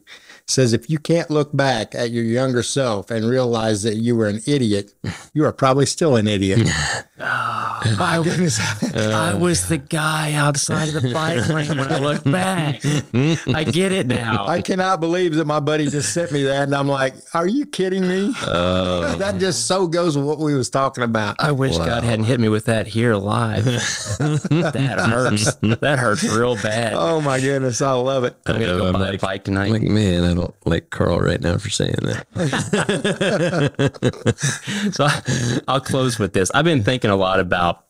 Says 0.53 0.71
if 0.71 0.87
you 0.87 0.99
can't 0.99 1.31
look 1.31 1.49
back 1.51 1.95
at 1.95 2.11
your 2.11 2.23
younger 2.23 2.61
self 2.61 3.09
and 3.09 3.27
realize 3.27 3.81
that 3.81 3.95
you 3.95 4.15
were 4.15 4.27
an 4.27 4.39
idiot, 4.45 4.93
you 5.33 5.43
are 5.45 5.51
probably 5.51 5.87
still 5.87 6.15
an 6.15 6.27
idiot. 6.27 6.59
oh, 7.19 7.79
I, 7.99 8.19
uh, 8.19 8.99
I 8.99 9.33
was 9.33 9.67
the 9.67 9.79
guy 9.79 10.33
outside 10.33 10.89
of 10.89 11.01
the 11.01 11.11
bike 11.11 11.49
lane 11.49 11.75
when 11.75 11.91
I 11.91 11.97
look 11.97 12.23
back. 12.23 12.85
I 12.85 13.63
get 13.63 13.91
it 13.91 14.05
now. 14.05 14.45
I 14.45 14.61
cannot 14.61 14.99
believe 14.99 15.33
that 15.35 15.45
my 15.45 15.59
buddy 15.59 15.89
just 15.89 16.13
sent 16.13 16.31
me 16.31 16.43
that, 16.43 16.65
and 16.65 16.75
I'm 16.75 16.87
like, 16.87 17.15
"Are 17.33 17.47
you 17.47 17.65
kidding 17.65 18.07
me?" 18.07 18.31
Oh. 18.45 19.15
that 19.17 19.39
just 19.39 19.65
so 19.65 19.87
goes 19.87 20.15
with 20.15 20.27
what 20.27 20.37
we 20.37 20.53
was 20.53 20.69
talking 20.69 21.03
about. 21.03 21.37
I 21.39 21.51
wish 21.51 21.75
God 21.77 22.03
hadn't 22.03 22.25
hit 22.25 22.39
me 22.39 22.49
with 22.49 22.65
that 22.65 22.85
here 22.85 23.15
live. 23.15 23.65
that 24.19 25.05
hurts. 25.09 25.55
That 25.55 25.97
hurts 25.97 26.23
real 26.23 26.57
bad. 26.57 26.93
Oh 26.93 27.21
my 27.21 27.39
goodness, 27.39 27.81
I 27.81 27.93
love 27.93 28.23
it. 28.23 28.35
I'm 28.45 28.59
gonna 28.59 28.77
go 28.77 28.85
I'm 28.85 28.93
buy 28.93 29.09
a 29.09 29.17
bike 29.17 29.45
tonight. 29.45 29.71
Like, 29.71 29.81
man, 29.81 30.42
Like 30.65 30.89
Carl 30.89 31.19
right 31.19 31.41
now 31.41 31.57
for 31.57 31.69
saying 31.69 31.95
that. 32.01 32.25
so 34.93 35.05
I- 35.05 35.59
I'll 35.67 35.81
close 35.81 36.19
with 36.19 36.33
this. 36.33 36.51
I've 36.53 36.65
been 36.65 36.83
thinking 36.83 37.11
a 37.11 37.15
lot 37.15 37.39
about 37.39 37.85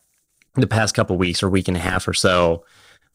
the 0.54 0.66
past 0.66 0.94
couple 0.94 1.16
weeks 1.16 1.42
or 1.42 1.48
week 1.50 1.68
and 1.68 1.76
a 1.76 1.80
half 1.80 2.06
or 2.06 2.14
so, 2.14 2.64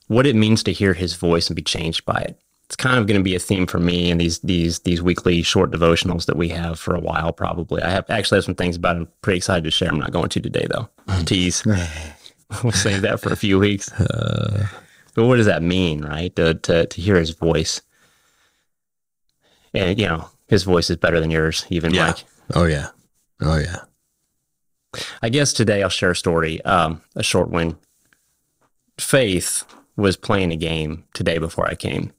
what 0.07 0.27
it 0.27 0.35
means 0.35 0.63
to 0.63 0.73
hear 0.73 0.93
his 0.93 1.15
voice 1.15 1.47
and 1.47 1.55
be 1.55 1.61
changed 1.61 2.05
by 2.05 2.19
it. 2.21 2.39
It's 2.65 2.75
kind 2.75 2.99
of 2.99 3.07
going 3.07 3.19
to 3.19 3.23
be 3.23 3.35
a 3.35 3.39
theme 3.39 3.65
for 3.65 3.79
me 3.79 4.11
and 4.11 4.21
these 4.21 4.39
these 4.39 4.79
these 4.81 5.01
weekly 5.01 5.41
short 5.41 5.71
devotionals 5.71 6.25
that 6.27 6.37
we 6.37 6.49
have 6.49 6.79
for 6.79 6.93
a 6.95 6.99
while. 6.99 7.33
Probably, 7.33 7.81
I 7.81 7.89
have 7.89 8.05
actually 8.09 8.37
have 8.37 8.45
some 8.45 8.53
things 8.55 8.75
about 8.75 8.95
it. 8.95 8.99
I'm 8.99 9.07
pretty 9.23 9.37
excited 9.37 9.63
to 9.63 9.71
share. 9.71 9.89
I'm 9.89 9.99
not 9.99 10.11
going 10.11 10.29
to 10.29 10.39
today 10.39 10.67
though. 10.69 10.87
Tease. 11.25 11.65
we'll 12.63 12.71
save 12.71 13.01
that 13.01 13.19
for 13.21 13.33
a 13.33 13.35
few 13.35 13.57
weeks. 13.57 13.91
Uh. 13.93 14.67
but 15.15 15.25
what 15.25 15.37
does 15.37 15.47
that 15.47 15.63
mean, 15.63 16.05
right? 16.05 16.35
To, 16.35 16.53
to 16.53 16.85
to 16.85 17.01
hear 17.01 17.15
his 17.15 17.31
voice, 17.31 17.81
and 19.73 19.99
you 19.99 20.07
know, 20.07 20.29
his 20.47 20.63
voice 20.63 20.89
is 20.89 20.97
better 20.97 21.19
than 21.19 21.31
yours, 21.31 21.65
even 21.69 21.93
Yeah. 21.93 22.07
Mike. 22.07 22.23
Oh 22.53 22.65
yeah. 22.65 22.89
Oh 23.41 23.57
yeah. 23.57 23.81
I 25.21 25.29
guess 25.29 25.53
today 25.53 25.83
I'll 25.83 25.89
share 25.89 26.11
a 26.11 26.15
story, 26.15 26.61
um, 26.65 27.01
a 27.15 27.21
short 27.23 27.49
one. 27.49 27.77
Faith 28.97 29.63
was 29.95 30.17
playing 30.17 30.51
a 30.51 30.55
game 30.57 31.03
today 31.13 31.37
before 31.37 31.67
I 31.67 31.75
came, 31.75 32.11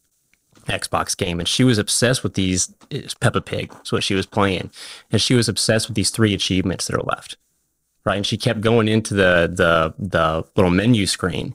Xbox 0.66 1.16
game, 1.16 1.38
and 1.40 1.48
she 1.48 1.64
was 1.64 1.78
obsessed 1.78 2.22
with 2.22 2.34
these. 2.34 2.72
It's 2.90 3.12
Peppa 3.14 3.40
Pig. 3.40 3.70
That's 3.72 3.92
what 3.92 4.04
she 4.04 4.14
was 4.14 4.26
playing, 4.26 4.70
and 5.10 5.20
she 5.20 5.34
was 5.34 5.48
obsessed 5.48 5.88
with 5.88 5.96
these 5.96 6.10
three 6.10 6.32
achievements 6.32 6.86
that 6.86 6.96
are 6.96 7.02
left, 7.02 7.36
right? 8.04 8.16
And 8.16 8.26
she 8.26 8.36
kept 8.38 8.60
going 8.60 8.88
into 8.88 9.14
the 9.14 9.50
the 9.52 9.94
the 9.98 10.44
little 10.56 10.70
menu 10.70 11.06
screen 11.06 11.54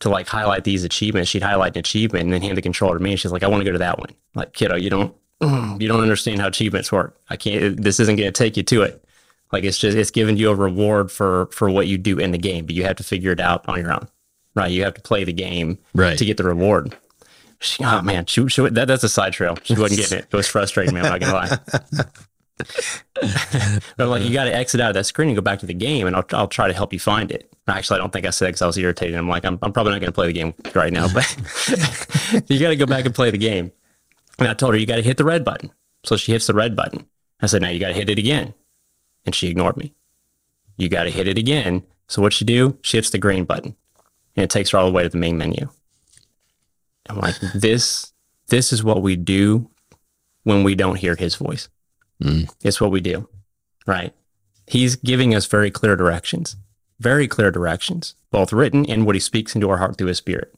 to 0.00 0.08
like 0.08 0.26
highlight 0.28 0.64
these 0.64 0.84
achievements. 0.84 1.30
She'd 1.30 1.42
highlight 1.42 1.74
an 1.76 1.80
achievement 1.80 2.24
and 2.24 2.32
then 2.32 2.42
hand 2.42 2.56
the 2.56 2.62
controller 2.62 2.98
to 2.98 3.02
me, 3.04 3.10
and 3.12 3.20
she's 3.20 3.32
like, 3.32 3.42
"I 3.44 3.48
want 3.48 3.60
to 3.60 3.64
go 3.66 3.72
to 3.72 3.78
that 3.78 3.98
one." 3.98 4.10
Like, 4.34 4.52
kiddo, 4.52 4.76
you 4.76 4.90
don't 4.90 5.14
Mm, 5.42 5.80
you 5.82 5.88
don't 5.88 6.00
understand 6.00 6.40
how 6.40 6.46
achievements 6.48 6.90
work. 6.90 7.18
I 7.28 7.36
can't. 7.36 7.80
This 7.82 8.00
isn't 8.00 8.16
going 8.16 8.28
to 8.28 8.32
take 8.32 8.56
you 8.56 8.62
to 8.64 8.82
it. 8.82 9.04
Like 9.52 9.64
it's 9.64 9.78
just 9.78 9.96
it's 9.96 10.10
giving 10.10 10.36
you 10.36 10.50
a 10.50 10.54
reward 10.54 11.10
for 11.12 11.46
for 11.52 11.70
what 11.70 11.86
you 11.86 11.98
do 11.98 12.18
in 12.18 12.30
the 12.32 12.38
game, 12.38 12.66
but 12.66 12.74
you 12.74 12.82
have 12.84 12.96
to 12.96 13.04
figure 13.04 13.32
it 13.32 13.40
out 13.40 13.68
on 13.68 13.78
your 13.80 13.92
own, 13.92 14.08
right? 14.54 14.70
You 14.70 14.82
have 14.84 14.94
to 14.94 15.00
play 15.02 15.24
the 15.24 15.32
game 15.32 15.78
Right. 15.94 16.18
to 16.18 16.24
get 16.24 16.36
the 16.36 16.44
reward. 16.44 16.96
She, 17.60 17.84
oh 17.84 18.02
man, 18.02 18.26
she, 18.26 18.46
she, 18.48 18.68
that, 18.68 18.86
that's 18.88 19.04
a 19.04 19.08
side 19.08 19.32
trail. 19.34 19.56
She 19.62 19.74
wasn't 19.74 20.00
getting 20.00 20.18
it. 20.18 20.26
It 20.30 20.36
was 20.36 20.46
frustrating 20.48 20.94
me. 20.94 21.00
I'm 21.00 21.10
not 21.10 21.20
gonna 21.20 21.32
lie. 21.32 21.58
but 23.14 23.82
I'm 23.98 24.08
like, 24.08 24.22
you 24.24 24.32
got 24.32 24.44
to 24.44 24.54
exit 24.54 24.80
out 24.80 24.88
of 24.90 24.94
that 24.94 25.04
screen 25.04 25.28
and 25.28 25.36
go 25.36 25.42
back 25.42 25.60
to 25.60 25.66
the 25.66 25.74
game, 25.74 26.06
and 26.06 26.16
I'll, 26.16 26.24
I'll 26.32 26.48
try 26.48 26.66
to 26.68 26.74
help 26.74 26.92
you 26.92 26.98
find 27.00 27.30
it. 27.30 27.52
Actually, 27.68 27.96
I 27.96 27.98
don't 27.98 28.12
think 28.12 28.26
I 28.26 28.30
said 28.30 28.48
because 28.48 28.62
I 28.62 28.66
was 28.66 28.76
irritated. 28.78 29.16
I'm 29.16 29.28
like, 29.28 29.44
I'm, 29.44 29.58
I'm 29.62 29.72
probably 29.72 29.92
not 29.92 30.00
going 30.00 30.12
to 30.12 30.14
play 30.14 30.26
the 30.26 30.32
game 30.32 30.54
right 30.74 30.92
now, 30.92 31.06
but 31.12 31.24
you 32.48 32.58
got 32.60 32.68
to 32.70 32.76
go 32.76 32.86
back 32.86 33.04
and 33.06 33.14
play 33.14 33.30
the 33.30 33.38
game. 33.38 33.72
And 34.38 34.48
I 34.48 34.54
told 34.54 34.74
her, 34.74 34.78
you 34.78 34.86
got 34.86 34.96
to 34.96 35.02
hit 35.02 35.16
the 35.16 35.24
red 35.24 35.44
button. 35.44 35.72
So 36.04 36.16
she 36.16 36.32
hits 36.32 36.46
the 36.46 36.54
red 36.54 36.76
button. 36.76 37.06
I 37.40 37.46
said, 37.46 37.62
now 37.62 37.68
you 37.68 37.80
got 37.80 37.88
to 37.88 37.94
hit 37.94 38.10
it 38.10 38.18
again. 38.18 38.54
And 39.24 39.34
she 39.34 39.48
ignored 39.48 39.76
me. 39.76 39.92
You 40.76 40.88
got 40.88 41.04
to 41.04 41.10
hit 41.10 41.26
it 41.26 41.38
again. 41.38 41.82
So 42.08 42.22
what 42.22 42.32
she 42.32 42.44
do? 42.44 42.78
She 42.82 42.96
hits 42.96 43.10
the 43.10 43.18
green 43.18 43.44
button 43.44 43.76
and 44.36 44.44
it 44.44 44.50
takes 44.50 44.70
her 44.70 44.78
all 44.78 44.86
the 44.86 44.92
way 44.92 45.02
to 45.02 45.08
the 45.08 45.16
main 45.16 45.38
menu. 45.38 45.68
I'm 47.08 47.18
like, 47.18 47.36
this, 47.54 48.12
this 48.48 48.72
is 48.72 48.84
what 48.84 49.02
we 49.02 49.16
do 49.16 49.70
when 50.44 50.62
we 50.62 50.74
don't 50.74 50.98
hear 50.98 51.16
his 51.16 51.34
voice. 51.36 51.68
Hmm. 52.22 52.42
It's 52.62 52.80
what 52.80 52.90
we 52.90 53.00
do, 53.00 53.28
right? 53.86 54.12
He's 54.66 54.96
giving 54.96 55.34
us 55.34 55.46
very 55.46 55.70
clear 55.70 55.96
directions, 55.96 56.56
very 56.98 57.28
clear 57.28 57.50
directions, 57.50 58.14
both 58.30 58.52
written 58.52 58.86
and 58.86 59.06
what 59.06 59.14
he 59.14 59.20
speaks 59.20 59.54
into 59.54 59.70
our 59.70 59.78
heart 59.78 59.96
through 59.96 60.08
his 60.08 60.18
spirit. 60.18 60.54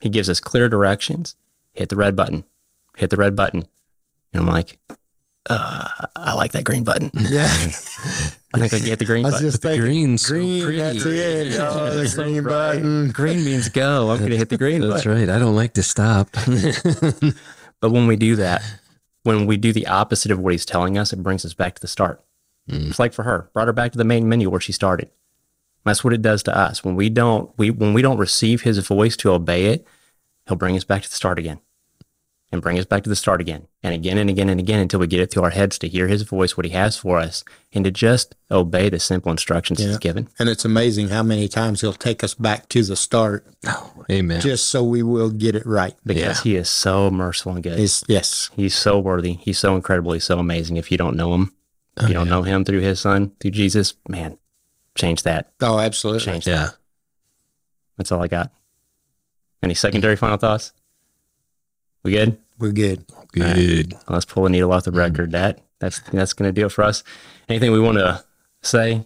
He 0.00 0.08
gives 0.08 0.28
us 0.28 0.40
clear 0.40 0.68
directions. 0.68 1.36
Hit 1.72 1.88
the 1.88 1.96
red 1.96 2.14
button. 2.16 2.44
Hit 2.96 3.10
the 3.10 3.16
red 3.16 3.34
button. 3.36 3.64
And 4.32 4.40
I'm 4.42 4.46
like, 4.46 4.78
uh, 5.50 5.88
I 6.16 6.34
like 6.34 6.52
that 6.52 6.64
green 6.64 6.84
button. 6.84 7.10
Yeah, 7.14 7.44
I 8.54 8.58
think 8.58 8.72
I 8.74 8.78
can 8.78 8.82
hit 8.86 8.98
the 8.98 9.04
green 9.04 9.24
I 9.24 9.28
was 9.28 9.34
button. 9.34 9.46
just 9.50 9.62
thinking, 9.62 9.80
Green, 9.82 10.18
so 10.18 10.34
green, 10.34 10.62
pretty. 10.62 10.78
that's 10.78 11.04
it. 11.06 11.56
Oh, 11.60 11.90
the 11.96 12.08
So 12.08 12.22
green 12.22 12.42
bright. 12.42 12.74
button. 12.76 13.10
Green 13.10 13.44
means 13.44 13.68
go. 13.68 14.10
I'm 14.10 14.18
going 14.18 14.30
to 14.30 14.36
hit 14.36 14.48
the 14.50 14.56
green 14.58 14.80
That's 14.82 15.04
button. 15.04 15.12
right. 15.18 15.28
I 15.28 15.38
don't 15.38 15.56
like 15.56 15.74
to 15.74 15.82
stop. 15.82 16.28
But 17.80 17.90
when 17.90 18.06
we 18.06 18.14
do 18.14 18.36
that, 18.36 18.62
when 19.24 19.44
we 19.46 19.56
do 19.56 19.72
the 19.72 19.88
opposite 19.88 20.30
of 20.30 20.38
what 20.38 20.52
he's 20.52 20.64
telling 20.64 20.96
us, 20.96 21.12
it 21.12 21.20
brings 21.22 21.44
us 21.44 21.52
back 21.52 21.74
to 21.74 21.80
the 21.80 21.88
start. 21.88 22.22
It's 22.68 23.00
like 23.00 23.12
for 23.12 23.24
her, 23.24 23.50
brought 23.52 23.66
her 23.66 23.72
back 23.72 23.90
to 23.90 23.98
the 23.98 24.04
main 24.04 24.28
menu 24.28 24.48
where 24.48 24.60
she 24.60 24.70
started. 24.70 25.10
That's 25.84 26.04
what 26.04 26.12
it 26.12 26.22
does 26.22 26.44
to 26.44 26.56
us. 26.56 26.84
When 26.84 26.94
we 26.94 27.10
don't 27.10 27.50
we 27.58 27.70
when 27.70 27.92
we 27.92 28.00
don't 28.00 28.18
receive 28.18 28.62
his 28.62 28.78
voice 28.86 29.16
to 29.16 29.32
obey 29.32 29.64
it, 29.66 29.84
he'll 30.46 30.56
bring 30.56 30.76
us 30.76 30.84
back 30.84 31.02
to 31.02 31.08
the 31.10 31.16
start 31.16 31.40
again. 31.40 31.58
And 32.52 32.60
bring 32.60 32.78
us 32.78 32.84
back 32.84 33.02
to 33.04 33.08
the 33.08 33.16
start 33.16 33.40
again. 33.40 33.66
And 33.82 33.94
again 33.94 34.18
and 34.18 34.28
again 34.28 34.50
and 34.50 34.60
again 34.60 34.78
until 34.78 35.00
we 35.00 35.06
get 35.06 35.20
it 35.20 35.30
through 35.30 35.42
our 35.42 35.50
heads 35.50 35.78
to 35.78 35.88
hear 35.88 36.06
his 36.06 36.20
voice, 36.20 36.54
what 36.54 36.66
he 36.66 36.72
has 36.72 36.98
for 36.98 37.16
us, 37.16 37.44
and 37.72 37.82
to 37.86 37.90
just 37.90 38.34
obey 38.50 38.90
the 38.90 39.00
simple 39.00 39.32
instructions 39.32 39.78
he's 39.78 39.96
given. 39.96 40.28
And 40.38 40.50
it's 40.50 40.66
amazing 40.66 41.08
how 41.08 41.22
many 41.22 41.48
times 41.48 41.80
he'll 41.80 41.94
take 41.94 42.22
us 42.22 42.34
back 42.34 42.68
to 42.68 42.82
the 42.82 42.94
start 42.94 43.46
Amen. 44.10 44.42
just 44.42 44.66
so 44.68 44.84
we 44.84 45.02
will 45.02 45.30
get 45.30 45.54
it 45.54 45.64
right. 45.64 45.94
Because 46.04 46.42
he 46.42 46.56
is 46.56 46.68
so 46.68 47.10
merciful 47.10 47.52
and 47.52 47.62
good. 47.62 47.80
It's, 47.80 48.04
yes. 48.06 48.50
He's 48.54 48.74
so 48.74 48.98
worthy. 48.98 49.34
He's 49.34 49.58
so 49.58 49.74
incredibly, 49.74 50.20
so 50.20 50.38
amazing. 50.38 50.76
If 50.76 50.92
you 50.92 50.98
don't 50.98 51.16
know 51.16 51.32
him, 51.32 51.54
if 51.96 52.08
you 52.08 52.14
don't 52.14 52.28
oh, 52.28 52.36
know 52.36 52.42
him 52.42 52.66
through 52.66 52.80
his 52.80 53.00
son, 53.00 53.32
through 53.40 53.52
Jesus, 53.52 53.94
man, 54.08 54.36
change 54.94 55.22
that. 55.22 55.52
Oh, 55.62 55.78
absolutely. 55.78 56.20
Change 56.20 56.44
that. 56.44 56.50
yeah. 56.50 56.68
That's 57.96 58.12
all 58.12 58.22
I 58.22 58.28
got. 58.28 58.52
Any 59.62 59.74
secondary 59.74 60.16
final 60.16 60.36
thoughts? 60.36 60.72
We 62.02 62.12
good? 62.12 62.36
We're 62.58 62.72
good. 62.72 63.04
Good. 63.32 63.92
Well, 63.92 64.02
let's 64.08 64.24
pull 64.24 64.46
a 64.46 64.50
needle 64.50 64.72
off 64.72 64.84
the 64.84 64.92
record. 64.92 65.30
Mm. 65.30 65.32
That 65.32 65.60
that's 65.78 66.00
that's 66.00 66.32
gonna 66.32 66.52
do 66.52 66.66
it 66.66 66.72
for 66.72 66.84
us. 66.84 67.02
Anything 67.48 67.72
we 67.72 67.80
want 67.80 67.98
to 67.98 68.24
say 68.62 69.04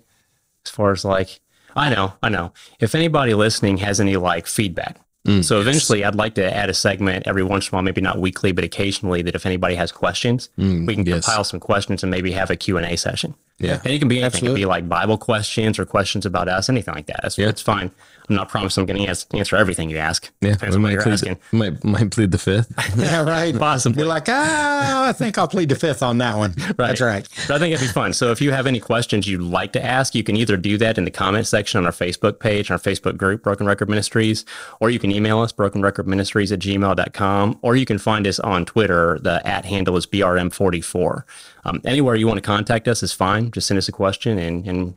as 0.64 0.70
far 0.70 0.93
as 0.93 1.05
like 1.05 1.40
I 1.77 1.90
know, 1.94 2.14
I 2.23 2.31
know. 2.31 2.52
If 2.81 2.94
anybody 2.94 3.35
listening 3.35 3.77
has 3.78 4.01
any 4.01 4.16
like 4.16 4.47
feedback, 4.47 4.98
mm. 5.27 5.44
so 5.44 5.60
eventually, 5.60 6.05
I'd 6.05 6.14
like 6.14 6.35
to 6.36 6.56
add 6.56 6.70
a 6.70 6.74
segment 6.74 7.27
every 7.27 7.43
once 7.43 7.68
in 7.68 7.74
a 7.74 7.77
while, 7.77 7.82
maybe 7.82 8.01
not 8.01 8.18
weekly, 8.18 8.52
but 8.52 8.64
occasionally, 8.64 9.20
that 9.23 9.35
if 9.35 9.44
anybody 9.44 9.74
has 9.74 9.93
questions, 9.93 10.48
mm, 10.59 10.86
we 10.86 10.94
can 10.94 11.05
yes. 11.05 11.27
compile 11.27 11.44
some 11.44 11.60
questions 11.60 12.02
and 12.02 12.10
maybe 12.10 12.32
have 12.32 12.51
a 12.51 12.56
Q 12.56 12.78
and 12.78 12.86
A 12.86 12.97
session. 12.97 13.35
Yeah. 13.59 13.81
and 13.85 13.93
it 13.93 13.98
can 13.98 14.09
be 14.09 14.16
anything. 14.16 14.23
It 14.23 14.27
Absolutely. 14.27 14.60
can 14.60 14.62
be 14.62 14.66
like 14.66 14.89
Bible 14.89 15.18
questions 15.18 15.78
or 15.78 15.85
questions 15.85 16.27
about 16.27 16.48
us, 16.48 16.68
anything 16.68 16.94
like 16.94 17.06
that. 17.06 17.20
That's, 17.23 17.39
Yeah. 17.39 17.48
It's 17.48 17.62
fine. 17.62 17.90
I'm 18.28 18.36
not 18.36 18.48
promising 18.48 18.82
I'm 18.82 18.86
going 18.86 19.07
to 19.07 19.27
answer 19.36 19.57
everything 19.57 19.90
you 19.90 19.98
ask. 19.98 20.31
Yeah, 20.40 20.53
Depends 20.53 20.77
we 20.77 20.82
might 20.82 20.93
you're 20.93 21.03
plead, 21.03 21.12
asking. 21.12 21.39
the, 21.51 21.57
might, 21.57 21.85
might 21.85 22.11
plead 22.11 22.31
the 22.32 22.39
fifth. 22.39 22.73
Yeah, 22.97 23.23
right. 23.24 23.57
Possibly. 23.59 24.01
You're 24.01 24.09
like, 24.09 24.28
ah, 24.28 25.09
I 25.09 25.12
think 25.12 25.39
I'll 25.39 25.48
plead 25.48 25.69
the 25.69 25.74
fifth 25.77 26.03
on 26.03 26.19
that 26.19 26.36
one. 26.36 26.55
Right. 26.78 26.89
That's 26.89 27.01
right. 27.01 27.28
But 27.48 27.55
I 27.57 27.59
think 27.59 27.74
it'd 27.74 27.86
be 27.86 27.93
fun. 27.93 28.12
So 28.12 28.31
if 28.32 28.40
you 28.40 28.51
have 28.53 28.66
any 28.66 28.81
questions 28.81 29.27
you'd 29.28 29.40
like 29.40 29.73
to 29.73 29.85
ask, 29.85 30.15
you 30.15 30.23
can 30.24 30.36
either 30.36 30.57
do 30.57 30.77
that 30.78 30.98
in 30.98 31.05
the 31.05 31.11
comment 31.11 31.47
section 31.47 31.78
on 31.78 31.86
our 31.86 31.93
Facebook 31.93 32.39
page, 32.40 32.70
our 32.70 32.78
Facebook 32.78 33.16
group, 33.16 33.43
Broken 33.43 33.66
Record 33.66 33.89
Ministries, 33.89 34.44
or 34.81 34.90
you 34.90 34.98
can 34.98 35.11
email 35.11 35.40
us, 35.40 35.53
brokenrecordministries 35.53 36.53
at 36.53 36.59
gmail.com, 36.59 37.59
or 37.62 37.77
you 37.77 37.86
can 37.86 37.98
find 37.98 38.27
us 38.27 38.39
on 38.40 38.65
Twitter. 38.66 39.19
The 39.20 39.47
at 39.47 39.65
handle 39.65 39.97
is 39.97 40.07
BRM44. 40.07 41.23
Um, 41.65 41.81
anywhere 41.85 42.15
you 42.16 42.27
want 42.27 42.39
to 42.39 42.43
contact 42.43 42.89
us 42.89 43.03
is 43.03 43.12
fine. 43.12 43.51
Just 43.51 43.69
send 43.69 43.78
us 43.78 43.89
a 43.89 43.93
question 43.93 44.39
and, 44.39 44.66
and 44.66 44.94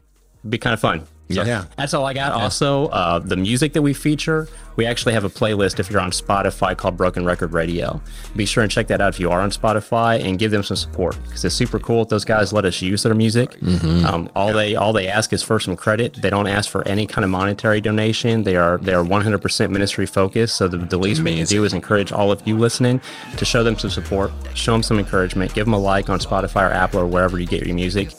be 0.47 0.57
kind 0.57 0.73
of 0.73 0.79
fun. 0.79 1.03
So 1.31 1.43
Yeah. 1.43 1.65
That's 1.77 1.93
all 1.93 2.07
I 2.07 2.13
got. 2.15 2.31
Also, 2.31 2.87
uh, 2.87 3.19
the 3.19 3.37
music 3.37 3.73
that 3.73 3.83
we 3.83 3.93
feature, 3.93 4.47
we 4.77 4.87
actually 4.87 5.13
have 5.13 5.23
a 5.23 5.29
playlist 5.29 5.79
if 5.79 5.91
you're 5.91 6.01
on 6.01 6.09
Spotify 6.09 6.75
called 6.75 6.97
Broken 6.97 7.23
Record 7.23 7.53
Radio. 7.53 8.01
Be 8.35 8.47
sure 8.47 8.63
and 8.63 8.71
check 8.71 8.87
that 8.87 8.99
out 8.99 9.13
if 9.13 9.19
you 9.19 9.29
are 9.29 9.39
on 9.39 9.51
Spotify 9.51 10.23
and 10.23 10.39
give 10.39 10.49
them 10.49 10.63
some 10.63 10.75
support 10.77 11.19
because 11.25 11.45
it's 11.45 11.53
super 11.53 11.77
cool 11.77 12.01
if 12.01 12.09
those 12.09 12.25
guys 12.25 12.51
let 12.51 12.65
us 12.65 12.81
use 12.81 13.03
their 13.03 13.13
music. 13.13 13.61
Um, 14.05 14.27
all 14.35 14.53
they 14.53 14.75
all 14.75 14.91
they 14.91 15.07
ask 15.07 15.31
is 15.31 15.43
for 15.43 15.59
some 15.59 15.75
credit. 15.75 16.15
They 16.19 16.31
don't 16.31 16.47
ask 16.47 16.67
for 16.67 16.87
any 16.87 17.05
kind 17.05 17.23
of 17.23 17.29
monetary 17.29 17.79
donation. 17.79 18.41
They 18.41 18.55
are 18.55 18.79
they 18.79 18.95
are 18.95 19.03
100% 19.03 19.69
ministry 19.69 20.07
focused. 20.07 20.55
So 20.55 20.67
the, 20.67 20.77
the 20.77 20.97
least 20.97 21.21
we 21.21 21.35
can 21.35 21.45
do 21.45 21.63
is 21.63 21.73
encourage 21.73 22.11
all 22.11 22.31
of 22.31 22.41
you 22.47 22.57
listening 22.57 23.01
to 23.37 23.45
show 23.45 23.63
them 23.63 23.77
some 23.77 23.91
support, 23.91 24.31
show 24.55 24.71
them 24.71 24.81
some 24.81 24.97
encouragement, 24.97 25.53
give 25.53 25.65
them 25.67 25.75
a 25.75 25.79
like 25.79 26.09
on 26.09 26.17
Spotify 26.17 26.67
or 26.67 26.73
Apple 26.73 27.01
or 27.01 27.05
wherever 27.05 27.37
you 27.37 27.45
get 27.45 27.67
your 27.67 27.75
music 27.75 28.09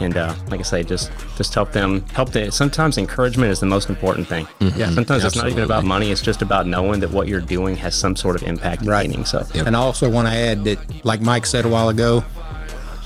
and 0.00 0.16
uh, 0.16 0.34
like 0.48 0.60
I 0.60 0.62
say, 0.62 0.82
just 0.82 1.10
just 1.36 1.54
help 1.54 1.72
them 1.72 2.02
help 2.08 2.30
them. 2.30 2.50
Sometimes 2.50 2.98
encouragement 2.98 3.50
is 3.50 3.60
the 3.60 3.66
most 3.66 3.88
important 3.88 4.28
thing. 4.28 4.46
Yeah. 4.60 4.90
Sometimes 4.90 5.24
it's 5.24 5.36
not 5.36 5.48
even 5.48 5.64
about 5.64 5.84
money. 5.84 6.10
It's 6.10 6.22
just 6.22 6.42
about 6.42 6.66
knowing 6.66 7.00
that 7.00 7.10
what 7.10 7.28
you're 7.28 7.40
doing 7.40 7.76
has 7.76 7.94
some 7.94 8.14
sort 8.16 8.36
of 8.36 8.42
impact 8.46 8.82
and 8.82 8.90
Right. 8.90 9.08
meaning. 9.08 9.24
So 9.24 9.44
And 9.54 9.76
I 9.76 9.80
also 9.80 10.08
want 10.08 10.28
to 10.28 10.34
add 10.34 10.64
that, 10.64 11.04
like 11.04 11.20
Mike 11.20 11.46
said 11.46 11.64
a 11.64 11.68
while 11.68 11.88
ago, 11.88 12.24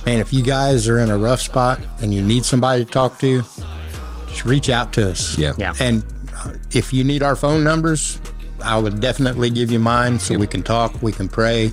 man, 0.06 0.18
if 0.20 0.32
you 0.32 0.42
guys 0.42 0.88
are 0.88 0.98
in 0.98 1.10
a 1.10 1.16
rough 1.18 1.40
spot 1.40 1.80
and 2.00 2.12
you 2.12 2.20
need 2.22 2.44
somebody 2.44 2.84
to 2.84 2.90
talk 2.90 3.18
to, 3.20 3.42
just 4.28 4.44
reach 4.44 4.68
out 4.68 4.92
to 4.94 5.10
us. 5.10 5.36
Yeah. 5.38 5.52
Yeah. 5.56 5.74
And 5.80 6.04
uh, 6.36 6.52
if 6.72 6.92
you 6.92 7.04
need 7.04 7.22
our 7.22 7.36
phone 7.36 7.62
numbers, 7.64 8.20
I 8.64 8.78
would 8.78 9.00
definitely 9.00 9.50
give 9.50 9.70
you 9.70 9.78
mine 9.78 10.18
so 10.18 10.36
we 10.38 10.46
can 10.46 10.62
talk, 10.62 11.02
we 11.02 11.12
can 11.12 11.28
pray. 11.28 11.72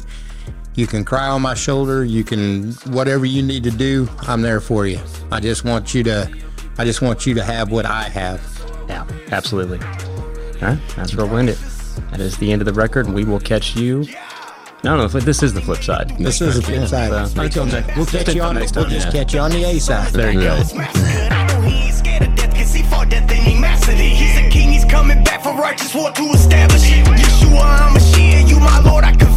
You 0.80 0.88
can 0.88 1.04
cry 1.04 1.28
on 1.28 1.42
my 1.42 1.56
shoulder. 1.56 2.06
You 2.06 2.24
can 2.24 2.72
whatever 2.94 3.26
you 3.26 3.44
need 3.44 3.66
to 3.66 3.70
do. 3.70 4.08
I'm 4.22 4.42
there 4.42 4.62
for 4.62 4.88
you. 4.88 4.98
I 5.30 5.42
just 5.42 5.66
want 5.66 5.94
you 5.94 6.04
to, 6.04 6.32
I 6.78 6.86
just 6.86 7.02
want 7.02 7.26
you 7.26 7.34
to 7.34 7.44
have 7.44 7.70
what 7.70 7.86
I 7.86 8.04
have. 8.04 8.40
yeah, 8.88 9.06
absolutely. 9.34 9.80
All 9.80 10.70
right, 10.70 10.80
that's 10.96 11.14
where 11.14 11.26
we'll 11.26 11.40
end 11.40 11.50
it. 11.50 11.58
That 12.12 12.22
is 12.22 12.38
the 12.38 12.54
end 12.54 12.62
of 12.62 12.66
the 12.66 12.72
record, 12.72 13.08
and 13.08 13.14
we 13.14 13.26
will 13.26 13.42
catch 13.42 13.76
you. 13.76 14.06
No, 14.86 14.96
no, 14.96 15.10
this 15.10 15.44
is 15.44 15.54
the 15.54 15.60
flip 15.60 15.84
side. 15.84 16.18
This 16.18 16.40
is 16.40 16.56
the 16.56 16.62
flip 16.62 16.88
side. 16.88 17.28
So, 17.28 17.42
until 17.42 17.66
next, 17.66 17.98
We'll 17.98 18.06
catch 18.06 18.34
you 18.34 18.42
on. 18.42 18.56
next 18.56 18.72
time. 18.72 18.84
We'll 18.84 18.90
time. 18.92 19.02
just 19.02 19.12
catch 19.12 19.34
you 19.34 19.42
on 19.42 19.52
the 19.52 19.66
A 19.66 19.80
side. 19.80 20.14
There 20.14 20.32
you 20.32 20.40
go. 20.40 20.54
I 20.76 21.46
know 21.48 21.60
he 21.60 21.76
ain't 21.88 21.94
scared 21.94 22.24
of 22.24 22.36
death 22.36 22.56
cause 22.56 22.74
he 22.74 22.84
fought 22.84 23.10
death 23.10 23.30
and 23.30 23.32
he 23.40 23.60
mastered 23.60 23.96
it. 23.96 24.00
He's 24.00 24.38
a 24.38 24.50
king, 24.50 24.72
he's 24.72 24.86
coming 24.86 25.26
back 25.26 25.44
for 25.44 25.52
righteous 25.58 25.94
war 25.94 26.12
to 26.12 26.24
establish 26.30 26.84
it. 26.90 27.06
Yeshua, 27.06 27.90
HaMashiach, 27.90 28.48
you 28.50 28.60
my 28.62 28.80
lord, 28.80 29.04
I 29.04 29.12
confess 29.12 29.29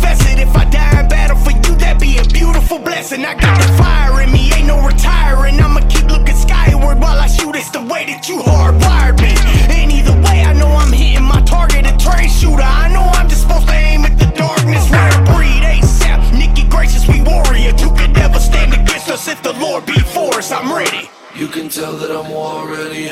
beautiful 2.53 2.79
blessing. 2.79 3.25
I 3.25 3.35
got 3.35 3.57
the 3.61 3.69
fire 3.83 4.23
in 4.23 4.31
me, 4.31 4.53
ain't 4.53 4.67
no 4.67 4.85
retiring. 4.85 5.59
I'ma 5.61 5.81
keep 5.89 6.05
looking 6.05 6.37
skyward 6.37 7.01
while 7.01 7.19
I 7.19 7.27
shoot. 7.27 7.57
It's 7.57 7.71
the 7.71 7.81
way 7.81 8.05
that 8.07 8.29
you 8.29 8.39
hardwired 8.39 9.21
me. 9.21 9.33
And 9.73 9.91
either 9.91 10.13
way, 10.21 10.45
I 10.45 10.53
know 10.53 10.69
I'm 10.69 10.93
hitting 10.93 11.25
my 11.25 11.41
target, 11.43 11.87
a 11.87 11.97
train 11.97 12.29
shooter. 12.29 12.63
I 12.63 12.93
know 12.93 13.05
I'm 13.17 13.29
just 13.29 13.43
supposed 13.43 13.69
to 13.69 13.75
aim 13.75 14.05
at 14.05 14.19
the 14.19 14.27
darkness 14.37 14.91
where 14.91 15.01
I 15.01 15.19
breed. 15.33 15.63
ASAP, 15.65 16.21
Nikki 16.37 16.69
Gracious, 16.69 17.09
we 17.09 17.23
warrior. 17.23 17.73
Who 17.73 17.97
could 17.97 18.13
never 18.13 18.39
stand 18.39 18.75
against 18.75 19.09
us 19.09 19.29
if 19.29 19.43
the 19.43 19.55
Lord 19.55 19.87
be 19.87 19.99
for 20.15 20.35
us? 20.35 20.53
I'm 20.53 20.73
ready. 20.73 21.09
You 21.35 21.49
can 21.49 21.69
tell 21.69 21.97
that 21.97 22.11
I'm 22.11 22.31
war 22.31 22.69
ready. 22.69 23.11